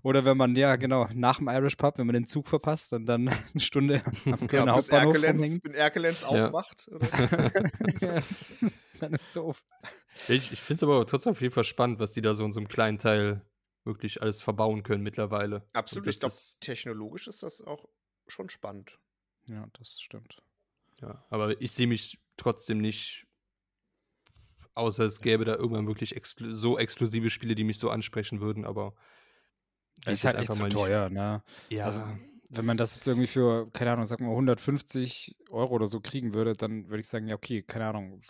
Oder 0.02 0.26
wenn 0.26 0.36
man, 0.36 0.54
ja, 0.56 0.76
genau, 0.76 1.08
nach 1.14 1.38
dem 1.38 1.48
Irish 1.48 1.76
Pub, 1.76 1.96
wenn 1.96 2.06
man 2.06 2.12
den 2.14 2.26
Zug 2.26 2.48
verpasst 2.48 2.92
und 2.92 3.06
dann 3.06 3.28
eine 3.54 3.60
Stunde 3.60 4.02
am 4.26 4.46
Kölner 4.46 4.66
Ja, 4.66 4.72
Hauptbahnhof 4.74 5.14
Erkelenz, 5.14 5.42
rumhängt, 5.42 5.64
wenn 5.64 5.74
Erkelenz 5.74 6.20
Ja. 6.20 6.48
aufwacht. 6.48 6.88
Oder? 6.88 7.08
ja, 8.02 8.22
dann 9.00 9.14
ist 9.14 9.34
doof. 9.34 9.64
ich, 10.28 10.52
ich 10.52 10.60
finde 10.60 10.74
es 10.74 10.82
aber 10.82 11.06
trotzdem 11.06 11.32
auf 11.32 11.40
jeden 11.40 11.54
Fall 11.54 11.64
spannend, 11.64 11.98
was 11.98 12.12
die 12.12 12.20
da 12.20 12.34
so 12.34 12.44
in 12.44 12.52
so 12.52 12.60
einem 12.60 12.68
kleinen 12.68 12.98
Teil 12.98 13.40
wirklich 13.84 14.20
alles 14.20 14.42
verbauen 14.42 14.82
können 14.82 15.02
mittlerweile. 15.02 15.66
Absolut, 15.72 16.08
ich 16.08 16.18
das 16.18 16.58
glaube, 16.58 16.66
technologisch 16.66 17.26
ist 17.26 17.42
das 17.42 17.62
auch 17.62 17.88
schon 18.26 18.50
spannend. 18.50 18.98
Ja, 19.48 19.66
das 19.78 20.00
stimmt. 20.00 20.42
Ja, 21.00 21.24
aber 21.30 21.60
ich 21.60 21.72
sehe 21.72 21.86
mich 21.86 22.18
trotzdem 22.36 22.78
nicht 22.78 23.26
außer 24.76 25.04
es 25.04 25.20
gäbe 25.20 25.44
da 25.44 25.54
irgendwann 25.56 25.86
wirklich 25.86 26.14
exklu 26.14 26.52
so 26.52 26.78
exklusive 26.78 27.30
Spiele, 27.30 27.54
die 27.54 27.64
mich 27.64 27.78
so 27.78 27.90
ansprechen 27.90 28.40
würden, 28.40 28.64
aber 28.64 28.94
die 30.04 30.12
Ist 30.12 30.20
ich 30.20 30.26
halt 30.26 30.34
jetzt 30.34 30.42
echt 30.42 30.50
einfach 30.50 30.54
zu 30.56 30.62
nicht 30.64 30.76
teuer, 30.76 31.08
ne? 31.08 31.42
Ja, 31.70 31.84
Also, 31.86 32.02
wenn 32.50 32.66
man 32.66 32.76
das 32.76 32.94
jetzt 32.94 33.06
irgendwie 33.06 33.26
für, 33.26 33.70
keine 33.72 33.92
Ahnung, 33.92 34.04
sag 34.04 34.20
mal 34.20 34.30
150 34.30 35.36
Euro 35.50 35.74
oder 35.74 35.86
so 35.86 36.00
kriegen 36.00 36.34
würde, 36.34 36.52
dann 36.52 36.88
würde 36.88 37.00
ich 37.00 37.08
sagen, 37.08 37.26
ja, 37.26 37.34
okay, 37.34 37.62
keine 37.62 37.86
Ahnung, 37.86 38.20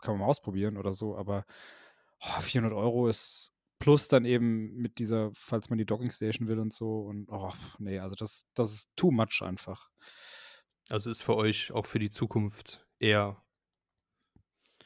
kann 0.00 0.14
man 0.14 0.20
mal 0.20 0.26
ausprobieren 0.26 0.76
oder 0.76 0.92
so, 0.92 1.16
aber 1.16 1.44
oh, 2.20 2.40
400 2.40 2.72
Euro 2.76 3.08
ist 3.08 3.52
plus 3.80 4.08
dann 4.08 4.24
eben 4.24 4.74
mit 4.74 4.98
dieser, 4.98 5.30
falls 5.34 5.70
man 5.70 5.78
die 5.78 5.86
Docking 5.86 6.10
Station 6.10 6.48
will 6.48 6.58
und 6.58 6.72
so 6.72 7.00
und 7.00 7.28
oh, 7.30 7.52
nee, 7.78 7.98
also 7.98 8.14
das, 8.14 8.44
das 8.54 8.72
ist 8.72 8.90
too 8.94 9.10
much 9.10 9.40
einfach. 9.42 9.88
Also 10.88 11.10
ist 11.10 11.22
für 11.22 11.36
euch 11.36 11.72
auch 11.72 11.86
für 11.86 11.98
die 11.98 12.10
Zukunft 12.10 12.86
eher 12.98 13.42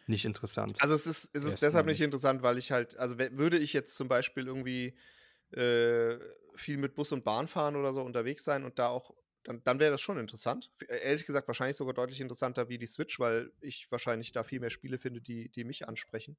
nicht 0.06 0.24
interessant. 0.24 0.78
Also 0.80 0.94
es 0.94 1.06
ist, 1.06 1.24
es 1.34 1.44
ist 1.44 1.52
Erstmal 1.52 1.68
deshalb 1.68 1.86
nicht 1.86 2.00
interessant, 2.00 2.42
weil 2.42 2.58
ich 2.58 2.72
halt, 2.72 2.96
also 2.96 3.18
würde 3.18 3.58
ich 3.58 3.72
jetzt 3.72 3.94
zum 3.96 4.08
Beispiel 4.08 4.46
irgendwie 4.46 4.96
äh, 5.52 6.18
viel 6.56 6.76
mit 6.76 6.94
Bus 6.94 7.12
und 7.12 7.24
Bahn 7.24 7.46
fahren 7.48 7.76
oder 7.76 7.92
so 7.92 8.02
unterwegs 8.02 8.44
sein 8.44 8.64
und 8.64 8.78
da 8.78 8.88
auch, 8.88 9.14
dann, 9.44 9.62
dann 9.64 9.80
wäre 9.80 9.90
das 9.90 10.00
schon 10.00 10.18
interessant. 10.18 10.70
Äh, 10.88 10.98
Ehrlich 11.04 11.26
gesagt, 11.26 11.46
wahrscheinlich 11.46 11.76
sogar 11.76 11.94
deutlich 11.94 12.20
interessanter 12.20 12.68
wie 12.68 12.78
die 12.78 12.86
Switch, 12.86 13.20
weil 13.20 13.52
ich 13.60 13.90
wahrscheinlich 13.90 14.32
da 14.32 14.42
viel 14.44 14.60
mehr 14.60 14.70
Spiele 14.70 14.98
finde, 14.98 15.20
die, 15.20 15.50
die 15.50 15.64
mich 15.64 15.88
ansprechen. 15.88 16.36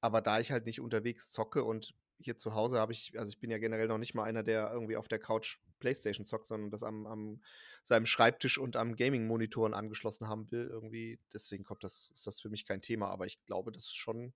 Aber 0.00 0.20
da 0.20 0.40
ich 0.40 0.52
halt 0.52 0.66
nicht 0.66 0.80
unterwegs 0.80 1.30
zocke 1.30 1.64
und 1.64 1.94
hier 2.18 2.36
zu 2.36 2.54
Hause 2.54 2.78
habe 2.78 2.92
ich, 2.92 3.18
also 3.18 3.28
ich 3.28 3.38
bin 3.38 3.50
ja 3.50 3.58
generell 3.58 3.88
noch 3.88 3.98
nicht 3.98 4.14
mal 4.14 4.24
einer, 4.24 4.42
der 4.42 4.70
irgendwie 4.72 4.96
auf 4.96 5.08
der 5.08 5.18
Couch 5.18 5.58
Playstation 5.80 6.24
zockt, 6.24 6.46
sondern 6.46 6.70
das 6.70 6.82
am, 6.82 7.06
am 7.06 7.42
seinem 7.82 8.06
Schreibtisch 8.06 8.58
und 8.58 8.76
am 8.76 8.96
Gaming-Monitoren 8.96 9.74
angeschlossen 9.74 10.28
haben 10.28 10.50
will, 10.50 10.66
irgendwie. 10.66 11.18
Deswegen 11.32 11.64
kommt 11.64 11.84
das, 11.84 12.10
ist 12.14 12.26
das 12.26 12.40
für 12.40 12.48
mich 12.48 12.64
kein 12.64 12.80
Thema. 12.80 13.08
Aber 13.08 13.26
ich 13.26 13.44
glaube, 13.44 13.72
das 13.72 13.84
ist 13.84 13.96
schon, 13.96 14.32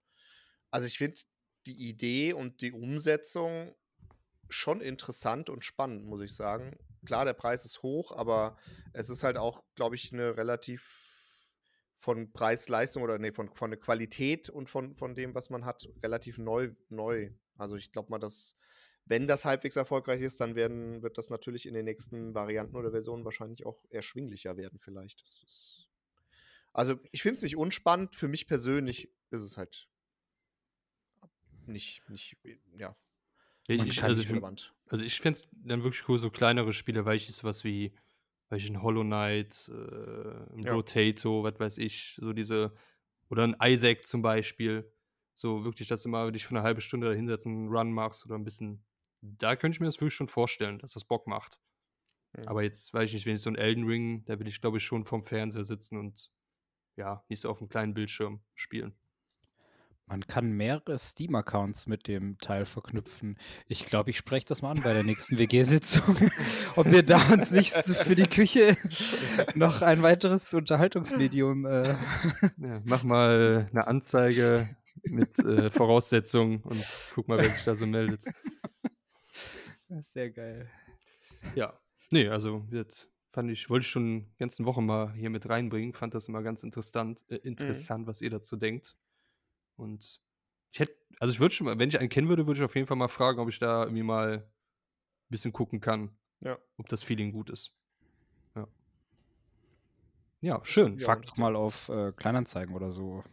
also 0.70 0.86
ich 0.86 0.98
finde 0.98 1.18
die 1.66 1.88
Idee 1.88 2.34
und 2.34 2.60
die 2.60 2.72
Umsetzung 2.72 3.74
schon 4.50 4.80
interessant 4.80 5.50
und 5.50 5.64
spannend, 5.64 6.04
muss 6.04 6.22
ich 6.22 6.34
sagen. 6.34 6.76
Klar, 7.04 7.24
der 7.24 7.34
Preis 7.34 7.64
ist 7.64 7.82
hoch, 7.82 8.12
aber 8.12 8.58
es 8.92 9.08
ist 9.08 9.22
halt 9.22 9.38
auch, 9.38 9.62
glaube 9.74 9.94
ich, 9.94 10.12
eine 10.12 10.36
relativ 10.36 10.98
von 11.98 12.32
Preis-Leistung 12.32 13.02
oder 13.02 13.18
nee, 13.18 13.32
von, 13.32 13.48
von 13.54 13.70
der 13.70 13.80
Qualität 13.80 14.48
und 14.48 14.68
von, 14.68 14.94
von 14.94 15.14
dem, 15.14 15.34
was 15.34 15.50
man 15.50 15.64
hat, 15.64 15.88
relativ 16.02 16.38
neu. 16.38 16.70
neu. 16.88 17.30
Also 17.58 17.76
ich 17.76 17.92
glaube 17.92 18.10
mal, 18.10 18.18
dass, 18.18 18.56
wenn 19.04 19.26
das 19.26 19.44
halbwegs 19.44 19.76
erfolgreich 19.76 20.22
ist, 20.22 20.40
dann 20.40 20.54
werden, 20.54 21.02
wird 21.02 21.18
das 21.18 21.30
natürlich 21.30 21.66
in 21.66 21.74
den 21.74 21.84
nächsten 21.84 22.34
Varianten 22.34 22.76
oder 22.76 22.90
Versionen 22.92 23.24
wahrscheinlich 23.24 23.66
auch 23.66 23.84
erschwinglicher 23.90 24.56
werden, 24.56 24.78
vielleicht. 24.78 25.22
Ist, 25.44 25.88
also 26.72 26.96
ich 27.12 27.22
finde 27.22 27.36
es 27.36 27.42
nicht 27.42 27.56
unspannend. 27.56 28.16
Für 28.16 28.28
mich 28.28 28.46
persönlich 28.46 29.12
ist 29.30 29.42
es 29.42 29.56
halt 29.56 29.88
nicht, 31.66 32.08
nicht, 32.08 32.36
ja, 32.78 32.96
Ich, 33.68 33.84
ich, 33.86 34.02
also, 34.02 34.22
nicht 34.22 34.30
ich, 34.30 34.42
also 34.88 35.04
ich 35.04 35.20
fände 35.20 35.38
es 35.40 35.48
dann 35.52 35.82
wirklich 35.82 36.08
cool, 36.08 36.18
so 36.18 36.30
kleinere 36.30 36.72
Spiele, 36.72 37.04
weil 37.04 37.16
ich 37.16 37.26
sowas 37.34 37.64
wie, 37.64 37.94
weil 38.48 38.58
ich 38.58 38.68
ein 38.68 38.82
Hollow 38.82 39.02
Knight, 39.02 39.68
äh, 39.68 40.54
ein 40.54 40.64
Ja. 40.64 40.74
Potato, 40.74 41.42
was 41.42 41.60
weiß 41.60 41.78
ich, 41.78 42.16
so 42.20 42.32
diese, 42.32 42.74
oder 43.28 43.44
ein 43.44 43.56
Isaac 43.62 44.06
zum 44.06 44.22
Beispiel. 44.22 44.90
So 45.38 45.62
wirklich, 45.62 45.86
dass 45.86 46.02
du 46.02 46.08
mal 46.08 46.32
dich 46.32 46.44
für 46.44 46.50
eine 46.56 46.64
halbe 46.64 46.80
Stunde 46.80 47.08
da 47.08 47.14
hinsetzen, 47.14 47.52
einen 47.52 47.68
Run 47.68 47.92
machst 47.92 48.26
oder 48.26 48.34
ein 48.34 48.42
bisschen. 48.42 48.84
Da 49.20 49.54
könnte 49.54 49.76
ich 49.76 49.80
mir 49.80 49.86
das 49.86 50.00
wirklich 50.00 50.14
schon 50.14 50.26
vorstellen, 50.26 50.80
dass 50.80 50.94
das 50.94 51.04
Bock 51.04 51.28
macht. 51.28 51.60
Mhm. 52.36 52.48
Aber 52.48 52.64
jetzt 52.64 52.92
weiß 52.92 53.08
ich 53.08 53.14
nicht, 53.14 53.26
wenn 53.26 53.36
ich 53.36 53.42
so 53.42 53.50
ein 53.50 53.54
Elden 53.54 53.84
Ring, 53.84 54.24
da 54.24 54.40
will 54.40 54.48
ich, 54.48 54.60
glaube 54.60 54.78
ich, 54.78 54.84
schon 54.84 55.04
vorm 55.04 55.22
Fernseher 55.22 55.62
sitzen 55.62 55.96
und 55.96 56.32
ja, 56.96 57.24
nicht 57.28 57.40
so 57.40 57.50
auf 57.50 57.60
einem 57.60 57.68
kleinen 57.68 57.94
Bildschirm 57.94 58.40
spielen. 58.56 58.96
Man 60.06 60.26
kann 60.26 60.50
mehrere 60.50 60.98
Steam-Accounts 60.98 61.86
mit 61.86 62.08
dem 62.08 62.38
Teil 62.38 62.66
verknüpfen. 62.66 63.38
Ich 63.68 63.86
glaube, 63.86 64.10
ich 64.10 64.16
spreche 64.16 64.46
das 64.46 64.62
mal 64.62 64.72
an 64.72 64.82
bei 64.82 64.92
der 64.92 65.04
nächsten 65.04 65.38
WG-Sitzung, 65.38 66.16
ob 66.76 66.90
wir 66.90 67.04
da 67.04 67.18
uns 67.32 67.52
nicht 67.52 67.74
für 67.74 68.16
die 68.16 68.26
Küche 68.26 68.76
noch 69.54 69.82
ein 69.82 70.02
weiteres 70.02 70.52
Unterhaltungsmedium. 70.52 71.64
Äh, 71.64 71.94
Ja, 72.56 72.82
mach 72.84 73.04
mal 73.04 73.68
eine 73.70 73.86
Anzeige 73.86 74.68
mit 75.04 75.38
äh, 75.40 75.70
Voraussetzungen 75.70 76.62
und 76.62 76.84
guck 77.14 77.28
mal, 77.28 77.38
wer 77.38 77.50
sich 77.50 77.64
da 77.64 77.74
so 77.74 77.86
meldet. 77.86 78.22
sehr 80.00 80.30
geil. 80.30 80.68
Ja, 81.54 81.78
nee, 82.10 82.28
also 82.28 82.66
jetzt 82.70 83.10
fand 83.32 83.50
ich, 83.50 83.70
wollte 83.70 83.84
ich 83.84 83.90
schon 83.90 84.26
die 84.32 84.38
ganzen 84.38 84.64
Wochen 84.66 84.84
mal 84.86 85.12
hier 85.14 85.30
mit 85.30 85.48
reinbringen, 85.48 85.92
fand 85.94 86.14
das 86.14 86.28
immer 86.28 86.42
ganz 86.42 86.62
interessant, 86.62 87.22
äh, 87.28 87.36
interessant, 87.36 88.06
was 88.06 88.20
ihr 88.20 88.30
dazu 88.30 88.56
denkt. 88.56 88.96
Und 89.76 90.20
ich 90.72 90.80
hätte, 90.80 90.96
also 91.20 91.32
ich 91.32 91.40
würde 91.40 91.54
schon 91.54 91.66
mal, 91.66 91.78
wenn 91.78 91.88
ich 91.88 91.98
einen 91.98 92.08
kennen 92.08 92.28
würde, 92.28 92.46
würde 92.46 92.58
ich 92.58 92.64
auf 92.64 92.74
jeden 92.74 92.86
Fall 92.86 92.96
mal 92.96 93.08
fragen, 93.08 93.38
ob 93.40 93.48
ich 93.48 93.58
da 93.58 93.84
irgendwie 93.84 94.02
mal 94.02 94.38
ein 94.38 95.30
bisschen 95.30 95.52
gucken 95.52 95.80
kann, 95.80 96.16
Ja. 96.40 96.58
ob 96.76 96.88
das 96.88 97.02
Feeling 97.02 97.32
gut 97.32 97.50
ist. 97.50 97.77
Ja. 100.40 100.60
Schön. 100.64 100.98
Ja, 100.98 101.06
Fuck 101.06 101.26
doch 101.26 101.36
mal 101.36 101.56
auf 101.56 101.88
äh, 101.88 102.12
Kleinanzeigen 102.12 102.74
oder 102.74 102.90
so. 102.90 103.24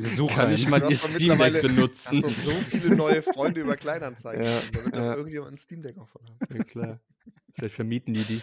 Gesuch 0.00 0.30
Kann 0.34 0.52
ich 0.52 0.68
mal 0.68 0.80
doch 0.80 0.90
Steam 0.90 1.36
Deck 1.38 1.60
benutzen? 1.62 2.22
Hast 2.22 2.44
so 2.44 2.52
viele 2.52 2.94
neue 2.96 3.22
Freunde 3.22 3.60
über 3.60 3.76
Kleinanzeigen. 3.76 4.44
Ja, 4.44 4.60
Da 4.72 4.84
wird 4.84 4.96
doch 4.96 5.00
ja. 5.00 5.14
irgendjemand 5.14 5.52
ein 5.52 5.58
Steam 5.58 5.82
Deck 5.82 5.98
auch 5.98 6.08
von 6.08 6.22
haben. 6.26 6.56
Ja, 6.56 6.64
klar. 6.64 7.00
Vielleicht 7.54 7.74
vermieten 7.74 8.14
die 8.14 8.24
die. 8.24 8.42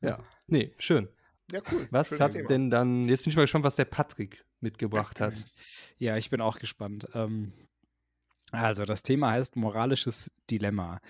Ja, 0.00 0.22
nee, 0.46 0.72
schön. 0.78 1.08
Ja, 1.50 1.60
cool. 1.72 1.88
Was 1.90 2.08
Schönes 2.08 2.20
hat 2.20 2.32
Thema. 2.32 2.48
denn 2.48 2.70
dann, 2.70 3.08
jetzt 3.08 3.24
bin 3.24 3.30
ich 3.30 3.36
mal 3.36 3.42
gespannt, 3.42 3.64
was 3.64 3.76
der 3.76 3.84
Patrick 3.86 4.44
mitgebracht 4.60 5.20
hat. 5.20 5.44
Ja, 5.98 6.16
ich 6.16 6.30
bin 6.30 6.40
auch 6.40 6.58
gespannt. 6.58 7.08
Ähm, 7.14 7.52
also, 8.50 8.84
das 8.84 9.02
Thema 9.02 9.30
heißt 9.30 9.56
moralisches 9.56 10.30
Dilemma. 10.50 11.00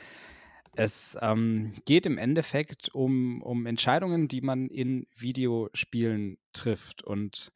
Es 0.76 1.16
ähm, 1.20 1.74
geht 1.84 2.04
im 2.04 2.18
Endeffekt 2.18 2.92
um, 2.94 3.42
um 3.42 3.66
Entscheidungen, 3.66 4.26
die 4.26 4.40
man 4.40 4.68
in 4.68 5.06
Videospielen 5.16 6.38
trifft. 6.52 7.04
Und 7.04 7.52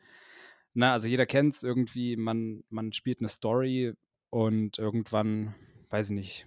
na, 0.75 0.93
also 0.93 1.09
jeder 1.09 1.27
kennt 1.27 1.57
es 1.57 1.63
irgendwie, 1.65 2.17
man, 2.17 2.63
man 2.71 2.93
spielt 2.93 3.19
eine 3.21 3.29
Story 3.29 3.95
und 4.31 4.79
irgendwann, 4.79 5.55
weiß 5.91 6.11
ich 6.11 6.15
nicht, 6.15 6.47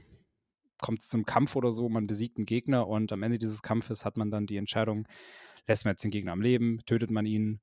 kommt 0.79 1.01
es 1.01 1.09
zum 1.09 1.25
Kampf 1.25 1.55
oder 1.55 1.71
so, 1.71 1.89
man 1.89 2.07
besiegt 2.07 2.37
einen 2.37 2.45
Gegner 2.45 2.87
und 2.87 3.11
am 3.11 3.23
Ende 3.23 3.37
dieses 3.37 3.61
Kampfes 3.61 4.05
hat 4.05 4.17
man 4.17 4.31
dann 4.31 4.47
die 4.47 4.57
Entscheidung, 4.57 5.07
lässt 5.67 5.85
man 5.85 5.93
jetzt 5.93 6.03
den 6.03 6.11
Gegner 6.11 6.31
am 6.31 6.41
Leben, 6.41 6.79
tötet 6.85 7.11
man 7.11 7.25
ihn, 7.25 7.59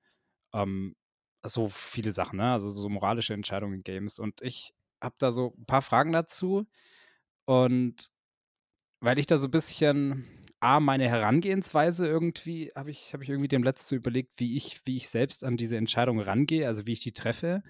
ähm, 0.53 0.95
so 1.43 1.69
viele 1.69 2.13
Sachen, 2.13 2.37
ne? 2.39 2.53
Also 2.53 2.69
so 2.71 2.89
moralische 2.89 3.35
Entscheidungen 3.35 3.75
in 3.75 3.83
Games. 3.85 4.19
Und 4.19 4.43
ich 4.43 4.73
habe 5.01 5.15
da 5.19 5.31
so 5.31 5.55
ein 5.57 5.67
paar 5.67 5.83
Fragen 5.83 6.13
dazu. 6.13 6.67
Und 7.45 8.11
weil 9.01 9.19
ich 9.19 9.27
da 9.27 9.37
so 9.37 9.49
ein 9.49 9.53
bisschen, 9.53 10.27
A, 10.61 10.81
meine 10.81 11.09
Herangehensweise 11.09 12.07
irgendwie, 12.07 12.73
habe 12.75 12.91
ich, 12.91 13.13
habe 13.13 13.23
ich 13.23 13.31
irgendwie 13.31 13.49
dem 13.49 13.63
letzten 13.63 13.97
überlegt, 13.97 14.33
wie 14.39 14.57
ich, 14.57 14.81
wie 14.85 14.97
ich 14.97 15.09
selbst 15.09 15.45
an 15.45 15.57
diese 15.57 15.77
Entscheidung 15.77 16.21
rangehe, 16.21 16.67
also 16.67 16.87
wie 16.87 16.93
ich 16.93 17.01
die 17.01 17.13
treffe. 17.13 17.63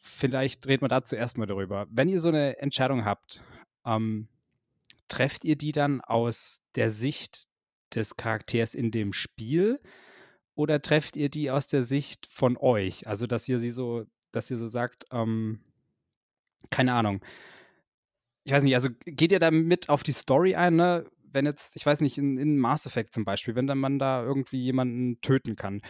Vielleicht 0.00 0.64
dreht 0.66 0.80
man 0.80 0.90
da 0.90 1.02
zuerst 1.02 1.38
mal 1.38 1.46
darüber. 1.46 1.86
Wenn 1.90 2.08
ihr 2.08 2.20
so 2.20 2.28
eine 2.28 2.58
Entscheidung 2.58 3.04
habt, 3.04 3.42
ähm, 3.84 4.28
trefft 5.08 5.44
ihr 5.44 5.56
die 5.56 5.72
dann 5.72 6.00
aus 6.02 6.60
der 6.74 6.90
Sicht 6.90 7.48
des 7.94 8.16
Charakters 8.16 8.74
in 8.74 8.90
dem 8.90 9.12
Spiel 9.12 9.80
oder 10.54 10.82
trefft 10.82 11.16
ihr 11.16 11.30
die 11.30 11.50
aus 11.50 11.66
der 11.66 11.82
Sicht 11.82 12.28
von 12.30 12.56
euch? 12.56 13.06
Also, 13.06 13.26
dass 13.26 13.48
ihr 13.48 13.58
sie 13.58 13.70
so, 13.70 14.04
dass 14.30 14.50
ihr 14.50 14.58
so 14.58 14.66
sagt, 14.66 15.06
ähm, 15.10 15.60
keine 16.70 16.92
Ahnung. 16.92 17.24
Ich 18.48 18.54
weiß 18.54 18.62
nicht, 18.62 18.74
also 18.74 18.88
geht 19.04 19.30
ihr 19.30 19.40
da 19.40 19.50
mit 19.50 19.90
auf 19.90 20.02
die 20.02 20.12
Story 20.12 20.54
ein, 20.54 20.76
ne? 20.76 21.04
Wenn 21.22 21.44
jetzt, 21.44 21.76
ich 21.76 21.84
weiß 21.84 22.00
nicht, 22.00 22.16
in, 22.16 22.38
in 22.38 22.56
Mass 22.56 22.86
Effect 22.86 23.12
zum 23.12 23.26
Beispiel, 23.26 23.54
wenn 23.54 23.66
dann 23.66 23.76
man 23.76 23.98
da 23.98 24.24
irgendwie 24.24 24.62
jemanden 24.62 25.20
töten 25.20 25.54
kann, 25.54 25.82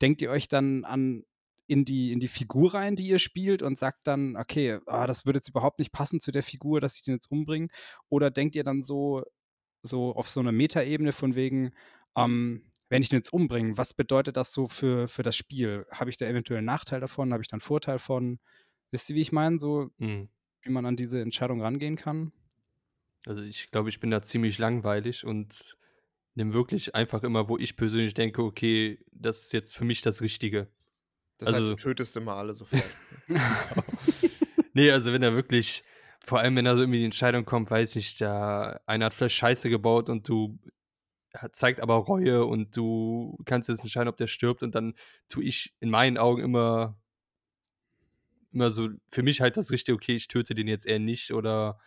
denkt 0.00 0.22
ihr 0.22 0.30
euch 0.30 0.46
dann 0.46 0.84
an 0.84 1.24
in 1.66 1.84
die, 1.84 2.12
in 2.12 2.20
die 2.20 2.28
Figur 2.28 2.74
rein, 2.74 2.94
die 2.94 3.08
ihr 3.08 3.18
spielt 3.18 3.62
und 3.62 3.80
sagt 3.80 4.06
dann, 4.06 4.36
okay, 4.36 4.78
ah, 4.86 5.08
das 5.08 5.26
würde 5.26 5.38
jetzt 5.38 5.48
überhaupt 5.48 5.80
nicht 5.80 5.90
passen 5.90 6.20
zu 6.20 6.30
der 6.30 6.44
Figur, 6.44 6.80
dass 6.80 6.94
ich 6.94 7.02
den 7.02 7.14
jetzt 7.14 7.32
umbringe? 7.32 7.66
Oder 8.10 8.30
denkt 8.30 8.54
ihr 8.54 8.62
dann 8.62 8.84
so, 8.84 9.24
so 9.82 10.14
auf 10.14 10.30
so 10.30 10.38
einer 10.38 10.52
Metaebene 10.52 11.10
von 11.10 11.34
wegen, 11.34 11.72
ähm, 12.16 12.70
wenn 12.90 13.02
ich 13.02 13.08
den 13.08 13.18
jetzt 13.18 13.32
umbringe, 13.32 13.76
was 13.76 13.92
bedeutet 13.92 14.36
das 14.36 14.52
so 14.52 14.68
für, 14.68 15.08
für 15.08 15.24
das 15.24 15.34
Spiel? 15.34 15.84
Habe 15.90 16.10
ich 16.10 16.16
da 16.16 16.26
eventuell 16.26 16.58
einen 16.58 16.66
Nachteil 16.66 17.00
davon? 17.00 17.32
Habe 17.32 17.42
ich 17.42 17.48
da 17.48 17.54
einen 17.54 17.60
Vorteil 17.60 17.98
von? 17.98 18.38
Wisst 18.92 19.10
ihr, 19.10 19.16
wie 19.16 19.22
ich 19.22 19.32
meine? 19.32 19.58
So, 19.58 19.90
Hm. 19.98 20.28
Wie 20.64 20.70
man 20.70 20.86
an 20.86 20.96
diese 20.96 21.20
Entscheidung 21.20 21.60
rangehen 21.60 21.96
kann? 21.96 22.32
Also 23.26 23.42
ich 23.42 23.70
glaube, 23.70 23.88
ich 23.88 24.00
bin 24.00 24.10
da 24.10 24.22
ziemlich 24.22 24.58
langweilig 24.58 25.24
und 25.24 25.76
nehme 26.34 26.52
wirklich 26.52 26.94
einfach 26.94 27.22
immer, 27.22 27.48
wo 27.48 27.58
ich 27.58 27.76
persönlich 27.76 28.14
denke, 28.14 28.42
okay, 28.42 28.98
das 29.12 29.42
ist 29.42 29.52
jetzt 29.52 29.76
für 29.76 29.84
mich 29.84 30.02
das 30.02 30.20
Richtige. 30.20 30.68
Das 31.38 31.48
heißt, 31.48 31.56
also- 31.58 31.70
du 31.70 31.76
tötest 31.76 32.16
immer 32.16 32.34
alle 32.34 32.54
sofort. 32.54 32.84
nee, 34.74 34.90
also 34.90 35.12
wenn 35.12 35.22
er 35.22 35.34
wirklich, 35.34 35.84
vor 36.24 36.40
allem 36.40 36.56
wenn 36.56 36.64
da 36.64 36.74
so 36.74 36.82
irgendwie 36.82 36.98
die 36.98 37.04
Entscheidung 37.04 37.44
kommt, 37.44 37.70
weiß 37.70 37.96
ich, 37.96 38.16
da 38.16 38.80
einer 38.86 39.06
hat 39.06 39.14
vielleicht 39.14 39.36
Scheiße 39.36 39.70
gebaut 39.70 40.08
und 40.08 40.28
du 40.28 40.58
zeigt 41.52 41.80
aber 41.80 41.94
Reue 41.94 42.44
und 42.44 42.76
du 42.76 43.36
kannst 43.44 43.68
jetzt 43.68 43.80
entscheiden, 43.80 44.08
ob 44.08 44.16
der 44.16 44.28
stirbt 44.28 44.62
und 44.62 44.74
dann 44.74 44.94
tue 45.28 45.44
ich 45.44 45.74
in 45.80 45.90
meinen 45.90 46.16
Augen 46.16 46.42
immer 46.42 46.96
immer 48.54 48.70
so 48.70 48.88
für 49.10 49.22
mich 49.22 49.40
halt 49.40 49.56
das 49.56 49.70
Richtige, 49.70 49.94
okay, 49.96 50.14
ich 50.16 50.28
töte 50.28 50.54
den 50.54 50.68
jetzt 50.68 50.86
eher 50.86 50.98
nicht 50.98 51.32
oder 51.32 51.78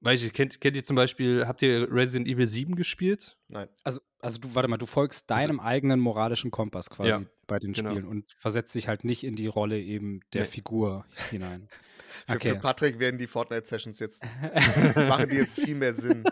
weiß 0.00 0.20
ich, 0.22 0.32
kennt, 0.32 0.60
kennt 0.60 0.76
ihr 0.76 0.82
zum 0.82 0.96
Beispiel, 0.96 1.46
habt 1.46 1.62
ihr 1.62 1.86
Resident 1.90 2.26
Evil 2.26 2.46
7 2.46 2.74
gespielt? 2.74 3.36
Nein. 3.50 3.68
Also, 3.84 4.00
also 4.18 4.38
du, 4.38 4.52
warte 4.54 4.68
mal, 4.68 4.76
du 4.76 4.86
folgst 4.86 5.30
Also 5.30 5.46
deinem 5.46 5.60
eigenen 5.60 6.00
moralischen 6.00 6.50
Kompass 6.50 6.90
quasi 6.90 7.10
Ja, 7.10 7.22
bei 7.46 7.58
den 7.60 7.72
genau. 7.72 7.90
Spielen 7.90 8.06
und 8.06 8.32
versetzt 8.36 8.74
dich 8.74 8.88
halt 8.88 9.04
nicht 9.04 9.22
in 9.22 9.36
die 9.36 9.46
Rolle 9.46 9.80
eben 9.80 10.20
der 10.32 10.42
Nee. 10.42 10.48
Figur 10.48 11.06
hinein. 11.30 11.68
Für, 12.26 12.34
Okay. 12.34 12.50
für 12.50 12.56
Patrick 12.56 12.98
werden 12.98 13.16
die 13.16 13.26
Fortnite-Sessions 13.26 13.98
jetzt, 13.98 14.22
machen 14.96 15.30
die 15.30 15.36
jetzt 15.36 15.58
viel 15.58 15.74
mehr 15.74 15.94
Sinn. 15.94 16.24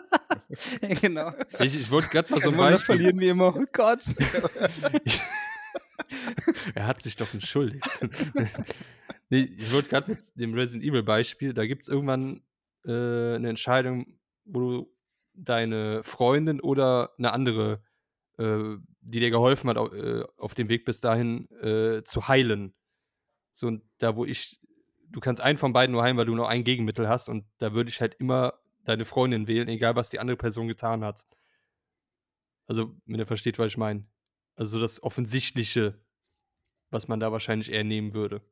genau. 1.01 1.33
Ich, 1.59 1.73
ich 1.79 1.89
wollte 1.89 2.09
gerade 2.09 2.31
mal 2.31 2.39
so 2.39 2.49
ein 2.51 2.55
Beispiel. 2.57 2.85
verlieren 2.85 3.19
wir 3.19 3.31
immer. 3.31 3.55
Oh 3.55 3.65
Gott. 3.73 4.03
er 6.75 6.87
hat 6.87 7.01
sich 7.01 7.15
doch 7.15 7.33
entschuldigt. 7.33 7.85
nee, 9.29 9.49
ich 9.57 9.71
wollte 9.71 9.89
gerade 9.89 10.11
mit 10.11 10.19
dem 10.35 10.53
Resident 10.53 10.83
Evil 10.83 11.03
Beispiel, 11.03 11.53
da 11.53 11.65
gibt 11.65 11.83
es 11.83 11.87
irgendwann 11.87 12.41
äh, 12.85 13.35
eine 13.35 13.49
Entscheidung, 13.49 14.19
wo 14.45 14.59
du 14.59 14.95
deine 15.33 16.03
Freundin 16.03 16.59
oder 16.59 17.11
eine 17.17 17.33
andere, 17.33 17.83
äh, 18.37 18.77
die 19.01 19.19
dir 19.19 19.31
geholfen 19.31 19.69
hat, 19.69 19.77
äh, 19.77 20.23
auf 20.37 20.53
dem 20.53 20.69
Weg 20.69 20.85
bis 20.85 21.01
dahin 21.01 21.49
äh, 21.61 22.03
zu 22.03 22.27
heilen. 22.27 22.73
So, 23.51 23.67
und 23.67 23.83
da, 23.97 24.15
wo 24.15 24.25
ich, 24.25 24.59
du 25.09 25.19
kannst 25.19 25.41
einen 25.41 25.57
von 25.57 25.73
beiden 25.73 25.93
nur 25.93 26.03
heilen, 26.03 26.17
weil 26.17 26.25
du 26.25 26.35
nur 26.35 26.49
ein 26.49 26.63
Gegenmittel 26.63 27.07
hast, 27.07 27.29
und 27.29 27.45
da 27.57 27.73
würde 27.73 27.89
ich 27.89 28.01
halt 28.01 28.15
immer 28.15 28.53
deine 28.83 29.05
Freundin 29.05 29.47
wählen, 29.47 29.67
egal 29.67 29.95
was 29.95 30.09
die 30.09 30.19
andere 30.19 30.37
Person 30.37 30.67
getan 30.67 31.03
hat. 31.03 31.25
Also, 32.67 32.95
wenn 33.05 33.19
ihr 33.19 33.27
versteht, 33.27 33.59
was 33.59 33.67
ich 33.67 33.77
meine. 33.77 34.05
Also 34.61 34.73
so 34.73 34.79
das 34.79 35.01
Offensichtliche, 35.01 35.99
was 36.91 37.07
man 37.07 37.19
da 37.19 37.31
wahrscheinlich 37.31 37.71
eher 37.71 37.83
nehmen 37.83 38.13
würde. 38.13 38.43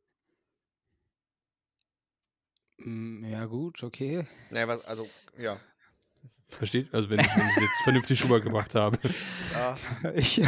Mm, 2.78 3.24
Ja, 3.26 3.46
gut, 3.46 3.84
okay. 3.84 4.26
Naja, 4.50 4.68
was, 4.68 4.84
also, 4.86 5.08
ja. 5.38 5.60
Versteht? 6.48 6.92
Also 6.96 7.12
wenn, 7.12 7.20
ich 7.20 7.28
es 7.28 7.56
jetzt 7.62 7.84
vernünftig 7.84 8.24
rübergebracht 8.26 8.74
habe. 8.74 8.98
Ah, 9.54 9.78
Ich, 10.16 10.42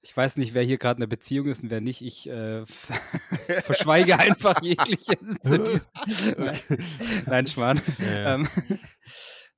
ich 0.00 0.16
weiß 0.16 0.38
nicht, 0.38 0.54
wer 0.54 0.62
hier 0.62 0.78
gerade 0.78 0.96
in 0.96 1.02
einer 1.02 1.10
Beziehung 1.10 1.48
ist 1.48 1.62
und 1.62 1.68
wer 1.68 1.82
nicht. 1.82 2.00
Ich 2.00 2.26
äh, 2.26 2.64
verschweige 3.64 4.18
einfach 4.18 4.62
jegliche 4.62 5.18
zu 5.42 5.58
diesem. 5.58 5.92
Nein, 6.38 6.60
nein 7.26 7.46
Schmarrn. 7.46 7.78
Ja, 7.98 8.06
ja. 8.06 8.34
Ähm, 8.36 8.48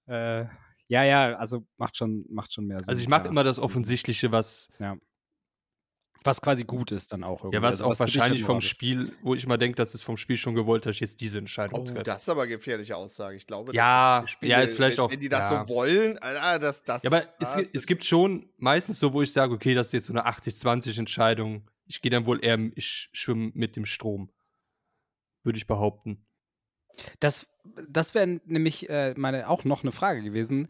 äh, 0.06 0.44
ja, 0.88 1.04
ja, 1.04 1.36
also 1.36 1.64
macht 1.76 1.96
schon, 1.96 2.24
macht 2.30 2.52
schon 2.52 2.66
mehr 2.66 2.80
Sinn. 2.80 2.88
Also 2.88 3.00
ich 3.00 3.06
klar. 3.06 3.30
immer 3.30 3.44
das 3.44 3.60
Offensichtliche, 3.60 4.32
was, 4.32 4.68
Was 6.22 6.42
quasi 6.42 6.64
gut 6.64 6.92
ist 6.92 7.12
dann 7.12 7.24
auch 7.24 7.40
irgendwie. 7.44 7.56
ja, 7.56 7.62
was 7.62 7.76
Also 7.76 7.84
auch 7.84 7.88
halt 7.90 8.00
wahrscheinlich 8.00 8.44
vom. 8.44 8.60
Spiel, 8.60 9.12
wo 9.22 9.34
ich 9.34 9.46
mal 9.46 9.56
denke, 9.56 9.76
dass 9.76 9.94
es 9.94 10.02
vom 10.02 10.18
Spiel 10.18 10.36
schon 10.36 10.54
gewollt, 10.54 10.84
dass 10.84 10.96
ich 10.96 11.00
jetzt 11.00 11.20
diese 11.22 11.38
Entscheidung 11.38 11.80
oh, 11.80 11.84
treffe. 11.84 12.02
das 12.02 12.20
ist 12.22 12.28
aber 12.28 12.42
eine 12.42 12.50
gefährliche 12.50 12.94
Aussage. 12.94 13.36
Ich 13.36 13.46
glaube, 13.46 13.74
Ja, 13.74 14.20
dass 14.20 14.36
ja, 14.42 14.60
ist 14.60 14.74
vielleicht 14.74 14.98
wenn, 14.98 15.04
auch- 15.04 15.10
Wenn 15.10 15.20
die 15.20 15.30
das 15.30 15.50
ja. 15.50 15.64
so 15.64 15.74
wollen, 15.74 16.18
ah, 16.20 16.58
das, 16.58 16.82
das. 16.84 17.02
Ja, 17.04 17.10
aber 17.10 17.24
es, 17.38 17.48
ah, 17.48 17.62
gi- 17.62 17.68
es 17.72 17.86
gibt 17.86 18.04
schon 18.04 18.50
meistens 18.58 18.98
so, 18.98 19.14
wo 19.14 19.22
ich 19.22 19.32
sage, 19.32 19.54
okay, 19.54 19.72
das 19.72 19.86
ist 19.88 19.92
jetzt 19.94 20.06
so 20.06 20.12
eine 20.12 20.26
80-20-Entscheidung. 20.26 21.68
Ich 21.86 22.02
gehe 22.02 22.10
dann 22.10 22.26
wohl 22.26 22.44
eher, 22.44 22.58
ich 22.74 23.08
schwimme 23.12 23.50
mit 23.54 23.76
dem 23.76 23.86
Strom. 23.86 24.30
Würde 25.42 25.56
ich 25.58 25.66
behaupten. 25.66 26.26
Das, 27.20 27.46
das 27.88 28.14
wäre 28.14 28.26
nämlich 28.44 28.90
äh, 28.90 29.14
meine 29.16 29.48
auch 29.48 29.64
noch 29.64 29.82
eine 29.82 29.92
Frage 29.92 30.22
gewesen, 30.22 30.68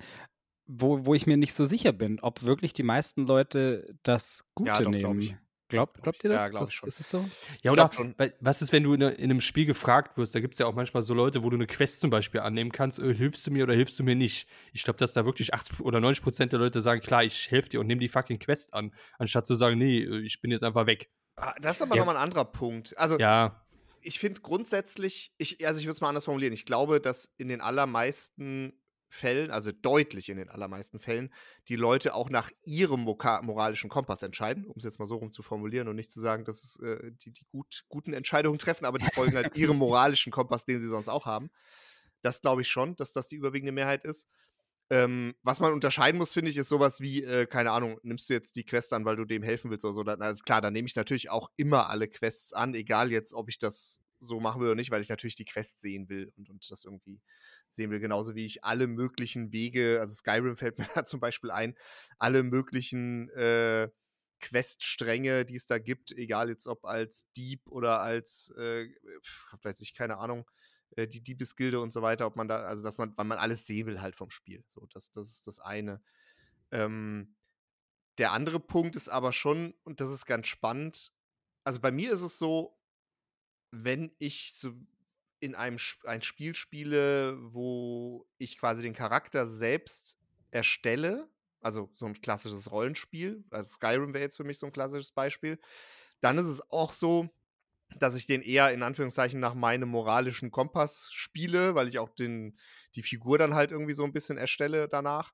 wo, 0.73 1.05
wo 1.07 1.14
ich 1.14 1.27
mir 1.27 1.37
nicht 1.37 1.55
so 1.55 1.64
sicher 1.64 1.93
bin, 1.93 2.21
ob 2.21 2.43
wirklich 2.43 2.73
die 2.73 2.83
meisten 2.83 3.27
Leute 3.27 3.95
das 4.03 4.45
Gute 4.55 4.68
Ja, 4.71 4.79
doch, 4.83 4.91
glaub 4.93 4.93
nehmen. 4.93 5.21
ich. 5.21 5.37
Glaubt, 5.68 6.03
glaubt 6.03 6.25
ihr 6.25 6.31
das? 6.31 6.43
Ja, 6.43 6.49
glaub 6.49 6.62
ich 6.62 6.68
das 6.68 6.75
schon. 6.75 6.89
Ist 6.89 7.01
es 7.01 7.11
so? 7.11 7.25
Ja, 7.62 7.73
glaub 7.73 7.93
oder 7.93 7.95
schon. 7.95 8.14
was 8.41 8.61
ist, 8.61 8.73
wenn 8.73 8.83
du 8.83 8.93
in, 8.95 9.03
in 9.03 9.31
einem 9.31 9.41
Spiel 9.41 9.66
gefragt 9.66 10.16
wirst? 10.16 10.35
Da 10.35 10.41
gibt 10.41 10.55
es 10.55 10.59
ja 10.59 10.66
auch 10.66 10.75
manchmal 10.75 11.03
so 11.05 11.14
Leute, 11.14 11.45
wo 11.45 11.51
du 11.51 11.57
eine 11.57 11.66
Quest 11.68 12.01
zum 12.01 12.11
Beispiel 12.11 12.41
annehmen 12.41 12.73
kannst, 12.73 12.99
äh, 12.99 13.14
hilfst 13.14 13.47
du 13.47 13.53
mir 13.53 13.62
oder 13.64 13.75
hilfst 13.75 13.97
du 13.99 14.03
mir 14.03 14.16
nicht? 14.16 14.49
Ich 14.73 14.83
glaube, 14.83 14.99
dass 14.99 15.12
da 15.12 15.25
wirklich 15.25 15.55
80 15.55 15.81
oder 15.81 16.01
90 16.01 16.25
Prozent 16.25 16.53
der 16.53 16.59
Leute 16.59 16.81
sagen, 16.81 17.01
klar, 17.01 17.23
ich 17.23 17.51
helfe 17.53 17.68
dir 17.68 17.81
und 17.81 17.87
nehme 17.87 18.01
die 18.01 18.09
fucking 18.09 18.41
Quest 18.41 18.75
an, 18.75 18.93
anstatt 19.18 19.47
zu 19.47 19.55
sagen, 19.55 19.79
nee, 19.79 20.01
äh, 20.01 20.21
ich 20.23 20.41
bin 20.41 20.51
jetzt 20.51 20.64
einfach 20.64 20.87
weg. 20.87 21.09
Ah, 21.37 21.55
Das 21.61 21.77
ist 21.77 21.83
aber 21.83 21.95
Ja. 21.95 22.01
nochmal 22.01 22.16
ein 22.16 22.23
anderer 22.23 22.47
Punkt. 22.47 22.99
Also, 22.99 23.16
Ja, 23.18 23.64
ich 24.03 24.18
finde 24.18 24.41
grundsätzlich, 24.41 25.33
ich, 25.39 25.64
also 25.66 25.79
ich 25.79 25.87
würde 25.87 25.93
es 25.93 26.01
mal 26.01 26.09
anders 26.09 26.25
formulieren, 26.25 26.53
ich 26.53 26.66
glaube, 26.66 27.01
dass 27.01 27.33
in 27.37 27.49
den 27.49 27.61
allermeisten 27.61 28.73
Fällen, 29.11 29.51
also 29.51 29.73
deutlich 29.73 30.29
in 30.29 30.37
den 30.37 30.49
allermeisten 30.49 31.01
Fällen, 31.01 31.33
die 31.69 31.77
Leute 31.77 32.15
auch 32.15 32.31
nach 32.31 32.51
ihrem 32.65 33.01
moralischen 33.01 33.91
Kompass 33.91 34.23
entscheiden, 34.23 34.67
um 34.67 34.75
es 34.77 34.85
jetzt 34.85 35.01
mal 35.01 35.07
so 35.07 35.17
rum 35.17 35.33
zu 35.33 35.43
formulieren 35.43 35.89
und 35.89 35.97
nicht 35.97 36.13
zu 36.13 36.21
sagen, 36.21 36.45
dass 36.45 36.63
es, 36.63 36.77
äh, 36.77 37.11
die, 37.25 37.33
die 37.33 37.45
gut, 37.51 37.85
guten 37.89 38.13
Entscheidungen 38.13 38.59
treffen, 38.59 38.85
aber 38.85 38.99
die 38.99 39.09
folgen 39.13 39.37
halt 39.37 39.57
ihrem 39.57 39.77
moralischen 39.79 40.33
Kompass, 40.33 40.65
den 40.65 40.81
sie 40.81 40.89
sonst 40.89 41.09
auch 41.09 41.27
haben. 41.27 41.51
Das 42.23 42.41
glaube 42.41 42.63
ich 42.63 42.69
schon, 42.69 42.95
dass 42.97 43.13
das 43.13 43.27
die 43.27 43.37
überwiegende 43.37 43.73
Mehrheit 43.73 44.05
ist. 44.05 44.29
Ähm, 44.91 45.35
was 45.43 45.61
man 45.61 45.73
unterscheiden 45.73 46.19
muss, 46.19 46.33
finde 46.33 46.51
ich, 46.51 46.57
ist 46.57 46.69
sowas 46.69 47.01
wie, 47.01 47.25
äh, 47.25 47.47
keine 47.47 47.73
Ahnung, 47.73 47.99
nimmst 48.03 48.29
du 48.29 48.35
jetzt 48.35 48.55
die 48.57 48.65
Quest 48.65 48.93
an, 48.93 49.05
weil 49.05 49.17
du 49.17 49.25
dem 49.25 49.43
helfen 49.43 49.71
willst 49.71 49.85
oder 49.85 49.95
so. 49.95 50.03
Dann, 50.05 50.23
also 50.23 50.43
klar, 50.43 50.61
dann 50.61 50.73
nehme 50.73 50.87
ich 50.87 50.97
natürlich 50.97 51.31
auch 51.31 51.51
immer 51.57 51.89
alle 51.89 52.09
Quests 52.09 52.53
an, 52.53 52.75
egal 52.75 53.11
jetzt, 53.11 53.33
ob 53.33 53.49
ich 53.49 53.59
das 53.59 54.01
so 54.21 54.41
machen 54.41 54.61
will 54.61 54.69
oder 54.69 54.77
nicht, 54.77 54.91
weil 54.91 55.01
ich 55.01 55.09
natürlich 55.09 55.37
die 55.37 55.45
Quest 55.45 55.81
sehen 55.81 56.09
will 56.09 56.33
und, 56.37 56.51
und 56.51 56.71
das 56.71 56.85
irgendwie 56.85 57.21
sehen 57.75 57.91
will. 57.91 58.01
Genauso 58.01 58.35
wie 58.35 58.45
ich 58.45 58.64
alle 58.64 58.87
möglichen 58.87 59.53
Wege, 59.53 59.99
also 60.01 60.14
Skyrim 60.14 60.57
fällt 60.57 60.79
mir 60.79 60.89
da 60.95 61.05
zum 61.05 61.21
Beispiel 61.21 61.51
ein, 61.51 61.77
alle 62.18 62.43
möglichen 62.43 63.29
äh, 63.31 63.89
Queststränge, 64.41 65.45
die 65.45 65.57
es 65.57 65.66
da 65.66 65.79
gibt, 65.79 66.12
egal 66.12 66.49
jetzt 66.49 66.66
ob 66.66 66.85
als 66.85 67.31
Dieb 67.37 67.66
oder 67.66 68.01
als, 68.01 68.53
äh, 68.57 68.89
weiß 69.62 69.81
ich, 69.83 69.95
keine 69.95 70.16
Ahnung, 70.16 70.51
äh, 70.97 71.07
die 71.07 71.23
Diebesgilde 71.23 71.81
und 71.81 71.93
so 71.93 72.03
weiter, 72.03 72.27
ob 72.27 72.37
man 72.37 72.49
da, 72.49 72.62
also 72.62 72.83
dass 72.83 72.99
man, 72.99 73.16
weil 73.16 73.27
man 73.27 73.39
alles 73.39 73.66
sehen 73.66 73.87
will 73.87 74.01
halt 74.01 74.16
vom 74.16 74.31
Spiel. 74.31 74.64
So, 74.66 74.87
das, 74.93 75.12
das 75.12 75.27
ist 75.31 75.47
das 75.47 75.61
eine. 75.61 76.03
Ähm, 76.71 77.37
der 78.18 78.33
andere 78.33 78.61
Punkt 78.61 78.97
ist 78.97 79.09
aber 79.09 79.33
schon, 79.33 79.75
und 79.85 80.01
das 80.01 80.11
ist 80.11 80.27
ganz 80.27 80.47
spannend, 80.47 81.12
also 81.64 81.81
bei 81.81 81.93
mir 81.93 82.12
ist 82.12 82.23
es 82.23 82.39
so, 82.39 82.77
wenn 83.71 84.14
ich 84.18 84.55
so 84.55 84.75
in 85.41 85.55
einem 85.55 85.78
ein 86.05 86.22
Spiel 86.22 86.55
spiele, 86.55 87.36
wo 87.53 88.26
ich 88.38 88.59
quasi 88.59 88.82
den 88.82 88.95
Charakter 88.95 89.47
selbst 89.47 90.18
erstelle, 90.51 91.28
also 91.61 91.91
so 91.95 92.07
ein 92.07 92.20
klassisches 92.20 92.70
Rollenspiel, 92.70 93.45
also 93.51 93.70
Skyrim 93.70 94.14
wäre 94.14 94.24
jetzt 94.24 94.36
für 94.36 94.45
mich 94.45 94.59
so 94.59 94.66
ein 94.66 94.72
klassisches 94.72 95.12
Beispiel, 95.12 95.59
dann 96.20 96.38
ist 96.38 96.47
es 96.47 96.70
auch 96.70 96.93
so, 96.93 97.30
dass 97.99 98.14
ich 98.14 98.26
den 98.26 98.43
eher 98.43 98.72
in 98.72 98.82
Anführungszeichen 98.82 99.41
nach 99.41 99.55
meinem 99.55 99.88
moralischen 99.88 100.51
Kompass 100.51 101.11
spiele, 101.12 101.74
weil 101.74 101.88
ich 101.88 101.99
auch 101.99 102.11
den, 102.11 102.59
die 102.95 103.03
Figur 103.03 103.38
dann 103.38 103.55
halt 103.55 103.72
irgendwie 103.72 103.95
so 103.95 104.05
ein 104.05 104.12
bisschen 104.12 104.38
erstelle 104.38 104.88
danach. 104.88 105.32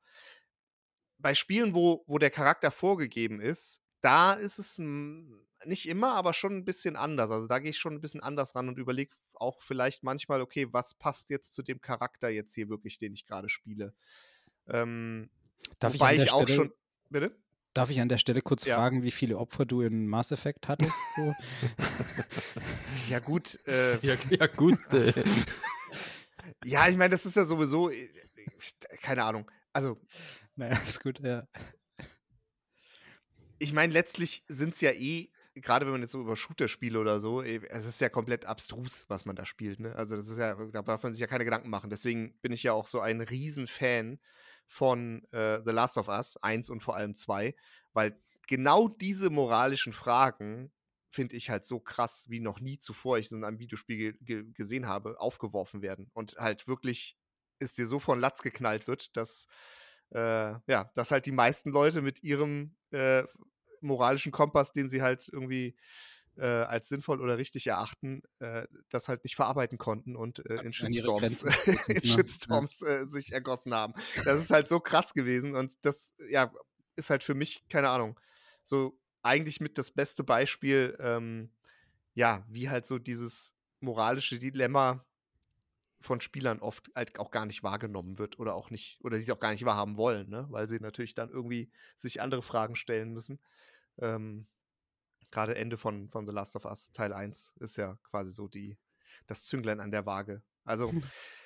Bei 1.19 1.35
Spielen, 1.35 1.75
wo, 1.75 2.05
wo 2.07 2.19
der 2.19 2.31
Charakter 2.31 2.71
vorgegeben 2.71 3.41
ist, 3.41 3.83
da 4.07 4.35
ist 4.35 4.61
es 4.61 4.79
nicht 4.79 5.89
immer, 5.89 6.15
aber 6.15 6.33
schon 6.33 6.57
ein 6.57 6.65
bisschen 6.65 6.95
anders. 6.95 7.33
Also 7.33 7.49
da 7.49 7.59
gehe 7.59 7.71
ich 7.71 7.79
schon 7.79 7.95
ein 7.95 8.01
bisschen 8.01 8.23
anders 8.23 8.55
ran 8.55 8.69
und 8.69 8.79
überlege 8.79 9.15
auch 9.35 9.61
vielleicht 9.63 10.05
manchmal, 10.05 10.41
okay, 10.41 10.69
was 10.73 10.95
passt 10.95 11.29
jetzt 11.29 11.55
zu 11.55 11.63
dem 11.65 11.81
Charakter 11.81 12.29
jetzt 12.29 12.55
hier 12.55 12.69
wirklich, 12.69 12.99
den 12.99 13.15
ich 13.15 13.27
gerade 13.27 13.49
spiele. 13.49 13.93
Ähm, 14.69 15.29
Darf 15.81 15.95
ich, 15.95 16.01
wobei 16.01 16.11
an 16.11 16.17
der 16.17 16.25
ich 16.27 16.33
auch 16.33 16.43
Stelle, 16.45 16.55
schon. 16.57 16.73
Bitte? 17.11 17.37
darf 17.75 17.91
ich 17.91 18.01
an 18.01 18.09
der 18.09 18.19
Stelle 18.19 18.43
kurz 18.43 18.65
Ja. 18.65 18.77
fragen, 18.77 19.03
wie 19.03 19.11
viele 19.11 19.39
Opfer 19.39 19.67
du 19.67 19.83
in 19.83 20.07
Mass 20.07 20.31
Effect 20.31 20.69
hattest? 20.69 20.99
So? 21.17 21.35
Ja, 23.11 23.19
gut. 23.19 23.59
Äh, 23.67 23.99
ja, 24.07 24.15
ja 24.31 24.47
gut. 24.47 24.79
Äh, 24.93 25.13
ja, 26.65 26.89
ich 26.89 26.97
meine, 26.97 27.11
das 27.11 27.27
ist 27.27 27.35
ja 27.35 27.45
sowieso. 27.45 27.91
äh, 27.91 28.09
Keine 29.03 29.25
Ahnung. 29.25 29.51
Also, 29.73 30.01
naja, 30.55 30.79
ist 30.87 31.03
gut, 31.03 31.19
ja. 31.21 31.47
Ich 33.59 33.73
meine, 33.73 33.93
letztlich 33.93 34.45
sind 34.49 34.75
es 34.75 34.81
ja 34.81 34.91
eh, 34.93 35.29
gerade 35.55 35.87
wenn 35.87 35.93
man 35.93 36.03
jetzt 36.03 36.13
so 36.13 36.21
über 36.21 36.37
Shooter 36.37 36.69
spiele 36.69 36.99
oder 36.99 37.21
so, 37.21 37.43
eh, 37.43 37.61
es 37.69 37.87
ist 37.87 38.01
ja 38.01 38.09
komplett 38.09 38.45
abstrus, 38.45 39.07
was 39.09 39.25
man 39.25 39.37
da 39.37 39.47
spielt. 39.47 39.81
Ne? 39.81 39.95
Also 39.97 40.17
das 40.17 40.29
ist 40.29 40.39
ja, 40.39 40.55
da 40.55 40.83
darf 40.83 41.03
man 41.03 41.13
sich 41.13 41.21
ja 41.21 41.27
keine 41.27 41.45
Gedanken 41.45 41.71
machen. 41.71 41.91
Deswegen 41.91 42.39
bin 42.43 42.53
ich 42.53 42.63
ja 42.63 42.73
auch 42.73 42.87
so 42.87 43.01
ein 43.01 43.21
Riesenfan 43.21 44.19
von 44.67 45.25
äh, 45.33 45.61
The 45.65 45.73
Last 45.73 45.97
of 45.97 46.09
Us 46.09 46.37
1 46.39 46.71
und 46.71 46.81
vor 46.81 46.97
allem 46.97 47.15
2, 47.15 47.55
weil 47.93 48.21
genau 48.47 48.89
diese 48.89 49.31
moralischen 49.31 49.93
Fragen 49.93 50.73
finde 51.09 51.37
ich 51.37 51.49
halt 51.51 51.65
so 51.65 51.81
krass, 51.81 52.27
wie 52.29 52.41
noch 52.41 52.61
nie 52.61 52.79
zuvor 52.79 53.19
ich 53.19 53.27
es 53.27 53.33
in 53.33 53.45
einem 53.45 53.59
Videospiel 53.59 53.97
ge 53.97 54.15
ge 54.21 54.53
gesehen 54.53 54.87
habe, 54.87 55.19
aufgeworfen 55.21 55.81
werden. 55.81 56.11
Und 56.13 56.37
halt 56.37 56.69
wirklich 56.69 57.17
es 57.59 57.75
dir 57.75 57.87
so 57.87 57.99
von 58.01 58.19
Latz 58.19 58.43
geknallt 58.43 58.87
wird, 58.87 59.17
dass 59.17 59.47
äh, 60.11 60.55
ja, 60.67 60.91
dass 60.95 61.11
halt 61.11 61.27
die 61.27 61.33
meisten 61.33 61.71
Leute 61.71 62.03
mit 62.03 62.23
ihrem 62.23 62.77
äh, 62.91 63.25
moralischen 63.81 64.33
Kompass, 64.33 64.73
den 64.73 64.91
sie 64.91 65.03
halt 65.03 65.29
irgendwie 65.33 65.77
äh, 66.37 66.47
als 66.47 66.89
sinnvoll 66.89 67.21
oder 67.21 67.39
richtig 67.39 67.67
erachten, 67.67 68.23
äh, 68.41 68.67
das 68.91 69.09
halt 69.09 69.25
nicht 69.25 69.37
verarbeiten 69.37 69.79
konnten 69.79 70.17
und 70.17 70.45
äh, 70.51 70.63
in 70.63 70.73
Shitstorms, 70.73 71.43
in 71.89 71.95
ne? 71.95 72.01
Shitstorms 72.05 72.83
äh, 72.83 73.07
sich 73.07 73.33
ergossen 73.33 73.75
haben. 73.75 73.95
Das 74.25 74.39
ist 74.39 74.51
halt 74.51 74.69
so 74.69 74.81
krass 74.81 75.15
gewesen 75.15 75.55
und 75.55 75.75
das 75.83 76.13
ja, 76.29 76.53
ist 76.97 77.11
halt 77.11 77.25
für 77.25 77.35
mich, 77.35 77.65
keine 77.69 77.89
Ahnung, 77.89 78.21
so 78.65 78.99
eigentlich 79.23 79.61
mit 79.61 79.79
das 79.79 79.91
beste 79.91 80.25
Beispiel, 80.25 80.97
ähm, 81.01 81.51
ja, 82.15 82.45
wie 82.49 82.69
halt 82.69 82.87
so 82.87 82.99
dieses 82.99 83.55
moralische 83.81 84.39
Dilemma 84.39 85.06
von 86.01 86.21
Spielern 86.21 86.61
oft 86.61 86.91
halt 86.95 87.19
auch 87.19 87.31
gar 87.31 87.47
nicht 87.47 87.63
wahrgenommen 87.63 88.19
wird 88.19 88.39
oder 88.39 88.55
auch 88.55 88.71
nicht, 88.71 89.01
oder 89.05 89.17
sie 89.17 89.23
es 89.23 89.31
auch 89.31 89.41
gar 89.41 89.53
nicht 89.53 89.65
wahrhaben 89.65 89.97
wollen, 89.97 90.29
ne? 90.29 90.47
weil 90.51 90.69
sie 90.69 90.79
natürlich 90.79 91.15
dann 91.15 91.31
irgendwie 91.31 91.71
sich 91.97 92.21
andere 92.21 92.43
Fragen 92.43 92.77
stellen 92.77 93.13
müssen. 93.13 93.41
Ähm, 93.99 94.47
Gerade 95.31 95.57
Ende 95.57 95.77
von, 95.77 96.09
von 96.09 96.27
The 96.27 96.33
Last 96.33 96.55
of 96.55 96.65
Us 96.65 96.93
Teil 96.93 97.13
1 97.13 97.55
ist 97.61 97.77
ja 97.77 97.99
quasi 98.05 98.33
so 98.33 98.47
die, 98.47 98.79
das 99.27 99.45
Zünglein 99.45 99.81
an 99.81 99.91
der 99.91 100.07
Waage. 100.07 100.43
Also 100.65 100.93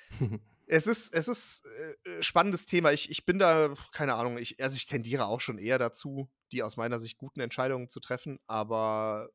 es 0.67 0.85
ist, 0.85 1.13
es 1.13 1.27
ist 1.27 1.65
äh, 2.05 2.21
spannendes 2.21 2.65
Thema. 2.65 2.91
Ich, 2.91 3.09
ich 3.09 3.25
bin 3.25 3.39
da, 3.39 3.73
keine 3.91 4.15
Ahnung, 4.15 4.37
ich, 4.37 4.61
also 4.61 4.75
ich 4.75 4.85
tendiere 4.85 5.25
auch 5.25 5.39
schon 5.39 5.57
eher 5.57 5.79
dazu, 5.79 6.29
die 6.51 6.61
aus 6.61 6.77
meiner 6.77 6.99
Sicht 6.99 7.17
guten 7.17 7.39
Entscheidungen 7.39 7.89
zu 7.89 7.99
treffen, 7.99 8.39
aber 8.45 9.29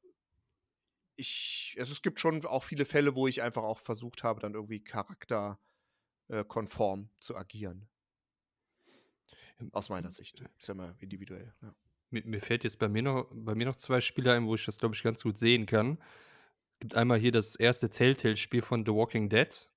ich, 1.16 1.74
also 1.78 1.92
es 1.92 2.02
gibt 2.02 2.20
schon 2.20 2.44
auch 2.46 2.64
viele 2.64 2.84
Fälle, 2.84 3.14
wo 3.14 3.26
ich 3.26 3.40
einfach 3.42 3.62
auch 3.62 3.78
versucht 3.78 4.22
habe, 4.22 4.40
dann 4.40 4.52
irgendwie 4.54 4.84
charakterkonform 4.84 7.08
zu 7.18 7.34
agieren. 7.36 7.88
Aus 9.72 9.88
meiner 9.88 10.10
Sicht. 10.10 10.44
Ist 10.58 10.68
ja 10.68 10.74
mal 10.74 10.94
individuell. 11.00 11.54
Ja. 11.62 11.74
Mir, 12.10 12.22
mir 12.26 12.40
fällt 12.40 12.64
jetzt 12.64 12.78
bei 12.78 12.88
mir, 12.88 13.02
noch, 13.02 13.26
bei 13.32 13.54
mir 13.54 13.64
noch 13.66 13.76
zwei 13.76 14.02
Spiele 14.02 14.34
ein, 14.34 14.46
wo 14.46 14.54
ich 14.54 14.64
das, 14.64 14.78
glaube 14.78 14.94
ich, 14.94 15.02
ganz 15.02 15.22
gut 15.22 15.38
sehen 15.38 15.66
kann. 15.66 15.98
Gibt 16.78 16.94
einmal 16.94 17.18
hier 17.18 17.32
das 17.32 17.56
erste 17.56 17.88
Telltale-Spiel 17.88 18.60
von 18.62 18.84
The 18.84 18.92
Walking 18.92 19.30
Dead. 19.30 19.70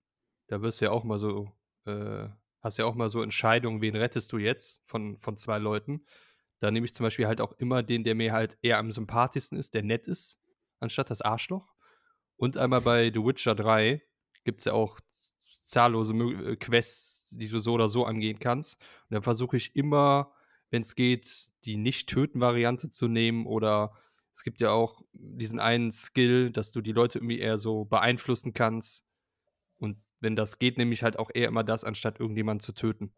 Da 0.48 0.62
wirst 0.62 0.82
du 0.82 0.86
ja 0.86 0.92
auch 0.92 1.06
mal 1.06 1.18
so, 1.18 1.54
äh, 1.86 2.28
hast 2.62 2.78
ja 2.78 2.84
auch 2.86 2.96
mal 2.96 3.10
so 3.10 3.22
Entscheidungen, 3.22 3.82
wen 3.82 3.96
rettest 3.96 4.34
du 4.34 4.38
jetzt 4.38 4.82
von, 4.84 5.18
von 5.18 5.38
zwei 5.38 5.60
Leuten. 5.60 6.06
Da 6.60 6.72
nehme 6.72 6.86
ich 6.86 6.94
zum 6.94 7.06
Beispiel 7.06 7.28
halt 7.28 7.40
auch 7.40 7.54
immer 7.54 7.84
den, 7.84 8.04
der 8.04 8.16
mir 8.16 8.34
halt 8.34 8.58
eher 8.62 8.80
am 8.80 8.92
sympathischsten 8.92 9.58
ist, 9.58 9.74
der 9.74 9.84
nett 9.84 10.08
ist, 10.08 10.39
anstatt 10.80 11.10
das 11.10 11.22
Arschloch. 11.22 11.74
Und 12.38 12.58
einmal 12.58 12.82
bei 12.82 13.12
The 13.14 13.20
Witcher 13.20 13.56
3 13.56 14.02
gibt 14.44 14.60
es 14.60 14.66
ja 14.66 14.74
auch 14.74 15.00
zahllose 15.64 16.14
Mö- 16.14 16.52
äh, 16.52 16.56
Quests, 16.56 17.30
die 17.32 17.48
du 17.48 17.60
so 17.60 17.74
oder 17.74 17.90
so 17.90 18.06
angehen 18.06 18.40
kannst. 18.40 18.80
Und 19.10 19.16
dann 19.16 19.22
versuche 19.22 19.58
ich 19.58 19.76
immer, 19.76 20.34
wenn 20.70 20.82
es 20.82 20.96
geht, 20.96 21.50
die 21.66 21.78
Nicht-Töten-Variante 21.78 22.90
zu 22.90 23.08
nehmen. 23.08 23.46
Oder 23.46 23.94
es 24.32 24.44
gibt 24.44 24.60
ja 24.60 24.72
auch 24.72 25.04
diesen 25.14 25.60
einen 25.60 25.92
Skill, 25.92 26.52
dass 26.52 26.72
du 26.72 26.82
die 26.82 26.92
Leute 26.92 27.20
irgendwie 27.20 27.40
eher 27.40 27.58
so 27.58 27.86
beeinflussen 27.86 28.54
kannst. 28.54 29.06
Und 29.78 29.98
wenn 30.20 30.36
das 30.36 30.60
geht, 30.60 30.78
nehme 30.78 30.94
ich 30.94 31.04
halt 31.04 31.20
auch 31.20 31.30
eher 31.34 31.48
immer 31.48 31.64
das, 31.64 31.84
anstatt 31.84 32.20
irgendjemanden 32.20 32.64
zu 32.64 32.74
töten. 32.74 33.14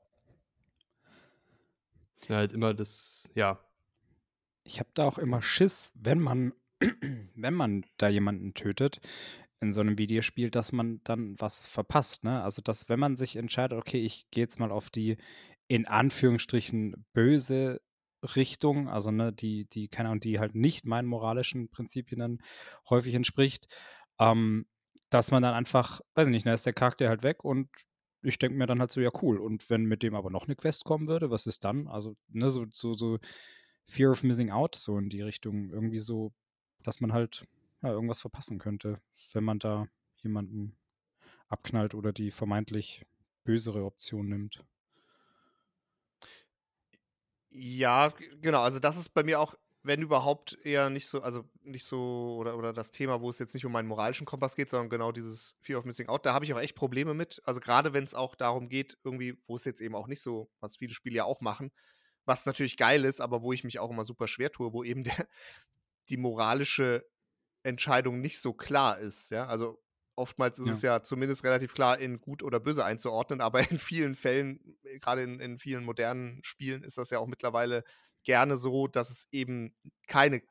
Ja, 2.28 2.36
halt 2.38 2.52
immer 2.52 2.74
das, 2.74 3.30
ja. 3.34 3.60
Ich 4.64 4.80
habe 4.80 4.90
da 4.94 5.06
auch 5.06 5.18
immer 5.18 5.42
Schiss, 5.42 5.92
wenn 5.96 6.20
man, 6.20 6.54
wenn 7.36 7.54
man 7.54 7.86
da 7.98 8.10
jemanden 8.10 8.54
tötet 8.54 9.00
in 9.62 9.72
so 9.72 9.82
einem 9.82 9.98
Videospiel, 9.98 10.50
dass 10.50 10.72
man 10.72 11.02
dann 11.04 11.36
was 11.40 11.68
verpasst. 11.68 12.24
Ne? 12.24 12.42
Also, 12.42 12.62
dass 12.62 12.90
wenn 12.90 13.00
man 13.00 13.16
sich 13.16 13.36
entscheidet, 13.36 13.78
okay, 13.78 14.00
ich 14.04 14.26
gehe 14.32 14.44
jetzt 14.44 14.60
mal 14.60 14.72
auf 14.72 14.90
die 14.90 15.18
in 15.68 15.88
Anführungsstrichen 15.88 17.06
böse 17.14 17.82
Richtung, 18.36 18.90
also 18.90 19.12
ne, 19.12 19.32
die, 19.34 19.66
die, 19.66 19.88
keine 19.88 20.10
Ahnung, 20.10 20.20
die 20.20 20.40
halt 20.40 20.56
nicht 20.56 20.86
meinen 20.86 21.08
moralischen 21.08 21.70
Prinzipien 21.70 22.20
dann 22.20 22.40
häufig 22.90 23.14
entspricht, 23.16 23.68
ähm, 24.20 24.66
dass 25.10 25.32
man 25.32 25.44
dann 25.44 25.54
einfach, 25.54 26.02
weiß 26.16 26.28
ich 26.28 26.34
nicht, 26.34 26.46
da 26.46 26.54
ist 26.54 26.66
der 26.66 26.74
Charakter 26.74 27.10
halt 27.10 27.24
weg 27.24 27.44
und 27.44 27.70
ich 28.24 28.38
denke 28.38 28.58
mir 28.58 28.68
dann 28.68 28.80
halt 28.80 28.92
so, 28.92 29.02
ja, 29.02 29.10
cool. 29.22 29.40
Und 29.40 29.70
wenn 29.70 29.86
mit 29.86 30.04
dem 30.04 30.16
aber 30.16 30.30
noch 30.30 30.46
eine 30.46 30.56
Quest 30.56 30.84
kommen 30.84 31.08
würde, 31.08 31.32
was 31.32 31.48
ist 31.48 31.64
dann? 31.64 31.88
Also, 31.88 32.16
ne, 32.30 32.52
so, 32.52 32.66
so, 32.72 32.94
so 32.94 33.18
Fear 33.88 34.12
of 34.12 34.24
Missing 34.24 34.52
Out, 34.52 34.76
so 34.76 34.98
in 34.98 35.10
die 35.10 35.22
Richtung, 35.22 35.72
irgendwie 35.72 36.00
so, 36.00 36.34
dass 36.84 37.02
man 37.02 37.14
halt 37.14 37.46
ja, 37.82 37.90
irgendwas 37.90 38.22
verpassen 38.22 38.60
könnte, 38.60 39.02
wenn 39.34 39.44
man 39.44 39.60
da 39.60 39.88
jemanden 40.18 40.76
abknallt 41.48 41.96
oder 41.96 42.14
die 42.14 42.32
vermeintlich 42.32 43.06
bösere 43.44 43.84
Option 43.86 44.30
nimmt. 44.30 44.64
Ja, 47.50 48.14
genau. 48.42 48.62
Also 48.62 48.80
das 48.80 48.98
ist 48.98 49.10
bei 49.10 49.24
mir 49.24 49.40
auch, 49.40 49.56
wenn 49.84 50.02
überhaupt, 50.02 50.58
eher 50.64 50.90
nicht 50.90 51.08
so, 51.08 51.22
also 51.22 51.44
nicht 51.64 51.86
so, 51.86 52.38
oder, 52.40 52.56
oder 52.56 52.72
das 52.72 52.92
Thema, 52.92 53.20
wo 53.20 53.30
es 53.30 53.40
jetzt 53.40 53.54
nicht 53.54 53.66
um 53.66 53.72
meinen 53.72 53.88
moralischen 53.88 54.26
Kompass 54.26 54.56
geht, 54.56 54.70
sondern 54.70 54.90
genau 54.90 55.12
dieses 55.12 55.58
Fear 55.60 55.80
of 55.80 55.86
Missing 55.86 56.08
Out. 56.08 56.26
Da 56.26 56.34
habe 56.34 56.46
ich 56.46 56.54
auch 56.54 56.60
echt 56.60 56.76
Probleme 56.76 57.14
mit. 57.14 57.42
Also 57.46 57.60
gerade 57.60 57.94
wenn 57.94 58.04
es 58.04 58.14
auch 58.14 58.36
darum 58.36 58.70
geht, 58.70 58.98
irgendwie, 59.04 59.38
wo 59.48 59.56
es 59.56 59.66
jetzt 59.66 59.82
eben 59.82 59.96
auch 59.96 60.08
nicht 60.08 60.22
so, 60.22 60.50
was 60.60 60.78
viele 60.78 60.94
Spiele 60.94 61.16
ja 61.16 61.24
auch 61.26 61.42
machen, 61.42 61.72
was 62.26 62.46
natürlich 62.46 62.78
geil 62.78 63.04
ist, 63.04 63.20
aber 63.20 63.42
wo 63.42 63.52
ich 63.52 63.64
mich 63.64 63.80
auch 63.80 63.90
immer 63.90 64.06
super 64.06 64.28
schwer 64.28 64.52
tue, 64.52 64.72
wo 64.72 64.84
eben 64.84 65.04
der, 65.04 65.28
die 66.10 66.18
moralische 66.18 67.06
Entscheidung 67.64 68.22
nicht 68.22 68.40
so 68.40 68.54
klar 68.54 69.00
ist. 69.00 69.32
Ja, 69.32 69.48
also 69.48 69.82
oftmals 70.16 70.60
ist 70.60 70.68
Ja. 70.68 70.74
es 70.74 70.82
ja 70.82 71.04
zumindest 71.04 71.44
relativ 71.44 71.74
klar 71.74 71.98
in 72.00 72.20
gut 72.22 72.44
oder 72.44 72.60
böse 72.60 72.84
einzuordnen, 72.86 73.42
aber 73.42 73.70
in 73.72 73.80
vielen 73.80 74.16
Fällen, 74.16 74.78
äh, 74.84 75.00
gerade 75.00 75.24
in, 75.24 75.40
in 75.40 75.58
vielen 75.58 75.84
modernen 75.84 76.44
Spielen, 76.44 76.84
ist 76.84 76.98
das 76.98 77.10
ja 77.10 77.20
auch 77.20 77.28
mittlerweile 77.28 77.84
gerne 78.24 78.58
so, 78.58 78.88
dass 78.88 79.10
es 79.10 79.28
eben 79.32 79.76
keine 80.08 80.42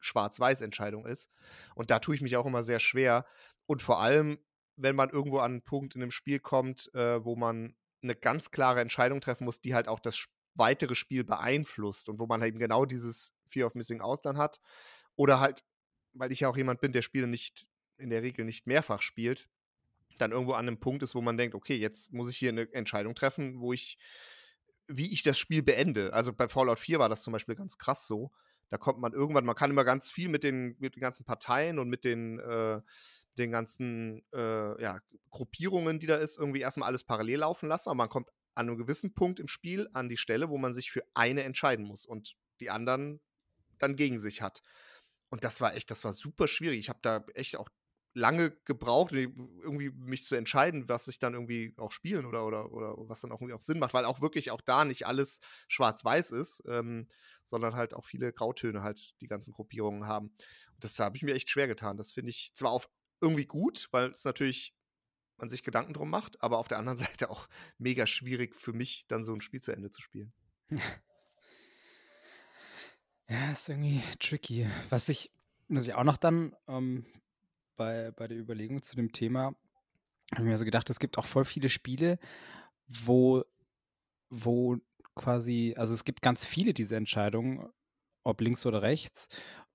Schwarz-Weiß-Entscheidung 0.00 1.06
ist. 1.06 1.30
Und 1.74 1.90
da 1.90 1.98
tue 1.98 2.14
ich 2.14 2.22
mich 2.22 2.36
auch 2.36 2.46
immer 2.46 2.62
sehr 2.62 2.80
schwer. 2.80 3.26
Und 3.66 3.82
vor 3.82 4.00
allem, 4.00 4.38
wenn 4.76 4.96
man 4.96 5.10
irgendwo 5.10 5.38
an 5.38 5.52
einen 5.52 5.62
Punkt 5.62 5.94
in 5.94 6.02
einem 6.02 6.10
Spiel 6.10 6.40
kommt, 6.40 6.92
äh, 6.94 7.24
wo 7.24 7.36
man 7.36 7.76
eine 8.02 8.14
ganz 8.14 8.50
klare 8.50 8.80
Entscheidung 8.80 9.20
treffen 9.20 9.44
muss, 9.44 9.60
die 9.60 9.74
halt 9.74 9.86
auch 9.86 10.00
das 10.00 10.26
weitere 10.54 10.94
Spiel 10.94 11.22
beeinflusst 11.22 12.08
und 12.08 12.18
wo 12.18 12.26
man 12.26 12.42
eben 12.42 12.58
genau 12.58 12.86
dieses 12.86 13.34
Fear 13.50 13.66
of 13.66 13.74
Missing 13.74 14.00
Out 14.00 14.24
dann 14.24 14.38
hat. 14.38 14.58
Oder 15.20 15.38
halt, 15.38 15.64
weil 16.14 16.32
ich 16.32 16.40
ja 16.40 16.48
auch 16.48 16.56
jemand 16.56 16.80
bin, 16.80 16.92
der 16.92 17.02
Spiele 17.02 17.26
nicht 17.26 17.68
in 17.98 18.08
der 18.08 18.22
Regel 18.22 18.46
nicht 18.46 18.66
mehrfach 18.66 19.02
spielt, 19.02 19.50
dann 20.16 20.32
irgendwo 20.32 20.54
an 20.54 20.66
einem 20.66 20.80
Punkt 20.80 21.02
ist, 21.02 21.14
wo 21.14 21.20
man 21.20 21.36
denkt, 21.36 21.54
okay, 21.54 21.76
jetzt 21.76 22.10
muss 22.10 22.30
ich 22.30 22.38
hier 22.38 22.48
eine 22.48 22.72
Entscheidung 22.72 23.14
treffen, 23.14 23.60
wo 23.60 23.74
ich, 23.74 23.98
wie 24.88 25.12
ich 25.12 25.22
das 25.22 25.36
Spiel 25.36 25.62
beende. 25.62 26.14
Also 26.14 26.32
bei 26.32 26.48
Fallout 26.48 26.78
4 26.78 27.00
war 27.00 27.10
das 27.10 27.22
zum 27.22 27.34
Beispiel 27.34 27.54
ganz 27.54 27.76
krass 27.76 28.06
so. 28.06 28.30
Da 28.70 28.78
kommt 28.78 28.98
man 28.98 29.12
irgendwann, 29.12 29.44
man 29.44 29.54
kann 29.54 29.70
immer 29.70 29.84
ganz 29.84 30.10
viel 30.10 30.30
mit 30.30 30.42
den, 30.42 30.74
mit 30.78 30.96
den 30.96 31.02
ganzen 31.02 31.26
Parteien 31.26 31.78
und 31.78 31.90
mit 31.90 32.04
den, 32.04 32.38
äh, 32.38 32.80
den 33.36 33.50
ganzen 33.50 34.22
äh, 34.32 34.82
ja, 34.82 35.00
Gruppierungen, 35.28 35.98
die 35.98 36.06
da 36.06 36.14
ist, 36.16 36.38
irgendwie 36.38 36.60
erstmal 36.60 36.86
alles 36.86 37.04
parallel 37.04 37.40
laufen 37.40 37.68
lassen. 37.68 37.90
Aber 37.90 37.96
man 37.96 38.08
kommt 38.08 38.30
an 38.54 38.68
einem 38.70 38.78
gewissen 38.78 39.12
Punkt 39.12 39.38
im 39.38 39.48
Spiel 39.48 39.86
an 39.92 40.08
die 40.08 40.16
Stelle, 40.16 40.48
wo 40.48 40.56
man 40.56 40.72
sich 40.72 40.90
für 40.90 41.04
eine 41.12 41.42
entscheiden 41.42 41.84
muss 41.84 42.06
und 42.06 42.36
die 42.60 42.70
anderen 42.70 43.20
dann 43.76 43.96
gegen 43.96 44.18
sich 44.18 44.40
hat. 44.40 44.62
Und 45.30 45.44
das 45.44 45.60
war 45.60 45.74
echt, 45.74 45.90
das 45.90 46.04
war 46.04 46.12
super 46.12 46.48
schwierig. 46.48 46.78
Ich 46.78 46.88
habe 46.88 46.98
da 47.02 47.24
echt 47.34 47.56
auch 47.56 47.68
lange 48.14 48.50
gebraucht, 48.64 49.12
irgendwie 49.12 49.90
mich 49.90 50.24
zu 50.24 50.34
entscheiden, 50.34 50.88
was 50.88 51.06
ich 51.06 51.20
dann 51.20 51.34
irgendwie 51.34 51.74
auch 51.76 51.92
spielen 51.92 52.26
oder, 52.26 52.44
oder, 52.44 52.72
oder 52.72 52.94
was 53.08 53.20
dann 53.20 53.30
auch 53.30 53.40
irgendwie 53.40 53.54
auch 53.54 53.60
Sinn 53.60 53.78
macht, 53.78 53.94
weil 53.94 54.04
auch 54.04 54.20
wirklich 54.20 54.50
auch 54.50 54.60
da 54.60 54.84
nicht 54.84 55.06
alles 55.06 55.40
schwarz-weiß 55.68 56.32
ist, 56.32 56.62
ähm, 56.66 57.06
sondern 57.46 57.76
halt 57.76 57.94
auch 57.94 58.04
viele 58.04 58.32
Grautöne 58.32 58.82
halt 58.82 59.20
die 59.20 59.28
ganzen 59.28 59.52
Gruppierungen 59.52 60.06
haben. 60.06 60.28
Und 60.74 60.84
das 60.84 60.98
habe 60.98 61.16
ich 61.16 61.22
mir 61.22 61.34
echt 61.34 61.50
schwer 61.50 61.68
getan. 61.68 61.96
Das 61.96 62.10
finde 62.10 62.30
ich 62.30 62.52
zwar 62.54 62.72
auf 62.72 62.88
irgendwie 63.20 63.46
gut, 63.46 63.88
weil 63.92 64.10
es 64.10 64.24
natürlich 64.24 64.74
man 65.38 65.48
sich 65.48 65.62
Gedanken 65.62 65.94
drum 65.94 66.10
macht, 66.10 66.42
aber 66.42 66.58
auf 66.58 66.68
der 66.68 66.78
anderen 66.78 66.98
Seite 66.98 67.30
auch 67.30 67.48
mega 67.78 68.06
schwierig 68.06 68.56
für 68.56 68.72
mich, 68.72 69.06
dann 69.06 69.24
so 69.24 69.32
ein 69.32 69.40
Spiel 69.40 69.62
zu 69.62 69.72
Ende 69.72 69.90
zu 69.90 70.02
spielen. 70.02 70.32
Ja, 73.30 73.52
ist 73.52 73.68
irgendwie 73.68 74.02
tricky. 74.18 74.66
Was 74.88 75.08
ich, 75.08 75.30
was 75.68 75.86
ich 75.86 75.94
auch 75.94 76.02
noch 76.02 76.16
dann 76.16 76.56
ähm, 76.66 77.06
bei, 77.76 78.10
bei 78.10 78.26
der 78.26 78.36
Überlegung 78.36 78.82
zu 78.82 78.96
dem 78.96 79.12
Thema, 79.12 79.54
habe 80.32 80.42
ich 80.42 80.50
mir 80.50 80.56
so 80.56 80.64
gedacht, 80.64 80.90
es 80.90 80.98
gibt 80.98 81.16
auch 81.16 81.24
voll 81.24 81.44
viele 81.44 81.68
Spiele, 81.68 82.18
wo, 82.88 83.44
wo 84.30 84.78
quasi, 85.14 85.74
also 85.76 85.92
es 85.92 86.04
gibt 86.04 86.22
ganz 86.22 86.44
viele 86.44 86.74
diese 86.74 86.96
Entscheidungen, 86.96 87.68
ob 88.24 88.40
links 88.40 88.66
oder 88.66 88.82
rechts. 88.82 89.28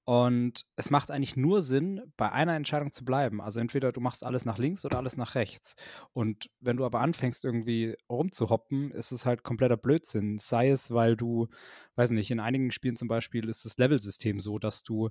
Und 0.06 0.68
es 0.76 0.92
macht 0.92 1.10
eigentlich 1.10 1.36
nur 1.36 1.64
Sinn, 1.64 2.14
bei 2.16 2.32
einer 2.32 2.56
Entscheidung 2.56 2.92
zu 2.92 3.04
bleiben. 3.04 3.42
Also 3.42 3.60
entweder 3.60 3.92
du 3.92 4.00
machst 4.02 4.24
alles 4.24 4.46
nach 4.46 4.60
links 4.60 4.86
oder 4.86 5.00
alles 5.00 5.18
nach 5.18 5.34
rechts. 5.34 5.76
Und 6.14 6.52
wenn 6.60 6.78
du 6.78 6.86
aber 6.86 7.00
anfängst, 7.02 7.44
irgendwie 7.44 7.96
rumzuhoppen, 8.08 8.92
ist 8.92 9.12
es 9.12 9.26
halt 9.26 9.42
kompletter 9.42 9.78
Blödsinn. 9.78 10.38
Sei 10.38 10.70
es, 10.70 10.92
weil 10.92 11.18
du, 11.18 11.48
weiß 11.96 12.12
nicht, 12.12 12.30
in 12.30 12.40
einigen 12.40 12.72
Spielen 12.72 12.96
zum 12.96 13.08
Beispiel 13.08 13.50
ist 13.50 13.66
das 13.66 13.80
Level-System 13.80 14.40
so, 14.40 14.60
dass 14.60 14.84
du, 14.84 15.10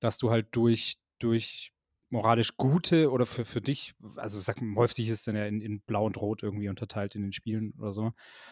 dass 0.00 0.18
du 0.18 0.30
halt 0.30 0.48
durch, 0.50 0.98
durch 1.20 1.72
moralisch 2.10 2.56
gute 2.56 3.10
oder 3.10 3.26
für, 3.26 3.44
für 3.44 3.60
dich, 3.60 3.94
also 4.16 4.40
sag 4.40 4.60
mal, 4.62 4.80
häufig 4.80 5.08
ist 5.08 5.18
es 5.18 5.24
dann 5.24 5.36
ja 5.36 5.46
in, 5.46 5.60
in 5.60 5.80
Blau 5.82 6.06
und 6.06 6.16
Rot 6.16 6.42
irgendwie 6.42 6.68
unterteilt 6.68 7.14
in 7.14 7.22
den 7.22 7.32
Spielen 7.32 7.74
oder 7.78 7.92
so. 7.92 8.04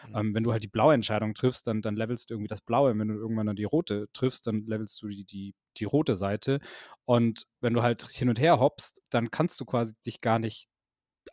Mhm. 0.07 0.15
Ähm, 0.15 0.33
wenn 0.35 0.43
du 0.43 0.51
halt 0.51 0.63
die 0.63 0.67
blaue 0.67 0.93
Entscheidung 0.93 1.33
triffst, 1.33 1.65
dann, 1.67 1.81
dann 1.81 1.95
levelst 1.95 2.29
du 2.29 2.35
irgendwie 2.35 2.49
das 2.49 2.61
Blaue. 2.61 2.97
Wenn 2.97 3.07
du 3.07 3.15
irgendwann 3.15 3.47
dann 3.47 3.55
die 3.55 3.63
rote 3.63 4.07
triffst, 4.13 4.45
dann 4.47 4.65
levelst 4.65 5.01
du 5.01 5.07
die, 5.07 5.25
die, 5.25 5.55
die 5.77 5.85
rote 5.85 6.15
Seite. 6.15 6.59
Und 7.05 7.47
wenn 7.59 7.73
du 7.73 7.81
halt 7.81 8.07
hin 8.09 8.29
und 8.29 8.39
her 8.39 8.59
hoppst, 8.59 9.01
dann 9.09 9.31
kannst 9.31 9.59
du 9.59 9.65
quasi 9.65 9.93
dich 10.05 10.21
gar 10.21 10.39
nicht 10.39 10.69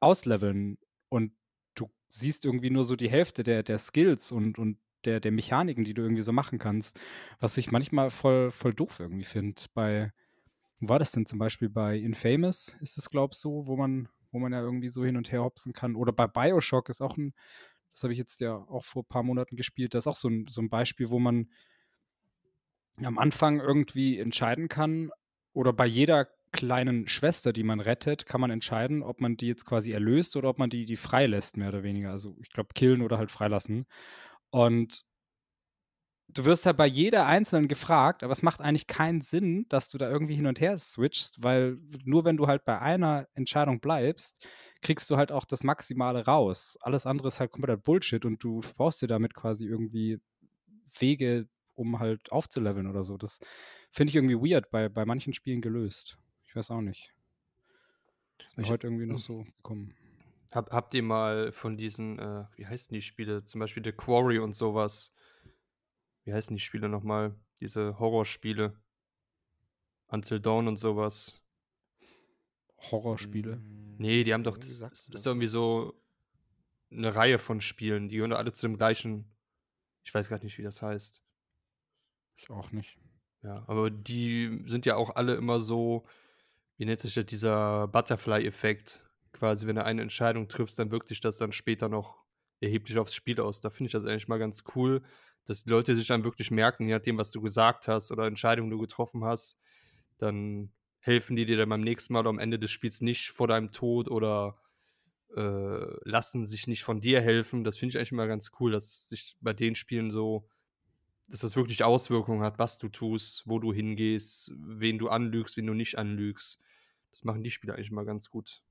ausleveln 0.00 0.78
und 1.10 1.32
du 1.74 1.90
siehst 2.08 2.44
irgendwie 2.44 2.70
nur 2.70 2.84
so 2.84 2.96
die 2.96 3.10
Hälfte 3.10 3.42
der, 3.42 3.62
der 3.62 3.78
Skills 3.78 4.32
und, 4.32 4.58
und 4.58 4.78
der, 5.04 5.20
der 5.20 5.32
Mechaniken, 5.32 5.84
die 5.84 5.94
du 5.94 6.02
irgendwie 6.02 6.22
so 6.22 6.32
machen 6.32 6.58
kannst, 6.58 6.98
was 7.38 7.58
ich 7.58 7.70
manchmal 7.70 8.10
voll, 8.10 8.50
voll 8.50 8.72
doof 8.72 9.00
irgendwie 9.00 9.24
finde 9.24 9.62
bei 9.74 10.12
war 10.88 10.98
das 10.98 11.12
denn 11.12 11.26
zum 11.26 11.38
Beispiel 11.38 11.68
bei 11.68 11.96
Infamous? 11.96 12.76
Ist 12.80 12.98
es, 12.98 13.10
glaube 13.10 13.32
ich, 13.32 13.38
so, 13.38 13.66
wo 13.66 13.76
man, 13.76 14.08
wo 14.32 14.38
man 14.38 14.52
ja 14.52 14.60
irgendwie 14.60 14.88
so 14.88 15.04
hin 15.04 15.16
und 15.16 15.32
her 15.32 15.42
hopsen 15.42 15.72
kann? 15.72 15.96
Oder 15.96 16.12
bei 16.12 16.26
Bioshock 16.26 16.88
ist 16.88 17.00
auch 17.00 17.16
ein, 17.16 17.34
das 17.92 18.02
habe 18.02 18.12
ich 18.12 18.18
jetzt 18.18 18.40
ja 18.40 18.54
auch 18.54 18.84
vor 18.84 19.02
ein 19.02 19.08
paar 19.08 19.22
Monaten 19.22 19.56
gespielt, 19.56 19.94
das 19.94 20.04
ist 20.04 20.08
auch 20.08 20.16
so 20.16 20.28
ein, 20.28 20.46
so 20.48 20.60
ein 20.60 20.70
Beispiel, 20.70 21.10
wo 21.10 21.18
man 21.18 21.48
am 23.02 23.18
Anfang 23.18 23.60
irgendwie 23.60 24.18
entscheiden 24.18 24.68
kann, 24.68 25.10
oder 25.52 25.72
bei 25.72 25.86
jeder 25.86 26.28
kleinen 26.52 27.08
Schwester, 27.08 27.52
die 27.52 27.62
man 27.62 27.80
rettet, 27.80 28.26
kann 28.26 28.40
man 28.40 28.50
entscheiden, 28.50 29.02
ob 29.02 29.20
man 29.20 29.36
die 29.36 29.48
jetzt 29.48 29.64
quasi 29.64 29.92
erlöst 29.92 30.36
oder 30.36 30.48
ob 30.48 30.58
man 30.58 30.70
die, 30.70 30.84
die 30.84 30.96
freilässt, 30.96 31.56
mehr 31.56 31.68
oder 31.68 31.82
weniger. 31.82 32.10
Also 32.10 32.36
ich 32.42 32.50
glaube, 32.50 32.74
killen 32.74 33.02
oder 33.02 33.18
halt 33.18 33.30
freilassen. 33.30 33.86
Und 34.50 35.04
du 36.28 36.44
wirst 36.44 36.66
halt 36.66 36.76
bei 36.76 36.86
jeder 36.86 37.26
einzelnen 37.26 37.68
gefragt, 37.68 38.22
aber 38.22 38.32
es 38.32 38.42
macht 38.42 38.60
eigentlich 38.60 38.86
keinen 38.86 39.20
Sinn, 39.20 39.66
dass 39.68 39.88
du 39.88 39.98
da 39.98 40.10
irgendwie 40.10 40.34
hin 40.34 40.46
und 40.46 40.60
her 40.60 40.76
switchst, 40.78 41.42
weil 41.42 41.78
nur 42.04 42.24
wenn 42.24 42.36
du 42.36 42.46
halt 42.46 42.64
bei 42.64 42.80
einer 42.80 43.28
Entscheidung 43.34 43.80
bleibst, 43.80 44.46
kriegst 44.80 45.10
du 45.10 45.16
halt 45.16 45.32
auch 45.32 45.44
das 45.44 45.64
Maximale 45.64 46.24
raus. 46.24 46.76
Alles 46.80 47.06
andere 47.06 47.28
ist 47.28 47.40
halt 47.40 47.52
komplett 47.52 47.82
Bullshit 47.82 48.24
und 48.24 48.42
du 48.42 48.60
brauchst 48.76 49.02
dir 49.02 49.06
damit 49.06 49.34
quasi 49.34 49.66
irgendwie 49.66 50.20
Wege, 50.98 51.48
um 51.74 51.98
halt 51.98 52.30
aufzuleveln 52.32 52.86
oder 52.86 53.02
so. 53.02 53.16
Das 53.16 53.40
finde 53.90 54.10
ich 54.10 54.16
irgendwie 54.16 54.36
weird 54.36 54.70
bei, 54.70 54.88
bei 54.88 55.04
manchen 55.04 55.32
Spielen 55.32 55.60
gelöst. 55.60 56.18
Ich 56.46 56.56
weiß 56.56 56.70
auch 56.70 56.80
nicht. 56.80 57.12
Das 58.38 58.48
ist 58.48 58.56
mir 58.56 58.64
ich, 58.64 58.70
heute 58.70 58.86
irgendwie 58.86 59.06
noch 59.06 59.16
hm. 59.16 59.22
so 59.22 59.44
gekommen. 59.56 59.94
Hab, 60.52 60.70
habt 60.70 60.94
ihr 60.94 61.02
mal 61.02 61.50
von 61.52 61.76
diesen, 61.76 62.18
äh, 62.18 62.44
wie 62.56 62.66
heißen 62.66 62.94
die 62.94 63.02
Spiele, 63.02 63.44
zum 63.44 63.60
Beispiel 63.60 63.82
The 63.84 63.92
Quarry 63.92 64.38
und 64.38 64.54
sowas, 64.54 65.13
wie 66.24 66.32
heißen 66.32 66.56
die 66.56 66.62
Spiele 66.62 66.88
nochmal? 66.88 67.34
Diese 67.60 67.98
Horrorspiele. 67.98 68.74
Until 70.08 70.40
Dawn 70.40 70.68
und 70.68 70.76
sowas. 70.76 71.42
Horrorspiele? 72.90 73.60
Nee, 73.98 74.24
die 74.24 74.34
haben 74.34 74.44
doch, 74.44 74.58
das, 74.58 74.78
das 74.78 75.08
ist 75.08 75.26
irgendwie 75.26 75.46
so 75.46 76.00
eine 76.90 77.14
Reihe 77.14 77.38
von 77.38 77.60
Spielen, 77.60 78.08
die 78.08 78.16
gehören 78.16 78.32
alle 78.32 78.52
zu 78.52 78.66
dem 78.66 78.76
gleichen, 78.76 79.30
ich 80.02 80.14
weiß 80.14 80.28
gar 80.28 80.42
nicht, 80.42 80.58
wie 80.58 80.62
das 80.62 80.82
heißt. 80.82 81.22
Ich 82.36 82.50
auch 82.50 82.72
nicht. 82.72 82.98
Ja, 83.42 83.64
aber 83.66 83.90
die 83.90 84.64
sind 84.66 84.86
ja 84.86 84.96
auch 84.96 85.16
alle 85.16 85.34
immer 85.34 85.60
so, 85.60 86.06
wie 86.76 86.84
nennt 86.84 87.00
sich 87.00 87.14
das, 87.14 87.26
dieser 87.26 87.88
Butterfly-Effekt. 87.88 89.00
Quasi, 89.32 89.66
wenn 89.66 89.76
du 89.76 89.84
eine 89.84 90.02
Entscheidung 90.02 90.48
triffst, 90.48 90.78
dann 90.78 90.90
wirkt 90.90 91.08
sich 91.08 91.20
das 91.20 91.38
dann 91.38 91.52
später 91.52 91.88
noch 91.88 92.24
erheblich 92.60 92.98
aufs 92.98 93.14
Spiel 93.14 93.40
aus. 93.40 93.60
Da 93.60 93.70
finde 93.70 93.88
ich 93.88 93.92
das 93.92 94.04
eigentlich 94.04 94.28
mal 94.28 94.38
ganz 94.38 94.64
cool, 94.74 95.02
dass 95.46 95.64
die 95.64 95.70
Leute 95.70 95.94
sich 95.96 96.06
dann 96.06 96.24
wirklich 96.24 96.50
merken, 96.50 96.88
je 96.88 96.94
nachdem, 96.94 97.18
was 97.18 97.30
du 97.30 97.40
gesagt 97.40 97.88
hast 97.88 98.10
oder 98.10 98.26
Entscheidungen 98.26 98.70
du 98.70 98.78
getroffen 98.78 99.24
hast, 99.24 99.58
dann 100.18 100.72
helfen 101.00 101.36
die 101.36 101.44
dir 101.44 101.56
dann 101.56 101.68
beim 101.68 101.82
nächsten 101.82 102.12
Mal 102.12 102.20
oder 102.20 102.30
am 102.30 102.38
Ende 102.38 102.58
des 102.58 102.70
Spiels 102.70 103.00
nicht 103.00 103.30
vor 103.30 103.46
deinem 103.46 103.72
Tod 103.72 104.08
oder 104.08 104.56
äh, 105.36 106.08
lassen 106.08 106.46
sich 106.46 106.66
nicht 106.66 106.84
von 106.84 107.00
dir 107.00 107.20
helfen. 107.20 107.64
Das 107.64 107.76
finde 107.76 107.90
ich 107.90 107.96
eigentlich 107.98 108.12
immer 108.12 108.26
ganz 108.26 108.50
cool, 108.60 108.72
dass 108.72 109.08
sich 109.08 109.36
bei 109.40 109.52
den 109.52 109.74
Spielen 109.74 110.10
so, 110.10 110.48
dass 111.28 111.40
das 111.40 111.56
wirklich 111.56 111.84
Auswirkungen 111.84 112.42
hat, 112.42 112.58
was 112.58 112.78
du 112.78 112.88
tust, 112.88 113.42
wo 113.46 113.58
du 113.58 113.72
hingehst, 113.72 114.52
wen 114.56 114.98
du 114.98 115.08
anlügst, 115.08 115.56
wen 115.56 115.66
du 115.66 115.74
nicht 115.74 115.98
anlügst. 115.98 116.58
Das 117.10 117.24
machen 117.24 117.42
die 117.42 117.50
Spiele 117.50 117.74
eigentlich 117.74 117.90
immer 117.90 118.04
ganz 118.04 118.30
gut. 118.30 118.62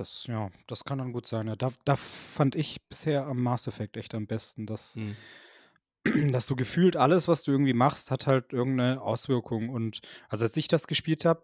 Das, 0.00 0.26
ja, 0.26 0.50
das 0.66 0.84
kann 0.84 0.96
dann 0.96 1.12
gut 1.12 1.26
sein. 1.26 1.46
Ja, 1.46 1.56
da, 1.56 1.70
da 1.84 1.94
fand 1.94 2.54
ich 2.54 2.80
bisher 2.88 3.26
am 3.26 3.42
Mass 3.42 3.66
Effect 3.66 3.98
echt 3.98 4.14
am 4.14 4.26
besten, 4.26 4.64
dass, 4.64 4.96
mhm. 4.96 5.14
dass 6.32 6.46
du 6.46 6.56
gefühlt 6.56 6.96
alles, 6.96 7.28
was 7.28 7.42
du 7.42 7.52
irgendwie 7.52 7.74
machst, 7.74 8.10
hat 8.10 8.26
halt 8.26 8.54
irgendeine 8.54 9.02
Auswirkung. 9.02 9.68
Und 9.68 10.00
also 10.30 10.46
als 10.46 10.56
ich 10.56 10.68
das 10.68 10.86
gespielt 10.86 11.26
habe, 11.26 11.42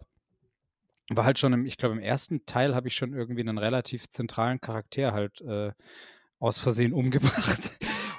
war 1.11 1.27
halt 1.27 1.39
schon 1.39 1.53
im, 1.53 1.67
ich 1.67 1.77
glaube, 1.77 1.97
im 1.97 2.01
ersten 2.01 2.47
Teil 2.47 2.75
habe 2.75 2.89
ich 2.89 2.97
schon 2.97 3.13
irgendwie 3.13 3.43
einen 3.43 3.59
relativ 3.59 4.09
zentralen 4.09 4.59
Charakter 4.59 5.13
halt 5.13 5.43
äh, 5.43 5.73
aus 6.39 6.59
Versehen 6.59 6.93
umgebracht. 6.95 7.73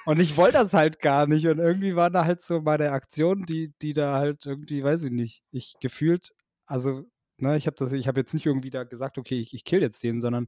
Und 0.05 0.19
ich 0.19 0.37
wollte 0.37 0.59
das 0.59 0.75
halt 0.75 0.99
gar 0.99 1.25
nicht. 1.25 1.47
Und 1.47 1.57
irgendwie 1.57 1.95
war 1.95 2.11
da 2.11 2.25
halt 2.25 2.43
so 2.43 2.61
meine 2.61 2.91
Aktion, 2.91 3.43
die, 3.43 3.73
die 3.81 3.93
da 3.93 4.13
halt 4.19 4.45
irgendwie, 4.45 4.83
weiß 4.83 5.05
ich 5.05 5.11
nicht, 5.11 5.41
ich 5.49 5.73
gefühlt, 5.81 6.35
also 6.67 7.05
Ne, 7.39 7.57
ich 7.57 7.67
habe 7.67 7.75
das, 7.75 7.93
ich 7.93 8.07
habe 8.07 8.19
jetzt 8.19 8.33
nicht 8.33 8.45
irgendwie 8.45 8.69
da 8.69 8.83
gesagt, 8.83 9.17
okay, 9.17 9.39
ich, 9.39 9.53
ich 9.53 9.63
kill 9.63 9.81
jetzt 9.81 10.03
den, 10.03 10.21
sondern 10.21 10.47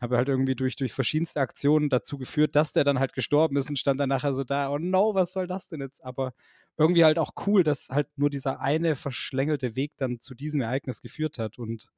habe 0.00 0.16
halt 0.16 0.28
irgendwie 0.28 0.54
durch, 0.54 0.76
durch 0.76 0.92
verschiedenste 0.92 1.40
Aktionen 1.40 1.88
dazu 1.88 2.18
geführt, 2.18 2.56
dass 2.56 2.72
der 2.72 2.84
dann 2.84 2.98
halt 2.98 3.12
gestorben 3.12 3.56
ist 3.56 3.68
und 3.68 3.78
stand 3.78 4.00
dann 4.00 4.08
nachher 4.08 4.34
so 4.34 4.44
da, 4.44 4.70
oh 4.70 4.78
no, 4.78 5.14
was 5.14 5.32
soll 5.32 5.46
das 5.46 5.66
denn 5.66 5.80
jetzt? 5.80 6.04
Aber 6.04 6.34
irgendwie 6.76 7.04
halt 7.04 7.18
auch 7.18 7.32
cool, 7.46 7.62
dass 7.62 7.88
halt 7.88 8.08
nur 8.16 8.30
dieser 8.30 8.60
eine 8.60 8.96
verschlängelte 8.96 9.76
Weg 9.76 9.92
dann 9.96 10.20
zu 10.20 10.34
diesem 10.34 10.60
Ereignis 10.60 11.00
geführt 11.00 11.38
hat 11.38 11.58
und 11.58 11.90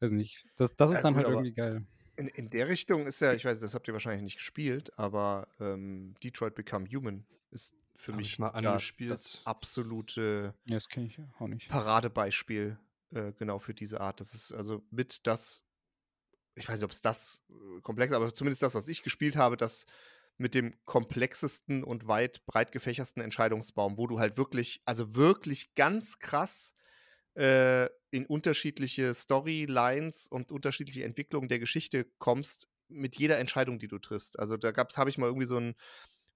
weiß 0.00 0.12
nicht, 0.12 0.46
das, 0.56 0.74
das 0.76 0.90
ist 0.90 0.96
ja, 0.96 1.02
dann 1.02 1.14
gut, 1.14 1.24
halt 1.24 1.34
irgendwie 1.34 1.52
geil. 1.52 1.86
In, 2.16 2.28
in 2.28 2.50
der 2.50 2.68
Richtung 2.68 3.06
ist 3.06 3.20
ja, 3.20 3.32
ich 3.32 3.44
weiß, 3.44 3.60
das 3.60 3.74
habt 3.74 3.88
ihr 3.88 3.94
wahrscheinlich 3.94 4.22
nicht 4.22 4.36
gespielt, 4.36 4.92
aber 4.98 5.48
ähm, 5.60 6.14
Detroit 6.22 6.54
Become 6.54 6.86
Human 6.92 7.24
ist 7.50 7.74
für 7.96 8.12
Hab 8.12 8.18
mich 8.18 8.38
mal 8.38 8.48
angespielt. 8.48 9.12
das 9.12 9.40
absolute 9.44 10.54
ja, 10.68 10.76
das 10.76 10.88
ich 10.96 11.18
auch 11.38 11.46
nicht. 11.46 11.68
Paradebeispiel 11.68 12.78
äh, 13.12 13.32
genau 13.32 13.58
für 13.58 13.74
diese 13.74 14.00
Art. 14.00 14.20
Das 14.20 14.34
ist 14.34 14.52
also 14.52 14.82
mit 14.90 15.26
das, 15.26 15.64
ich 16.54 16.68
weiß 16.68 16.76
nicht, 16.76 16.84
ob 16.84 16.92
es 16.92 17.02
das 17.02 17.42
äh, 17.50 17.80
komplex, 17.82 18.12
aber 18.12 18.32
zumindest 18.34 18.62
das, 18.62 18.74
was 18.74 18.88
ich 18.88 19.02
gespielt 19.02 19.36
habe, 19.36 19.56
das 19.56 19.86
mit 20.38 20.54
dem 20.54 20.74
komplexesten 20.84 21.84
und 21.84 22.08
weit 22.08 22.44
breit 22.46 22.72
gefächersten 22.72 23.22
Entscheidungsbaum, 23.22 23.98
wo 23.98 24.06
du 24.06 24.18
halt 24.18 24.36
wirklich, 24.36 24.82
also 24.86 25.14
wirklich 25.14 25.74
ganz 25.74 26.18
krass 26.18 26.74
äh, 27.34 27.86
in 28.10 28.26
unterschiedliche 28.26 29.14
Storylines 29.14 30.28
und 30.28 30.52
unterschiedliche 30.52 31.04
Entwicklungen 31.04 31.48
der 31.48 31.58
Geschichte 31.58 32.06
kommst 32.18 32.68
mit 32.88 33.16
jeder 33.16 33.38
Entscheidung, 33.38 33.78
die 33.78 33.88
du 33.88 33.98
triffst. 33.98 34.38
Also 34.38 34.56
da 34.56 34.70
gab's, 34.70 34.98
habe 34.98 35.10
ich 35.10 35.18
mal 35.18 35.26
irgendwie 35.26 35.46
so 35.46 35.58
ein 35.58 35.74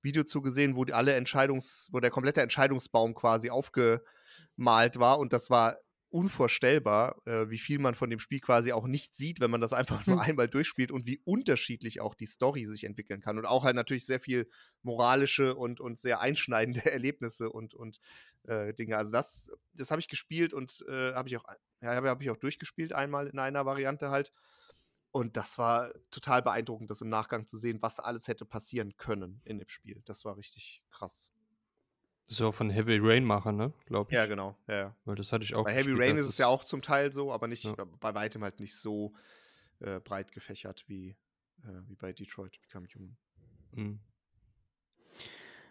Video 0.03 0.24
zugesehen, 0.24 0.77
wo 0.77 0.85
die 0.85 0.95
alle 0.95 1.14
Entscheidungs, 1.14 1.89
wo 1.93 2.01
der 2.01 2.11
komplette 2.11 2.41
Entscheidungsbaum 2.41 3.14
quasi 3.14 3.51
aufgemalt 3.51 4.99
war 4.99 5.18
und 5.18 5.33
das 5.33 5.51
war 5.51 5.77
unvorstellbar, 6.11 7.20
äh, 7.26 7.50
wie 7.50 7.59
viel 7.59 7.78
man 7.78 7.94
von 7.94 8.11
dem 8.11 8.20
Spiel 8.20 8.40
quasi 8.40 8.72
auch 8.72 8.86
nicht 8.86 9.14
sieht, 9.14 9.40
wenn 9.40 9.50
man 9.50 9.61
das 9.61 9.72
einfach 9.72 10.07
nur 10.07 10.16
hm. 10.16 10.22
einmal 10.22 10.48
durchspielt 10.48 10.90
und 10.90 11.07
wie 11.07 11.20
unterschiedlich 11.24 12.00
auch 12.00 12.14
die 12.14 12.26
Story 12.26 12.66
sich 12.66 12.84
entwickeln 12.84 13.20
kann. 13.20 13.38
Und 13.38 13.46
auch 13.46 13.64
halt 13.64 13.76
natürlich 13.76 14.07
sehr 14.07 14.20
viel 14.20 14.48
moralische 14.82 15.54
und, 15.54 15.80
und 15.80 15.98
sehr 15.98 16.20
einschneidende 16.20 16.84
Erlebnisse 16.92 17.50
und, 17.50 17.74
und 17.74 17.98
äh, 18.44 18.72
Dinge. 18.74 18.96
Also 18.96 19.12
das, 19.12 19.50
das 19.74 19.90
habe 19.90 20.00
ich 20.00 20.09
gespielt 20.09 20.54
und 20.54 20.84
äh, 20.88 21.12
habe 21.14 21.28
ich 21.28 21.36
auch, 21.36 21.44
ja, 21.82 21.94
habe 21.94 22.09
hab 22.09 22.22
ich 22.22 22.30
auch 22.30 22.36
durchgespielt 22.36 22.92
einmal 22.92 23.26
in 23.26 23.38
einer 23.38 23.66
Variante 23.66 24.11
halt. 24.11 24.32
Und 25.11 25.36
das 25.36 25.57
war 25.57 25.92
total 26.11 26.42
beeindruckend, 26.42 26.90
das 26.90 27.00
im 27.00 27.09
Nachgang 27.09 27.46
zu 27.46 27.57
sehen, 27.57 27.80
was 27.80 27.98
alles 27.98 28.28
hätte 28.28 28.44
passieren 28.44 28.96
können 28.98 29.40
in 29.44 29.59
dem 29.59 29.68
Spiel. 29.68 30.02
Das 30.04 30.26
war 30.26 30.36
richtig 30.36 30.82
krass. 30.90 31.32
Das 32.27 32.35
ist 32.35 32.41
ja 32.41 32.47
auch 32.47 32.55
von 32.55 32.70
Heavy 32.70 32.99
Rain 33.01 33.24
Macher, 33.24 33.53
ne? 33.53 33.72
Glaube 33.87 34.11
ich. 34.11 34.16
Ja, 34.16 34.27
genau. 34.27 34.57
Ja, 34.66 34.77
ja. 34.77 34.97
Weil 35.05 35.14
das 35.14 35.33
hatte 35.33 35.45
ich 35.45 35.55
auch. 35.55 35.64
Bei 35.64 35.74
Heavy 35.74 35.93
Rain 35.93 36.16
ist 36.16 36.27
es 36.27 36.39
ja 36.39 36.49
auch 36.49 36.64
zum 36.64 36.83
Teil 36.83 37.12
so, 37.12 37.33
aber 37.33 37.47
nicht 37.47 37.64
ja. 37.64 37.74
bei 38.01 38.14
weitem 38.14 38.43
halt 38.43 38.59
nicht 38.59 38.74
so 38.74 39.14
äh, 39.79 40.01
breit 40.01 40.33
gefächert 40.33 40.85
wie, 40.89 41.11
äh, 41.62 41.68
wie 41.87 41.95
bei 41.95 42.12
Detroit 42.12 42.61
Become 42.61 42.89
Human. 42.95 43.16
Mhm. 43.72 44.01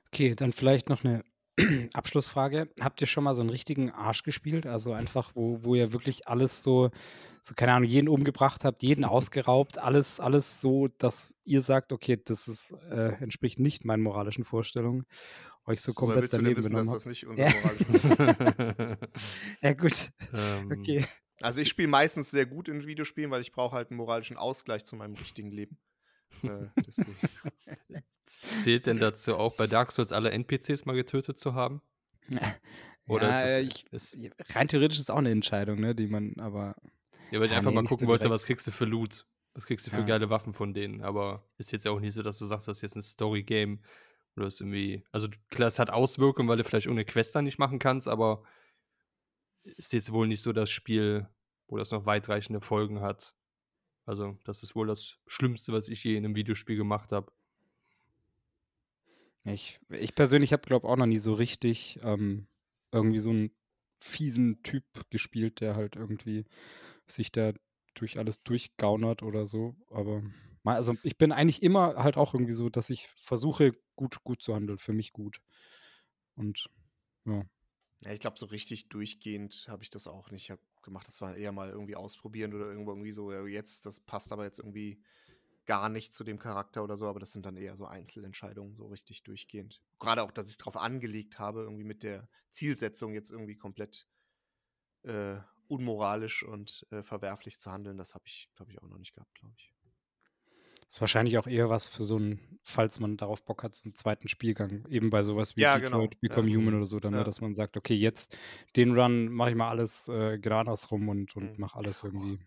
Okay, 0.07 0.33
dann 0.33 0.53
vielleicht 0.53 0.87
noch 0.87 1.03
eine 1.03 1.25
Abschlussfrage. 1.93 2.69
Habt 2.79 3.01
ihr 3.01 3.07
schon 3.07 3.25
mal 3.25 3.35
so 3.35 3.41
einen 3.41 3.49
richtigen 3.49 3.91
Arsch 3.91 4.23
gespielt? 4.23 4.65
Also 4.65 4.93
einfach, 4.93 5.31
wo, 5.35 5.61
wo 5.63 5.75
ihr 5.75 5.91
wirklich 5.91 6.29
alles 6.29 6.63
so, 6.63 6.89
so, 7.41 7.53
keine 7.53 7.73
Ahnung, 7.73 7.89
jeden 7.89 8.07
umgebracht 8.07 8.63
habt, 8.63 8.81
jeden 8.81 9.03
ausgeraubt, 9.05 9.77
alles, 9.77 10.21
alles 10.21 10.61
so, 10.61 10.87
dass 10.87 11.35
ihr 11.43 11.61
sagt, 11.61 11.91
okay, 11.91 12.17
das 12.23 12.47
ist, 12.47 12.71
äh, 12.89 13.21
entspricht 13.21 13.59
nicht 13.59 13.83
meinen 13.83 14.03
moralischen 14.03 14.45
Vorstellungen 14.45 15.05
euch 15.65 15.81
so 15.81 15.93
komplett 15.93 16.31
daneben 16.33 16.57
wissen, 16.57 16.69
genommen 16.69 16.91
dass 16.91 17.03
das 17.03 17.05
nicht 17.05 17.25
unser 17.27 17.49
moralischer 17.51 18.97
Ja 19.61 19.73
gut, 19.73 20.11
ähm, 20.33 20.71
okay. 20.71 21.05
Also 21.41 21.61
ich 21.61 21.67
spiele 21.69 21.87
meistens 21.89 22.31
sehr 22.31 22.45
gut 22.45 22.69
in 22.69 22.85
Videospielen, 22.85 23.29
weil 23.29 23.41
ich 23.41 23.51
brauche 23.51 23.75
halt 23.75 23.89
einen 23.91 23.97
moralischen 23.97 24.37
Ausgleich 24.37 24.85
zu 24.85 24.95
meinem 24.95 25.15
richtigen 25.15 25.51
Leben. 25.51 25.77
äh, 26.43 26.67
Zählt 28.25 28.87
denn 28.87 28.97
dazu 28.97 29.35
auch 29.35 29.53
bei 29.55 29.67
Dark 29.67 29.91
Souls 29.91 30.11
alle 30.11 30.31
NPCs 30.31 30.85
mal 30.85 30.95
getötet 30.95 31.37
zu 31.37 31.53
haben? 31.53 31.81
Oder 33.07 33.29
ja, 33.29 33.41
ist 33.41 33.51
es, 33.51 33.85
ich, 33.91 34.15
ist, 34.15 34.55
rein 34.55 34.67
theoretisch 34.67 34.97
ist 34.97 35.03
es 35.03 35.09
auch 35.11 35.17
eine 35.17 35.29
Entscheidung, 35.29 35.79
ne, 35.79 35.93
die 35.93 36.07
man, 36.07 36.33
aber. 36.39 36.75
Ja, 37.31 37.39
weil 37.39 37.45
ich 37.47 37.51
Ah, 37.53 37.57
einfach 37.57 37.69
nee, 37.69 37.75
mal 37.75 37.83
gucken 37.83 38.05
so 38.05 38.07
wollte, 38.07 38.23
direkt. 38.23 38.33
was 38.33 38.45
kriegst 38.45 38.65
du 38.65 38.71
für 38.71 38.85
Loot? 38.85 39.27
Was 39.53 39.67
kriegst 39.67 39.85
du 39.85 39.91
für 39.91 39.97
Ja. 39.97 40.05
geile 40.05 40.29
Waffen 40.29 40.53
von 40.53 40.73
denen? 40.73 41.01
Aber 41.01 41.47
ist 41.57 41.71
jetzt 41.71 41.87
auch 41.87 41.99
nicht 41.99 42.13
so, 42.13 42.23
dass 42.23 42.39
du 42.39 42.45
sagst, 42.45 42.67
das 42.67 42.77
ist 42.77 42.81
jetzt 42.81 42.95
ein 42.95 43.03
Story-Game. 43.03 43.79
Oder 44.35 44.47
ist 44.47 44.59
irgendwie. 44.59 45.03
Also 45.11 45.27
klar, 45.49 45.67
es 45.67 45.79
hat 45.79 45.89
Auswirkungen, 45.89 46.49
weil 46.49 46.57
du 46.57 46.63
vielleicht 46.63 46.87
irgendeine 46.87 47.05
Quest 47.05 47.35
dann 47.35 47.45
nicht 47.45 47.59
machen 47.59 47.79
kannst, 47.79 48.07
aber 48.07 48.43
ist 49.63 49.93
jetzt 49.93 50.11
wohl 50.11 50.27
nicht 50.27 50.41
so 50.41 50.53
das 50.53 50.69
Spiel, 50.69 51.27
wo 51.67 51.77
das 51.77 51.91
noch 51.91 52.05
weitreichende 52.05 52.61
Folgen 52.61 53.01
hat. 53.01 53.35
Also, 54.05 54.37
das 54.43 54.61
ist 54.61 54.75
wohl 54.75 54.87
das 54.87 55.17
Schlimmste, 55.25 55.73
was 55.73 55.89
ich 55.89 56.03
je 56.03 56.15
in 56.15 56.25
einem 56.25 56.35
Videospiel 56.35 56.75
gemacht 56.75 57.11
habe. 57.11 57.31
Ich, 59.43 59.79
ich 59.89 60.15
persönlich 60.15 60.53
habe, 60.53 60.63
glaube 60.63 60.87
auch 60.87 60.95
noch 60.95 61.05
nie 61.05 61.19
so 61.19 61.33
richtig 61.33 61.99
ähm, 62.03 62.47
irgendwie 62.91 63.19
so 63.19 63.29
einen 63.31 63.51
fiesen 63.99 64.61
Typ 64.63 64.83
gespielt, 65.09 65.61
der 65.61 65.75
halt 65.75 65.95
irgendwie 65.95 66.45
sich 67.07 67.31
da 67.31 67.53
durch 67.93 68.17
alles 68.17 68.43
durchgaunert 68.43 69.23
oder 69.23 69.45
so. 69.45 69.75
Aber 69.89 70.23
also 70.73 70.95
ich 71.03 71.17
bin 71.17 71.31
eigentlich 71.31 71.61
immer 71.61 71.95
halt 71.95 72.17
auch 72.17 72.33
irgendwie 72.33 72.53
so, 72.53 72.69
dass 72.69 72.89
ich 72.89 73.07
versuche, 73.15 73.73
gut, 73.95 74.23
gut 74.23 74.41
zu 74.41 74.55
handeln, 74.55 74.77
für 74.77 74.93
mich 74.93 75.13
gut. 75.13 75.41
Und 76.35 76.69
ja. 77.25 77.43
Ja, 78.01 78.11
ich 78.11 78.19
glaube, 78.19 78.37
so 78.37 78.47
richtig 78.47 78.89
durchgehend 78.89 79.67
habe 79.69 79.83
ich 79.83 79.89
das 79.89 80.07
auch 80.07 80.29
nicht 80.31 80.53
gemacht. 80.81 81.07
Das 81.07 81.21
war 81.21 81.35
eher 81.35 81.51
mal 81.51 81.69
irgendwie 81.69 81.95
ausprobieren 81.95 82.53
oder 82.53 82.65
irgendwo 82.65 82.91
irgendwie 82.91 83.13
so, 83.13 83.31
ja, 83.31 83.45
jetzt, 83.45 83.85
das 83.85 83.99
passt 83.99 84.31
aber 84.31 84.43
jetzt 84.43 84.59
irgendwie 84.59 85.01
gar 85.65 85.89
nicht 85.89 86.13
zu 86.13 86.23
dem 86.23 86.37
Charakter 86.37 86.83
oder 86.83 86.97
so, 86.97 87.07
aber 87.07 87.19
das 87.19 87.31
sind 87.31 87.45
dann 87.45 87.57
eher 87.57 87.75
so 87.75 87.85
Einzelentscheidungen, 87.85 88.75
so 88.75 88.87
richtig 88.87 89.23
durchgehend. 89.23 89.81
Gerade 89.99 90.23
auch, 90.23 90.31
dass 90.31 90.49
ich 90.49 90.57
drauf 90.57 90.77
angelegt 90.77 91.39
habe, 91.39 91.61
irgendwie 91.61 91.83
mit 91.83 92.03
der 92.03 92.27
Zielsetzung 92.51 93.13
jetzt 93.13 93.31
irgendwie 93.31 93.55
komplett 93.55 94.07
äh, 95.03 95.37
unmoralisch 95.67 96.43
und 96.43 96.85
äh, 96.91 97.03
verwerflich 97.03 97.59
zu 97.59 97.71
handeln, 97.71 97.97
das 97.97 98.13
habe 98.13 98.25
ich, 98.27 98.49
glaube 98.55 98.71
ich, 98.71 98.81
auch 98.81 98.87
noch 98.87 98.99
nicht 98.99 99.15
gehabt, 99.15 99.33
glaube 99.35 99.55
ich. 99.57 99.74
Ist 100.95 101.01
wahrscheinlich 101.01 101.37
auch 101.37 101.45
eher 101.45 101.69
was 101.69 101.87
für 101.87 102.05
so 102.05 102.17
ein, 102.17 102.39
falls 102.63 103.01
man 103.01 103.17
darauf 103.17 103.43
Bock 103.43 103.63
hat, 103.63 103.75
so 103.75 103.83
einen 103.83 103.95
zweiten 103.95 104.29
Spielgang. 104.29 104.85
Eben 104.87 105.09
bei 105.09 105.23
sowas 105.23 105.57
wie 105.57 105.59
Ja, 105.59 105.77
Detroit 105.77 106.11
genau, 106.11 106.19
Become 106.21 106.49
ja. 106.49 106.55
Human 106.55 106.73
oder 106.75 106.85
so, 106.85 107.01
dann, 107.01 107.11
ne, 107.11 107.17
Ja. 107.17 107.23
dass 107.25 107.41
man 107.41 107.53
sagt, 107.53 107.75
okay, 107.75 107.95
jetzt 107.95 108.37
den 108.77 108.97
Run 108.97 109.27
mache 109.27 109.49
ich 109.49 109.57
mal 109.57 109.67
alles 109.67 110.07
äh, 110.07 110.39
gerade 110.39 110.61
andersrum 110.61 111.09
und, 111.09 111.35
und 111.35 111.51
Mhm. 111.51 111.55
mache 111.59 111.77
alles 111.77 112.01
irgendwie. 112.01 112.39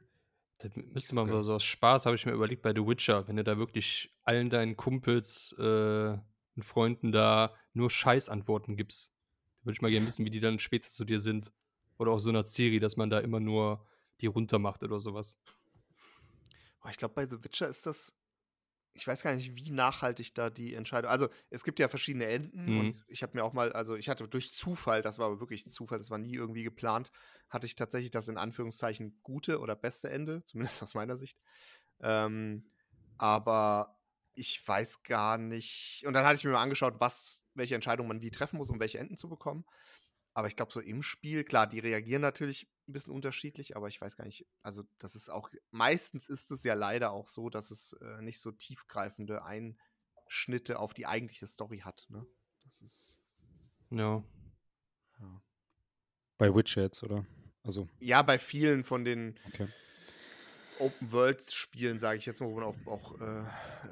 Das 0.57 0.71
müsste 0.77 1.15
man 1.15 1.27
so 1.45 1.53
aus 1.53 1.63
Spaß, 1.63 2.07
habe 2.07 2.17
ich 2.17 2.25
mir 2.25 2.33
überlegt, 2.33 2.63
bei 2.63 2.73
The 2.75 2.87
Witcher, 2.87 3.29
wenn 3.29 3.37
du 3.37 3.45
da 3.45 3.59
wirklich 3.59 4.17
allen 4.25 4.49
deinen 4.49 4.77
Kumpels 4.79 5.55
äh, 5.59 6.17
und 6.57 6.63
Freunden 6.63 7.13
da 7.13 7.55
nur 7.75 7.91
Scheißantworten 7.91 8.77
gibst. 8.79 9.15
Würde 9.63 9.75
ich 9.75 9.83
mal 9.83 9.91
gerne 9.91 10.07
wissen, 10.07 10.25
wie 10.25 10.31
die 10.31 10.41
dann 10.41 10.59
später 10.59 10.89
zu 10.89 11.05
dir 11.05 11.21
sind. 11.21 11.53
Oder 11.99 12.13
auch 12.13 12.19
so 12.19 12.31
einer 12.31 12.47
Serie, 12.47 12.81
dass 12.81 12.97
man 12.97 13.11
da 13.11 13.19
immer 13.19 13.41
nur 13.41 13.87
die 14.23 14.27
runtermacht 14.27 14.83
oder 14.85 15.01
sowas. 15.01 15.37
Ich 16.91 16.97
glaube, 16.97 17.13
bei 17.13 17.27
The 17.29 17.45
Witcher 17.45 17.69
ist 17.69 17.85
das. 17.85 18.15
Ich 18.95 19.07
weiß 19.07 19.23
gar 19.23 19.35
nicht, 19.35 19.55
wie 19.55 19.71
nachhaltig 19.71 20.35
da 20.35 20.51
die 20.51 20.75
Entscheidung. 20.75 21.11
Also, 21.11 21.29
es 21.51 21.63
gibt 21.65 21.79
ja 21.79 21.89
verschiedene 21.89 22.27
Enden 22.27 22.69
Mhm. 22.69 22.75
und 22.75 23.05
ich 23.07 23.23
habe 23.23 23.37
mir 23.37 23.45
auch 23.45 23.53
mal, 23.53 23.73
also 23.73 23.95
ich 23.97 24.09
hatte 24.09 24.27
durch 24.29 24.53
Zufall, 24.53 25.03
das 25.03 25.19
war 25.19 25.27
aber 25.27 25.41
wirklich 25.41 25.69
Zufall, 25.71 25.99
das 25.99 26.11
war 26.11 26.19
nie 26.19 26.35
irgendwie 26.35 26.65
geplant, 26.65 27.13
hatte 27.49 27.67
ich 27.67 27.77
tatsächlich 27.77 28.11
das 28.11 28.29
in 28.29 28.39
Anführungszeichen 28.39 29.21
gute 29.23 29.61
oder 29.61 29.77
beste 29.77 30.11
Ende, 30.11 30.45
zumindest 30.45 30.83
aus 30.83 30.95
meiner 30.95 31.17
Sicht. 31.17 31.39
Ähm, 32.01 32.71
aber 33.19 33.99
ich 34.35 34.67
weiß 34.67 35.03
gar 35.03 35.39
nicht. 35.39 36.05
Und 36.07 36.15
dann 36.15 36.25
hatte 36.25 36.37
ich 36.37 36.45
mir 36.45 36.53
mal 36.53 36.63
angeschaut, 36.63 36.95
was, 36.99 37.45
welche 37.55 37.75
Entscheidungen 37.75 38.09
man 38.09 38.23
wie 38.23 38.31
treffen 38.31 38.57
muss, 38.59 38.71
um 38.71 38.81
welche 38.81 38.99
Enden 38.99 39.17
zu 39.17 39.29
bekommen. 39.29 39.65
Aber 40.39 40.47
ich 40.47 40.55
glaube, 40.55 40.71
so 40.71 40.79
im 40.79 41.03
Spiel, 41.03 41.43
klar, 41.43 41.67
die 41.67 41.81
reagieren 41.81 42.23
natürlich 42.23 42.71
ein 42.87 42.93
bisschen 42.93 43.13
unterschiedlich, 43.13 43.77
aber 43.77 43.89
ich 43.89 44.01
weiß 44.01 44.17
gar 44.17 44.25
nicht, 44.25 44.47
also 44.63 44.85
das 45.01 45.17
ist 45.17 45.31
auch, 45.31 45.51
meistens 45.73 46.29
ist 46.29 46.53
es 46.53 46.63
ja 46.63 46.75
leider 46.75 47.11
auch 47.11 47.27
so, 47.27 47.51
dass 47.51 47.73
es 47.73 47.95
äh, 47.95 48.23
nicht 48.23 48.39
so 48.39 48.53
tiefgreifende 48.53 49.43
Einschnitte 49.45 50.79
auf 50.79 50.95
die 50.95 51.09
eigentliche 51.09 51.49
Story 51.49 51.79
hat. 51.79 52.07
Ne? 52.09 52.25
Das 52.63 52.81
ist, 52.83 53.19
Ja. 53.91 54.23
ja. 55.19 55.43
Bei 56.37 56.55
Witcher 56.55 56.83
jetzt, 56.83 57.03
oder? 57.03 57.27
Also, 57.65 57.89
ja, 57.99 58.23
bei 58.23 58.39
vielen 58.39 58.85
von 58.85 59.05
den 59.05 59.41
okay. 59.49 59.67
Open-World-Spielen, 60.81 61.99
sage 61.99 62.19
ich 62.19 62.27
jetzt 62.27 62.41
mal, 62.41 62.49
wo 62.49 62.55
man 62.55 62.65
auch, 62.65 62.77
auch 62.87 63.21
äh, 63.21 63.45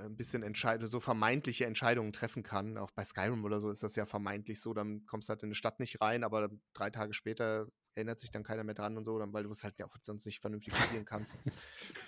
ein 0.04 0.16
bisschen 0.16 0.42
entscheide, 0.42 0.86
so 0.86 1.00
vermeintliche 1.00 1.66
Entscheidungen 1.66 2.12
treffen 2.12 2.42
kann. 2.42 2.78
Auch 2.78 2.90
bei 2.90 3.04
Skyrim 3.04 3.44
oder 3.44 3.60
so 3.60 3.70
ist 3.70 3.82
das 3.82 3.96
ja 3.96 4.06
vermeintlich 4.06 4.60
so, 4.60 4.74
dann 4.74 5.04
kommst 5.06 5.28
du 5.28 5.30
halt 5.30 5.42
in 5.42 5.48
eine 5.48 5.54
Stadt 5.54 5.80
nicht 5.80 6.00
rein, 6.00 6.24
aber 6.24 6.50
drei 6.74 6.90
Tage 6.90 7.12
später 7.12 7.66
erinnert 7.94 8.20
sich 8.20 8.30
dann 8.30 8.44
keiner 8.44 8.62
mehr 8.64 8.74
dran 8.74 8.96
und 8.96 9.04
so, 9.04 9.18
dann, 9.18 9.32
weil 9.32 9.44
du 9.44 9.50
es 9.50 9.64
halt 9.64 9.78
ja 9.80 9.86
auch 9.86 9.96
sonst 10.02 10.26
nicht 10.26 10.40
vernünftig 10.40 10.76
spielen 10.76 11.04
kannst. 11.04 11.38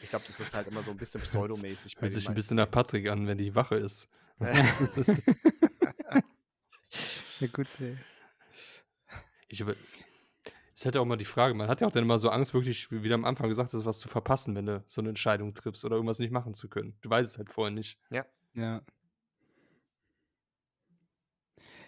Ich 0.02 0.10
glaube, 0.10 0.24
das 0.26 0.38
ist 0.38 0.54
halt 0.54 0.68
immer 0.68 0.82
so 0.82 0.90
ein 0.90 0.96
bisschen 0.96 1.20
pseudomäßig. 1.22 1.96
Hört 1.98 2.12
sich 2.12 2.28
ein 2.28 2.34
bisschen 2.34 2.56
nach. 2.56 2.70
Patrick 2.70 3.08
an, 3.08 3.26
wenn 3.26 3.38
die 3.38 3.54
Wache 3.54 3.76
ist. 3.76 4.08
Ja, 7.40 7.46
gut, 7.46 7.68
ey. 7.80 7.96
Ich 9.48 9.60
über 9.60 9.76
ist 10.78 10.84
halt 10.84 10.96
auch 10.96 11.04
mal 11.04 11.16
die 11.16 11.24
Frage, 11.24 11.54
man 11.54 11.68
hat 11.68 11.80
ja 11.80 11.88
auch 11.88 11.92
dann 11.92 12.04
immer 12.04 12.20
so 12.20 12.28
Angst, 12.30 12.54
wirklich, 12.54 12.88
wie 12.92 13.08
du 13.08 13.14
am 13.14 13.24
Anfang 13.24 13.48
gesagt 13.48 13.72
hast, 13.72 13.84
was 13.84 13.98
zu 13.98 14.06
verpassen, 14.08 14.54
wenn 14.54 14.66
du 14.66 14.84
so 14.86 15.00
eine 15.00 15.08
Entscheidung 15.08 15.52
triffst 15.52 15.84
oder 15.84 15.96
irgendwas 15.96 16.20
nicht 16.20 16.30
machen 16.30 16.54
zu 16.54 16.68
können. 16.68 16.96
Du 17.00 17.10
weißt 17.10 17.32
es 17.32 17.36
halt 17.38 17.50
vorher 17.50 17.72
nicht. 17.74 17.98
Ja. 18.10 18.24
Ja. 18.54 18.82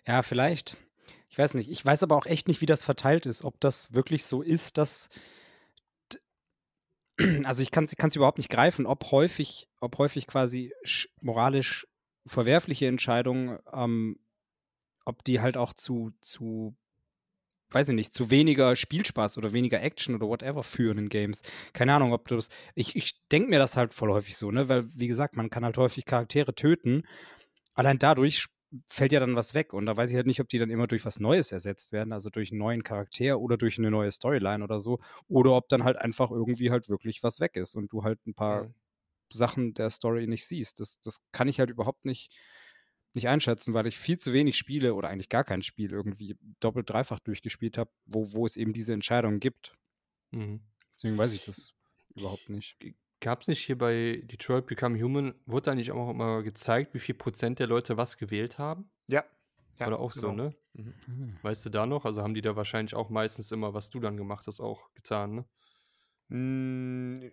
Ja, 0.05 0.23
vielleicht. 0.23 0.77
Ich 1.29 1.39
weiß 1.39 1.55
nicht. 1.55 1.71
Ich 1.71 1.85
weiß 1.85 2.03
aber 2.03 2.17
auch 2.17 2.27
echt 2.27 2.49
nicht, 2.49 2.61
wie 2.63 2.67
das 2.67 2.83
verteilt 2.83 3.27
ist. 3.27 3.45
Ob 3.45 3.61
das 3.61 3.95
wirklich 3.95 4.25
so 4.25 4.43
ist, 4.43 4.77
dass. 4.77 5.09
Also 7.45 7.63
ich 7.63 7.71
kann 7.71 7.85
es 7.85 8.17
überhaupt 8.17 8.39
nicht 8.39 8.49
greifen, 8.51 8.87
ob 8.87 9.13
häufig, 9.13 9.69
ob 9.81 9.99
häufig 9.99 10.27
quasi 10.27 10.73
sch- 10.87 11.09
moralisch 11.21 11.87
verwerfliche 12.27 12.87
Entscheidungen, 12.87 13.59
ähm, 13.73 14.19
ob 15.05 15.23
die 15.25 15.41
halt 15.41 15.59
auch 15.59 15.75
zu, 15.75 16.13
zu, 16.23 16.75
weiß 17.71 17.89
ich 17.91 17.95
nicht, 17.95 18.13
zu 18.15 18.31
weniger 18.31 18.77
Spielspaß 18.77 19.39
oder 19.39 19.53
weniger 19.53 19.81
Action 19.83 20.15
oder 20.15 20.27
whatever 20.29 20.63
führen 20.63 20.99
in 20.99 21.09
Games. 21.09 21.43
Keine 21.73 21.95
Ahnung, 21.95 22.13
ob 22.13 22.29
du 22.29 22.37
das. 22.37 22.49
Ich, 22.75 22.97
ich 22.97 23.21
denke 23.31 23.51
mir 23.51 23.59
das 23.59 23.77
halt 23.77 23.95
voll 23.95 24.11
häufig 24.11 24.37
so, 24.37 24.51
ne? 24.51 24.69
Weil, 24.69 24.87
wie 24.95 25.09
gesagt, 25.09 25.37
man 25.37 25.51
kann 25.51 25.65
halt 25.65 25.79
häufig 25.79 26.05
Charaktere 26.05 26.55
töten. 26.55 27.03
Allein 27.75 27.99
dadurch 27.99 28.47
fällt 28.89 29.13
ja 29.13 29.21
dann 29.21 29.37
was 29.37 29.55
weg. 29.55 29.73
Und 29.75 29.87
da 29.87 29.97
weiß 29.97 30.11
ich 30.11 30.17
halt 30.17 30.27
nicht, 30.27 30.41
ob 30.41 30.49
die 30.49 30.59
dann 30.59 30.71
immer 30.71 30.87
durch 30.87 31.05
was 31.05 31.21
Neues 31.21 31.53
ersetzt 31.53 31.93
werden, 31.93 32.13
also 32.13 32.31
durch 32.31 32.51
einen 32.53 32.59
neuen 32.61 32.83
Charakter 32.85 33.39
oder 33.41 33.57
durch 33.57 33.79
eine 33.79 33.91
neue 33.91 34.13
Storyline 34.13 34.63
oder 34.65 34.81
so. 34.81 35.01
Oder 35.29 35.53
ob 35.53 35.69
dann 35.69 35.85
halt 35.85 35.97
einfach 35.97 36.31
irgendwie 36.31 36.71
halt 36.71 36.89
wirklich 36.89 37.23
was 37.23 37.41
weg 37.41 37.57
ist 37.57 37.75
und 37.77 37.93
du 37.93 38.05
halt 38.05 38.25
ein 38.27 38.35
paar 38.35 38.67
Mhm. 38.67 38.75
Sachen 39.33 39.75
der 39.75 39.91
Story 39.91 40.27
nicht 40.27 40.47
siehst. 40.47 40.81
Das, 40.81 41.01
das 41.01 41.19
kann 41.33 41.49
ich 41.49 41.61
halt 41.61 41.71
überhaupt 41.71 42.05
nicht, 42.05 42.37
nicht 43.15 43.29
einschätzen, 43.29 43.75
weil 43.75 43.87
ich 43.87 43.99
viel 43.99 44.19
zu 44.19 44.33
wenig 44.33 44.57
Spiele 44.57 44.95
oder 44.95 45.09
eigentlich 45.09 45.29
gar 45.29 45.45
kein 45.45 45.63
Spiel 45.63 45.93
irgendwie 45.93 46.37
doppelt, 46.61 46.91
dreifach 46.91 47.21
durchgespielt 47.21 47.79
habe, 47.79 47.91
wo, 48.07 48.33
wo 48.33 48.47
es 48.47 48.57
eben 48.57 48.73
diese 48.73 48.93
Entscheidungen 48.93 49.41
gibt. 49.41 49.75
Mhm. 50.31 50.61
Deswegen 50.95 51.19
weiß 51.19 51.33
ich 51.33 51.41
das 51.41 51.75
überhaupt 52.15 52.49
nicht. 52.49 52.77
Gab 53.21 53.43
es 53.43 53.49
nicht 53.49 53.65
hier 53.65 53.77
bei 53.77 54.23
Detroit 54.25 54.67
Become 54.67 55.01
Human, 55.01 55.35
wurde 55.45 55.65
da 55.71 55.75
nicht 55.75 55.91
auch 55.93 56.11
immer 56.11 56.43
gezeigt, 56.43 56.95
wie 56.95 57.01
viel 57.01 57.15
Prozent 57.15 57.59
der 57.59 57.67
Leute 57.67 57.97
was 57.97 58.17
gewählt 58.17 58.59
haben? 58.59 58.91
Ja. 59.09 59.25
ja 59.79 59.87
Oder 59.89 59.99
auch 59.99 60.13
so, 60.13 60.31
genau. 60.31 60.45
ne? 60.45 60.55
Mhm. 60.73 60.95
Hm. 61.05 61.39
Weißt 61.43 61.67
du 61.67 61.71
da 61.71 61.87
noch? 61.87 62.05
Also 62.05 62.23
haben 62.23 62.35
die 62.35 62.41
da 62.41 62.57
wahrscheinlich 62.57 62.95
auch 62.95 63.11
meistens 63.11 63.51
immer, 63.51 63.75
was 63.75 63.91
du 63.91 64.01
dann 64.01 64.17
gemacht 64.17 64.47
hast, 64.47 64.61
auch 64.61 64.93
getan, 64.95 65.35
ne? 65.35 65.45
Äh, 66.31 67.31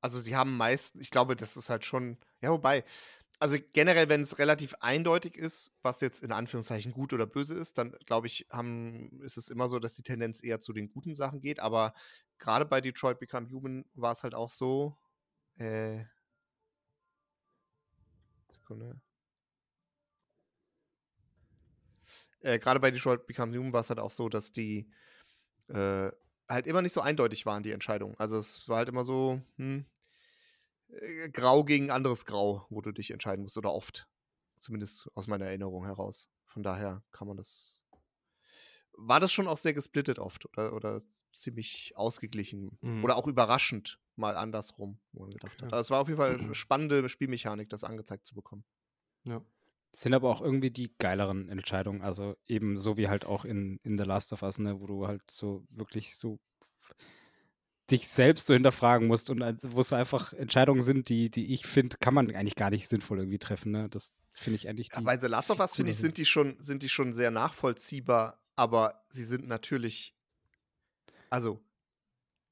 Also 0.00 0.20
sie 0.20 0.36
haben 0.36 0.56
meist, 0.56 0.96
ich 0.96 1.10
glaube, 1.10 1.36
das 1.36 1.56
ist 1.56 1.70
halt 1.70 1.84
schon, 1.84 2.18
ja, 2.42 2.50
wobei, 2.50 2.84
also 3.38 3.58
generell, 3.72 4.08
wenn 4.08 4.22
es 4.22 4.38
relativ 4.38 4.74
eindeutig 4.80 5.36
ist, 5.36 5.72
was 5.82 6.00
jetzt 6.00 6.22
in 6.22 6.32
Anführungszeichen 6.32 6.92
gut 6.92 7.12
oder 7.12 7.26
böse 7.26 7.54
ist, 7.54 7.76
dann 7.78 7.92
glaube 8.06 8.26
ich, 8.28 8.46
haben, 8.50 9.20
ist 9.22 9.36
es 9.36 9.48
immer 9.48 9.68
so, 9.68 9.78
dass 9.78 9.92
die 9.92 10.02
Tendenz 10.02 10.42
eher 10.42 10.60
zu 10.60 10.72
den 10.72 10.88
guten 10.88 11.14
Sachen 11.14 11.40
geht. 11.40 11.60
Aber 11.60 11.92
gerade 12.38 12.64
bei 12.64 12.80
Detroit 12.80 13.18
Become 13.18 13.50
Human 13.50 13.84
war 13.94 14.12
es 14.12 14.22
halt 14.22 14.34
auch 14.34 14.50
so, 14.50 14.96
äh, 15.56 16.04
Sekunde. 18.50 19.00
Äh, 22.40 22.58
gerade 22.58 22.80
bei 22.80 22.90
Detroit 22.90 23.26
Become 23.26 23.56
Human 23.56 23.72
war 23.72 23.80
es 23.80 23.90
halt 23.90 24.00
auch 24.00 24.10
so, 24.10 24.28
dass 24.28 24.52
die 24.52 24.90
äh, 25.68 26.10
halt 26.48 26.66
immer 26.66 26.82
nicht 26.82 26.92
so 26.92 27.00
eindeutig 27.00 27.46
waren, 27.46 27.62
die 27.62 27.72
Entscheidungen. 27.72 28.16
Also 28.18 28.38
es 28.38 28.68
war 28.68 28.78
halt 28.78 28.88
immer 28.88 29.04
so, 29.04 29.40
hm, 29.56 29.84
äh, 31.00 31.28
grau 31.30 31.64
gegen 31.64 31.90
anderes 31.90 32.24
Grau, 32.26 32.66
wo 32.70 32.80
du 32.80 32.92
dich 32.92 33.10
entscheiden 33.10 33.42
musst, 33.42 33.56
oder 33.56 33.72
oft. 33.72 34.08
Zumindest 34.60 35.08
aus 35.14 35.26
meiner 35.26 35.46
Erinnerung 35.46 35.84
heraus. 35.84 36.28
Von 36.46 36.62
daher 36.62 37.02
kann 37.12 37.28
man 37.28 37.36
das. 37.36 37.82
War 38.98 39.20
das 39.20 39.30
schon 39.30 39.46
auch 39.46 39.58
sehr 39.58 39.74
gesplittet 39.74 40.18
oft 40.18 40.46
oder, 40.46 40.72
oder 40.72 41.00
ziemlich 41.34 41.92
ausgeglichen 41.96 42.78
Mhm. 42.82 43.04
oder 43.04 43.16
auch 43.16 43.26
überraschend 43.26 44.00
mal 44.16 44.36
andersrum, 44.36 44.98
wo 45.12 45.20
man 45.24 45.30
gedacht 45.32 45.52
Okay. 45.58 45.66
hat. 45.66 45.72
Also 45.74 45.80
es 45.82 45.90
war 45.90 46.00
auf 46.00 46.08
jeden 46.08 46.18
Fall 46.18 46.38
eine 46.38 46.54
spannende 46.54 47.06
Spielmechanik, 47.08 47.68
das 47.68 47.84
angezeigt 47.84 48.26
zu 48.26 48.34
bekommen. 48.34 48.64
Ja. 49.24 49.42
Sind 49.92 50.12
aber 50.14 50.28
auch 50.30 50.42
irgendwie 50.42 50.70
die 50.70 50.94
geileren 50.98 51.48
Entscheidungen. 51.48 52.02
Also 52.02 52.36
eben 52.46 52.76
so 52.76 52.96
wie 52.96 53.08
halt 53.08 53.24
auch 53.24 53.44
in, 53.44 53.78
in 53.82 53.96
The 53.96 54.04
Last 54.04 54.32
of 54.32 54.42
Us, 54.42 54.58
ne, 54.58 54.80
wo 54.80 54.86
du 54.86 55.06
halt 55.06 55.30
so 55.30 55.66
wirklich 55.70 56.16
so 56.16 56.38
dich 57.90 58.08
selbst 58.08 58.46
so 58.46 58.54
hinterfragen 58.54 59.06
musst 59.06 59.30
und 59.30 59.40
wo 59.62 59.80
es 59.80 59.92
einfach 59.92 60.32
Entscheidungen 60.32 60.82
sind, 60.82 61.08
die, 61.08 61.30
die 61.30 61.52
ich 61.52 61.66
finde, 61.66 61.96
kann 61.98 62.14
man 62.14 62.34
eigentlich 62.34 62.56
gar 62.56 62.70
nicht 62.70 62.88
sinnvoll 62.88 63.18
irgendwie 63.18 63.38
treffen. 63.38 63.72
Ne? 63.72 63.88
Das 63.88 64.12
finde 64.32 64.56
ich 64.56 64.68
eigentlich. 64.68 64.90
Ja, 64.92 65.00
bei 65.00 65.18
The 65.18 65.28
Last 65.28 65.50
of 65.50 65.60
Us, 65.60 65.76
finde 65.76 65.92
ich, 65.92 65.98
sind 65.98 66.18
die, 66.18 66.24
schon, 66.24 66.56
sind 66.60 66.82
die 66.82 66.88
schon 66.88 67.12
sehr 67.12 67.30
nachvollziehbar, 67.30 68.40
aber 68.56 69.04
sie 69.08 69.24
sind 69.24 69.46
natürlich, 69.46 70.14
also 71.30 71.60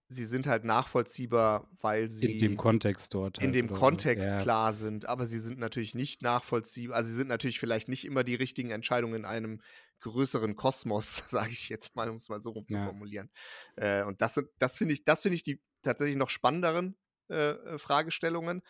sie 0.08 0.24
sind 0.24 0.46
halt 0.46 0.64
nachvollziehbar, 0.64 1.68
weil 1.80 2.10
sie 2.10 2.34
in 2.34 2.38
dem 2.38 2.56
Kontext 2.56 3.12
dort 3.14 3.38
in 3.38 3.46
halt, 3.46 3.54
dem 3.56 3.72
Kontext 3.72 4.30
ja. 4.30 4.40
klar 4.40 4.72
sind, 4.72 5.06
aber 5.06 5.26
sie 5.26 5.40
sind 5.40 5.58
natürlich 5.58 5.94
nicht 5.94 6.22
nachvollziehbar. 6.22 6.96
Also 6.96 7.10
sie 7.10 7.16
sind 7.16 7.28
natürlich 7.28 7.58
vielleicht 7.58 7.88
nicht 7.88 8.04
immer 8.04 8.22
die 8.22 8.34
richtigen 8.34 8.70
Entscheidungen 8.70 9.14
in 9.14 9.24
einem 9.24 9.60
größeren 10.04 10.54
Kosmos, 10.56 11.24
sage 11.30 11.50
ich 11.50 11.68
jetzt 11.68 11.96
mal, 11.96 12.08
um 12.08 12.16
es 12.16 12.28
mal 12.28 12.42
so 12.42 12.50
rum 12.50 12.66
zu 12.66 12.76
ja. 12.76 12.86
formulieren. 12.86 13.30
Äh, 13.76 14.04
und 14.04 14.20
das, 14.20 14.40
das 14.58 14.78
finde 14.78 14.94
ich, 14.94 15.04
das 15.04 15.22
finde 15.22 15.36
ich 15.36 15.42
die 15.42 15.60
tatsächlich 15.82 16.16
noch 16.16 16.30
spannenderen 16.30 16.96
äh, 17.28 17.50
äh 17.50 17.78
Fragestellungen. 17.78 18.62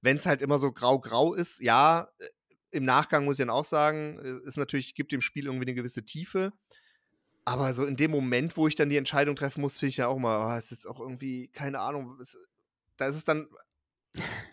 Wenn 0.00 0.16
es 0.16 0.26
halt 0.26 0.42
immer 0.42 0.58
so 0.58 0.72
grau-grau 0.72 1.34
ist, 1.34 1.60
ja, 1.60 2.08
äh, 2.18 2.28
im 2.70 2.84
Nachgang 2.84 3.24
muss 3.24 3.36
ich 3.36 3.42
dann 3.42 3.50
auch 3.50 3.64
sagen, 3.64 4.18
äh, 4.18 4.48
ist 4.48 4.56
natürlich, 4.56 4.94
gibt 4.94 5.12
dem 5.12 5.22
Spiel 5.22 5.46
irgendwie 5.46 5.66
eine 5.66 5.74
gewisse 5.74 6.04
Tiefe. 6.04 6.52
Aber 7.44 7.72
so 7.74 7.84
in 7.84 7.96
dem 7.96 8.10
Moment, 8.10 8.56
wo 8.56 8.66
ich 8.66 8.74
dann 8.74 8.90
die 8.90 8.96
Entscheidung 8.96 9.36
treffen 9.36 9.60
muss, 9.60 9.78
finde 9.78 9.90
ich 9.90 9.96
ja 9.98 10.08
auch 10.08 10.18
mal, 10.18 10.54
oh, 10.54 10.58
ist 10.58 10.72
jetzt 10.72 10.86
auch 10.86 10.98
irgendwie, 10.98 11.48
keine 11.48 11.78
Ahnung, 11.78 12.18
ist, 12.20 12.36
da 12.96 13.06
ist 13.06 13.14
es 13.14 13.24
dann 13.24 13.46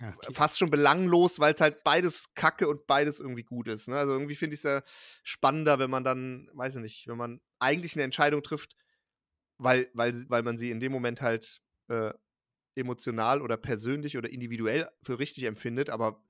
okay. 0.01 0.33
fast 0.33 0.57
schon 0.57 0.69
belanglos, 0.69 1.39
weil 1.39 1.53
es 1.53 1.61
halt 1.61 1.83
beides 1.83 2.33
kacke 2.33 2.67
und 2.67 2.87
beides 2.87 3.19
irgendwie 3.19 3.43
gut 3.43 3.67
ist. 3.67 3.87
Ne? 3.87 3.97
Also 3.97 4.13
irgendwie 4.13 4.35
finde 4.35 4.55
ich 4.55 4.59
es 4.59 4.63
ja 4.63 4.83
spannender, 5.23 5.79
wenn 5.79 5.89
man 5.89 6.03
dann, 6.03 6.49
weiß 6.53 6.75
ich 6.77 6.81
nicht, 6.81 7.07
wenn 7.07 7.17
man 7.17 7.41
eigentlich 7.59 7.95
eine 7.95 8.03
Entscheidung 8.03 8.43
trifft, 8.43 8.75
weil, 9.57 9.89
weil, 9.93 10.13
weil 10.29 10.43
man 10.43 10.57
sie 10.57 10.71
in 10.71 10.79
dem 10.79 10.91
Moment 10.91 11.21
halt 11.21 11.61
äh, 11.87 12.13
emotional 12.75 13.41
oder 13.41 13.57
persönlich 13.57 14.17
oder 14.17 14.29
individuell 14.29 14.89
für 15.01 15.19
richtig 15.19 15.43
empfindet, 15.45 15.89
aber 15.89 16.23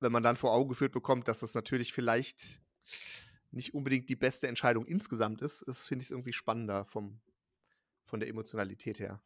wenn 0.00 0.12
man 0.12 0.22
dann 0.22 0.36
vor 0.36 0.52
Augen 0.52 0.70
geführt 0.70 0.92
bekommt, 0.92 1.28
dass 1.28 1.40
das 1.40 1.54
natürlich 1.54 1.92
vielleicht 1.92 2.62
nicht 3.50 3.74
unbedingt 3.74 4.08
die 4.08 4.16
beste 4.16 4.48
Entscheidung 4.48 4.86
insgesamt 4.86 5.42
ist, 5.42 5.62
ist 5.62 5.84
finde 5.84 6.02
ich 6.02 6.06
es 6.06 6.10
irgendwie 6.12 6.32
spannender 6.32 6.84
vom, 6.86 7.20
von 8.04 8.20
der 8.20 8.28
Emotionalität 8.28 8.98
her. 8.98 9.22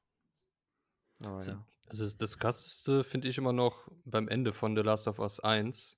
Aber, 1.21 1.45
ja. 1.45 1.67
Also 1.89 2.09
das 2.09 2.39
krasseste 2.39 3.05
finde 3.05 3.29
ich 3.29 3.39
immer 3.39 3.53
noch 3.53 3.89
beim 4.05 4.29
Ende 4.29 4.53
von 4.53 4.77
The 4.77 4.83
Last 4.83 5.09
of 5.09 5.19
Us 5.19 5.41
1. 5.41 5.97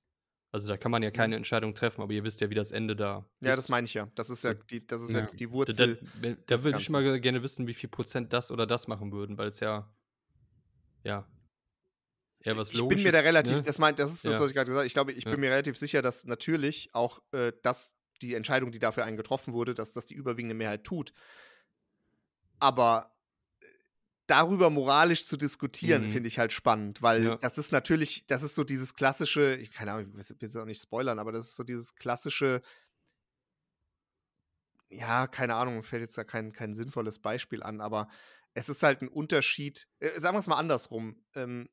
Also 0.51 0.67
da 0.69 0.77
kann 0.77 0.91
man 0.91 1.03
ja 1.03 1.11
keine 1.11 1.35
mhm. 1.35 1.39
Entscheidung 1.39 1.75
treffen, 1.75 2.01
aber 2.01 2.13
ihr 2.13 2.23
wisst 2.23 2.39
ja, 2.41 2.49
wie 2.49 2.55
das 2.55 2.71
Ende 2.71 2.95
da 2.95 3.25
ist. 3.39 3.47
Ja, 3.47 3.55
das 3.55 3.69
meine 3.69 3.85
ich 3.85 3.93
ja. 3.93 4.09
Das 4.15 4.29
ist 4.29 4.43
ja 4.43 4.53
die, 4.53 4.85
das 4.87 5.01
ist 5.01 5.11
ja. 5.11 5.19
ja 5.19 5.25
die 5.25 5.51
Wurzel. 5.51 5.99
Da, 6.21 6.29
da, 6.29 6.35
da 6.45 6.63
würde 6.63 6.79
ich 6.79 6.89
mal 6.89 7.19
gerne 7.19 7.43
wissen, 7.43 7.67
wie 7.67 7.73
viel 7.73 7.89
Prozent 7.89 8.31
das 8.33 8.49
oder 8.49 8.65
das 8.65 8.87
machen 8.87 9.11
würden, 9.11 9.37
weil 9.37 9.49
es 9.49 9.59
ja, 9.59 9.93
ja, 11.03 11.27
ja, 12.45 12.55
was 12.55 12.71
ich 12.71 12.87
bin 12.87 13.03
mir 13.03 13.11
da 13.11 13.19
relativ, 13.19 13.57
ne? 13.57 13.61
das 13.61 13.77
meint, 13.77 13.99
das 13.99 14.11
ist 14.11 14.23
das, 14.23 14.33
ja. 14.33 14.39
was 14.39 14.49
ich 14.49 14.55
gerade 14.55 14.69
gesagt 14.69 14.79
habe. 14.79 14.87
Ich 14.87 14.93
glaube, 14.93 15.11
ich 15.11 15.25
ja. 15.25 15.31
bin 15.31 15.39
mir 15.39 15.51
relativ 15.51 15.77
sicher, 15.77 16.01
dass 16.01 16.23
natürlich 16.23 16.89
auch 16.93 17.21
äh, 17.31 17.51
das 17.61 17.95
die 18.21 18.35
Entscheidung, 18.35 18.71
die 18.71 18.79
dafür 18.79 19.03
einen 19.03 19.17
getroffen 19.17 19.53
wurde, 19.53 19.73
dass 19.73 19.91
das 19.91 20.05
die 20.05 20.15
überwiegende 20.15 20.55
Mehrheit 20.55 20.83
tut. 20.83 21.13
Aber 22.59 23.11
darüber 24.27 24.69
moralisch 24.69 25.25
zu 25.25 25.37
diskutieren, 25.37 26.05
mhm. 26.05 26.11
finde 26.11 26.27
ich 26.27 26.37
halt 26.37 26.53
spannend, 26.53 27.01
weil 27.01 27.23
ja. 27.23 27.35
das 27.37 27.57
ist 27.57 27.71
natürlich, 27.71 28.25
das 28.27 28.43
ist 28.43 28.55
so 28.55 28.63
dieses 28.63 28.93
klassische, 28.93 29.55
ich 29.55 29.71
keine 29.71 29.93
Ahnung, 29.93 30.13
ich 30.19 30.29
will 30.29 30.49
es 30.49 30.55
auch 30.55 30.65
nicht 30.65 30.81
spoilern, 30.81 31.19
aber 31.19 31.31
das 31.31 31.47
ist 31.47 31.55
so 31.55 31.63
dieses 31.63 31.95
klassische, 31.95 32.61
ja, 34.89 35.27
keine 35.27 35.55
Ahnung, 35.55 35.81
fällt 35.83 36.01
jetzt 36.01 36.17
da 36.17 36.23
kein, 36.23 36.51
kein 36.53 36.75
sinnvolles 36.75 37.19
Beispiel 37.19 37.63
an, 37.63 37.81
aber 37.81 38.09
es 38.53 38.69
ist 38.69 38.83
halt 38.83 39.01
ein 39.01 39.07
Unterschied, 39.07 39.87
äh, 39.99 40.19
sagen 40.19 40.35
wir 40.35 40.39
es 40.39 40.47
mal 40.47 40.57
andersrum, 40.57 41.23
ähm, 41.35 41.69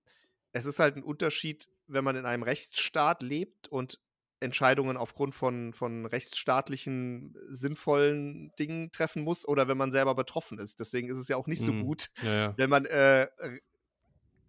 es 0.52 0.66
ist 0.66 0.78
halt 0.78 0.96
ein 0.96 1.02
Unterschied, 1.02 1.68
wenn 1.86 2.04
man 2.04 2.16
in 2.16 2.26
einem 2.26 2.44
Rechtsstaat 2.44 3.22
lebt 3.22 3.68
und 3.68 4.00
Entscheidungen 4.40 4.96
aufgrund 4.96 5.34
von, 5.34 5.72
von 5.72 6.06
rechtsstaatlichen 6.06 7.36
sinnvollen 7.46 8.52
Dingen 8.58 8.90
treffen 8.92 9.22
muss 9.22 9.46
oder 9.46 9.68
wenn 9.68 9.78
man 9.78 9.92
selber 9.92 10.14
betroffen 10.14 10.58
ist. 10.58 10.80
Deswegen 10.80 11.08
ist 11.08 11.16
es 11.16 11.28
ja 11.28 11.36
auch 11.36 11.46
nicht 11.46 11.62
so 11.62 11.72
mhm. 11.72 11.82
gut, 11.84 12.10
ja, 12.22 12.34
ja. 12.34 12.54
wenn 12.56 12.70
man 12.70 12.84
äh, 12.84 13.28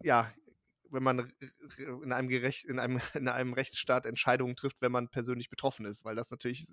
ja, 0.02 0.32
wenn 0.90 1.02
man 1.02 1.32
in 2.02 2.12
einem, 2.12 2.28
Gerecht, 2.28 2.64
in, 2.64 2.78
einem, 2.78 3.00
in 3.14 3.28
einem 3.28 3.52
Rechtsstaat 3.52 4.06
Entscheidungen 4.06 4.56
trifft, 4.56 4.80
wenn 4.82 4.92
man 4.92 5.08
persönlich 5.08 5.50
betroffen 5.50 5.84
ist, 5.84 6.04
weil 6.04 6.14
das 6.14 6.30
natürlich 6.30 6.66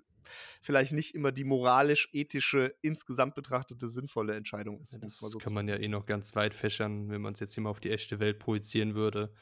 vielleicht 0.62 0.92
nicht 0.92 1.14
immer 1.14 1.32
die 1.32 1.44
moralisch-ethische, 1.44 2.74
insgesamt 2.82 3.34
betrachtete 3.34 3.88
sinnvolle 3.88 4.34
Entscheidung 4.34 4.80
ist. 4.80 4.96
das 5.02 5.18
so 5.18 5.38
kann 5.38 5.52
man 5.52 5.68
ja 5.68 5.76
eh 5.76 5.88
noch 5.88 6.06
ganz 6.06 6.34
weit 6.36 6.54
fächern, 6.54 7.10
wenn 7.10 7.20
man 7.20 7.34
es 7.34 7.40
jetzt 7.40 7.54
hier 7.54 7.62
mal 7.62 7.70
auf 7.70 7.80
die 7.80 7.90
echte 7.90 8.20
Welt 8.20 8.38
projizieren 8.38 8.94
würde. 8.94 9.32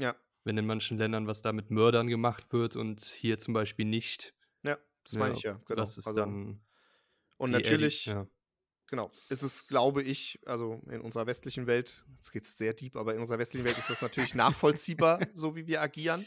Ja 0.00 0.14
wenn 0.44 0.58
in 0.58 0.66
manchen 0.66 0.98
Ländern 0.98 1.26
was 1.26 1.42
da 1.42 1.52
mit 1.52 1.70
Mördern 1.70 2.08
gemacht 2.08 2.52
wird 2.52 2.76
und 2.76 3.02
hier 3.02 3.38
zum 3.38 3.54
Beispiel 3.54 3.84
nicht. 3.84 4.34
Ja, 4.62 4.78
das 5.04 5.14
meine 5.14 5.34
ich 5.34 5.42
ja. 5.42 5.54
Genau. 5.66 5.76
Das 5.76 5.98
ist 5.98 6.06
also, 6.06 6.20
dann. 6.20 6.60
Und 7.38 7.50
natürlich, 7.50 8.06
ja. 8.06 8.26
genau, 8.88 9.10
ist 9.28 9.42
es, 9.42 9.66
glaube 9.66 10.02
ich, 10.02 10.40
also 10.46 10.80
in 10.88 11.00
unserer 11.00 11.26
westlichen 11.26 11.66
Welt, 11.66 12.04
jetzt 12.14 12.30
geht 12.32 12.44
es 12.44 12.56
sehr 12.56 12.72
deep, 12.72 12.96
aber 12.96 13.14
in 13.14 13.20
unserer 13.20 13.38
westlichen 13.38 13.64
Welt 13.64 13.78
ist 13.78 13.90
das 13.90 14.02
natürlich 14.02 14.34
nachvollziehbar, 14.34 15.20
so 15.34 15.56
wie 15.56 15.66
wir 15.66 15.82
agieren. 15.82 16.24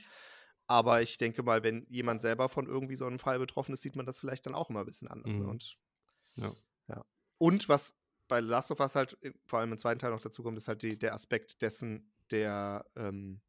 Aber 0.68 1.02
ich 1.02 1.18
denke 1.18 1.44
mal, 1.44 1.64
wenn 1.64 1.86
jemand 1.90 2.22
selber 2.22 2.50
von 2.50 2.66
irgendwie 2.66 2.96
so 2.96 3.06
einem 3.06 3.20
Fall 3.20 3.38
betroffen 3.40 3.74
ist, 3.74 3.84
sieht 3.84 3.96
man 3.96 4.06
das 4.06 4.20
vielleicht 4.20 4.46
dann 4.46 4.56
auch 4.56 4.70
immer 4.70 4.80
ein 4.80 4.86
bisschen 4.86 5.08
anders. 5.08 5.34
Ne? 5.34 5.40
Mhm. 5.40 5.46
Ne? 5.46 5.52
Und, 5.52 5.78
ja. 6.36 6.52
ja. 6.88 7.06
Und 7.38 7.70
was 7.70 7.96
bei 8.28 8.40
Last 8.40 8.72
of 8.72 8.80
Us 8.80 8.96
halt 8.96 9.18
vor 9.46 9.60
allem 9.60 9.72
im 9.72 9.78
zweiten 9.78 10.00
Teil 10.00 10.12
noch 10.12 10.22
dazu 10.22 10.42
kommt, 10.42 10.58
ist 10.58 10.68
halt 10.68 10.82
die, 10.82 10.98
der 10.98 11.14
Aspekt 11.14 11.62
dessen, 11.62 12.12
der 12.32 12.86
ähm, 12.96 13.42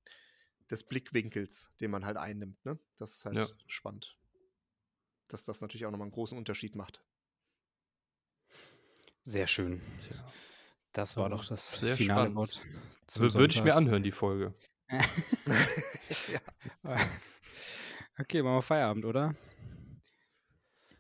des 0.70 0.82
Blickwinkels, 0.82 1.70
den 1.80 1.90
man 1.90 2.04
halt 2.04 2.16
einnimmt. 2.16 2.64
Ne? 2.64 2.78
Das 2.96 3.16
ist 3.16 3.24
halt 3.24 3.36
ja. 3.36 3.46
spannend. 3.66 4.16
Dass 5.28 5.44
das 5.44 5.60
natürlich 5.60 5.86
auch 5.86 5.90
nochmal 5.90 6.06
einen 6.06 6.12
großen 6.12 6.36
Unterschied 6.36 6.76
macht. 6.76 7.02
Sehr 9.22 9.46
schön. 9.46 9.82
Tja. 9.98 10.32
Das 10.92 11.16
war 11.16 11.28
doch 11.28 11.44
das 11.46 11.72
Sehr 11.72 11.96
finale 11.96 12.34
Wort. 12.34 12.62
Würde 13.18 13.52
ich 13.52 13.62
mir 13.62 13.74
anhören, 13.74 14.02
die 14.02 14.12
Folge. 14.12 14.54
ja. 16.32 16.96
Okay, 18.18 18.42
machen 18.42 18.54
wir 18.54 18.62
Feierabend, 18.62 19.04
oder? 19.04 19.34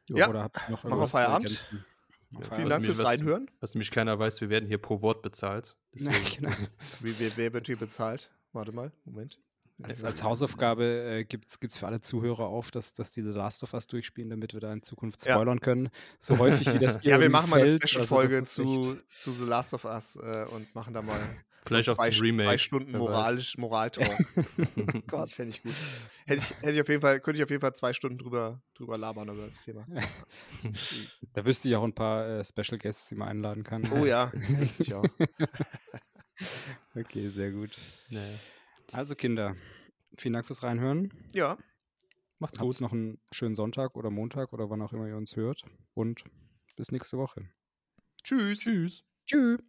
Jo, 0.06 0.16
ja, 0.16 0.28
oder 0.28 0.42
habt 0.42 0.56
ihr 0.56 0.70
noch 0.70 0.84
machen 0.84 1.00
wir 1.00 1.06
Feierabend. 1.06 1.66
Ja, 2.30 2.56
Vielen 2.56 2.68
Dank 2.68 2.84
fürs 2.84 3.04
Reinhören. 3.04 3.46
Was, 3.46 3.62
was 3.62 3.74
nämlich 3.74 3.90
keiner 3.90 4.18
weiß, 4.18 4.40
wir 4.42 4.50
werden 4.50 4.66
hier 4.66 4.78
pro 4.78 5.00
Wort 5.00 5.22
bezahlt. 5.22 5.76
genau. 5.92 6.50
wie, 7.00 7.18
wie, 7.18 7.36
wer 7.36 7.52
wird 7.54 7.66
hier 7.66 7.78
bezahlt? 7.78 8.30
Warte 8.52 8.72
mal, 8.72 8.92
Moment. 9.04 9.40
Als, 9.82 10.04
als 10.04 10.22
Hausaufgabe 10.22 10.84
äh, 10.84 11.24
gibt 11.24 11.46
es 11.50 11.76
für 11.76 11.86
alle 11.86 12.00
Zuhörer 12.00 12.46
auf, 12.46 12.70
dass, 12.70 12.94
dass 12.94 13.12
die 13.12 13.22
The 13.22 13.28
Last 13.28 13.62
of 13.62 13.74
Us 13.74 13.86
durchspielen, 13.86 14.30
damit 14.30 14.54
wir 14.54 14.60
da 14.60 14.72
in 14.72 14.82
Zukunft 14.82 15.20
spoilern 15.20 15.58
ja. 15.58 15.64
können. 15.64 15.90
So 16.18 16.38
häufig 16.38 16.72
wie 16.72 16.78
das 16.78 16.98
Ja, 17.02 17.20
wir 17.20 17.28
machen 17.28 17.50
mal 17.50 17.60
eine 17.60 17.78
Special-Folge 17.80 18.36
also 18.36 18.64
zu, 18.64 18.98
zu 19.08 19.32
The 19.32 19.44
Last 19.44 19.74
of 19.74 19.84
Us 19.84 20.16
äh, 20.16 20.46
und 20.50 20.74
machen 20.74 20.94
da 20.94 21.02
mal 21.02 21.20
Vielleicht 21.66 21.88
auch 21.88 21.96
zwei, 21.96 22.10
zum 22.10 22.20
Remake. 22.22 22.48
zwei 22.48 22.58
Stunden 22.58 22.92
moralisch, 22.92 23.58
Moraltalk. 23.58 24.08
oh 24.76 25.00
Gott. 25.08 25.30
Fände 25.30 25.50
ich 25.50 25.62
gut. 25.62 25.74
Hätte 26.24 26.40
ich, 26.40 26.50
hätte 26.62 26.72
ich 26.72 26.80
auf 26.80 26.88
jeden 26.88 27.00
Fall, 27.00 27.20
könnte 27.20 27.38
ich 27.38 27.44
auf 27.44 27.50
jeden 27.50 27.60
Fall 27.60 27.74
zwei 27.74 27.92
Stunden 27.92 28.18
drüber, 28.18 28.62
drüber 28.74 28.96
labern 28.96 29.28
über 29.28 29.48
das 29.48 29.64
Thema. 29.64 29.84
da 31.32 31.44
wüsste 31.44 31.68
ich 31.68 31.74
auch 31.76 31.82
ein 31.82 31.94
paar 31.94 32.26
äh, 32.28 32.44
Special 32.44 32.78
Guests, 32.78 33.08
die 33.08 33.16
man 33.16 33.28
einladen 33.28 33.64
kann. 33.64 33.82
Oh 33.92 34.04
ja, 34.04 34.30
wüsste 34.32 34.84
ich 34.84 34.94
auch. 34.94 35.04
okay, 36.94 37.28
sehr 37.28 37.50
gut. 37.50 37.76
Naja. 38.10 38.38
Also 38.92 39.14
Kinder, 39.14 39.56
vielen 40.16 40.34
Dank 40.34 40.46
fürs 40.46 40.62
Reinhören. 40.62 41.12
Ja. 41.34 41.58
Macht's 42.38 42.58
gut. 42.58 42.74
Habt 42.74 42.80
noch 42.80 42.92
einen 42.92 43.18
schönen 43.30 43.54
Sonntag 43.54 43.96
oder 43.96 44.10
Montag 44.10 44.52
oder 44.52 44.68
wann 44.70 44.82
auch 44.82 44.92
immer 44.92 45.08
ihr 45.08 45.16
uns 45.16 45.36
hört. 45.36 45.64
Und 45.94 46.24
bis 46.76 46.92
nächste 46.92 47.16
Woche. 47.16 47.48
Tschüss. 48.22 48.60
Tschüss. 48.60 49.04
Tschüss. 49.24 49.60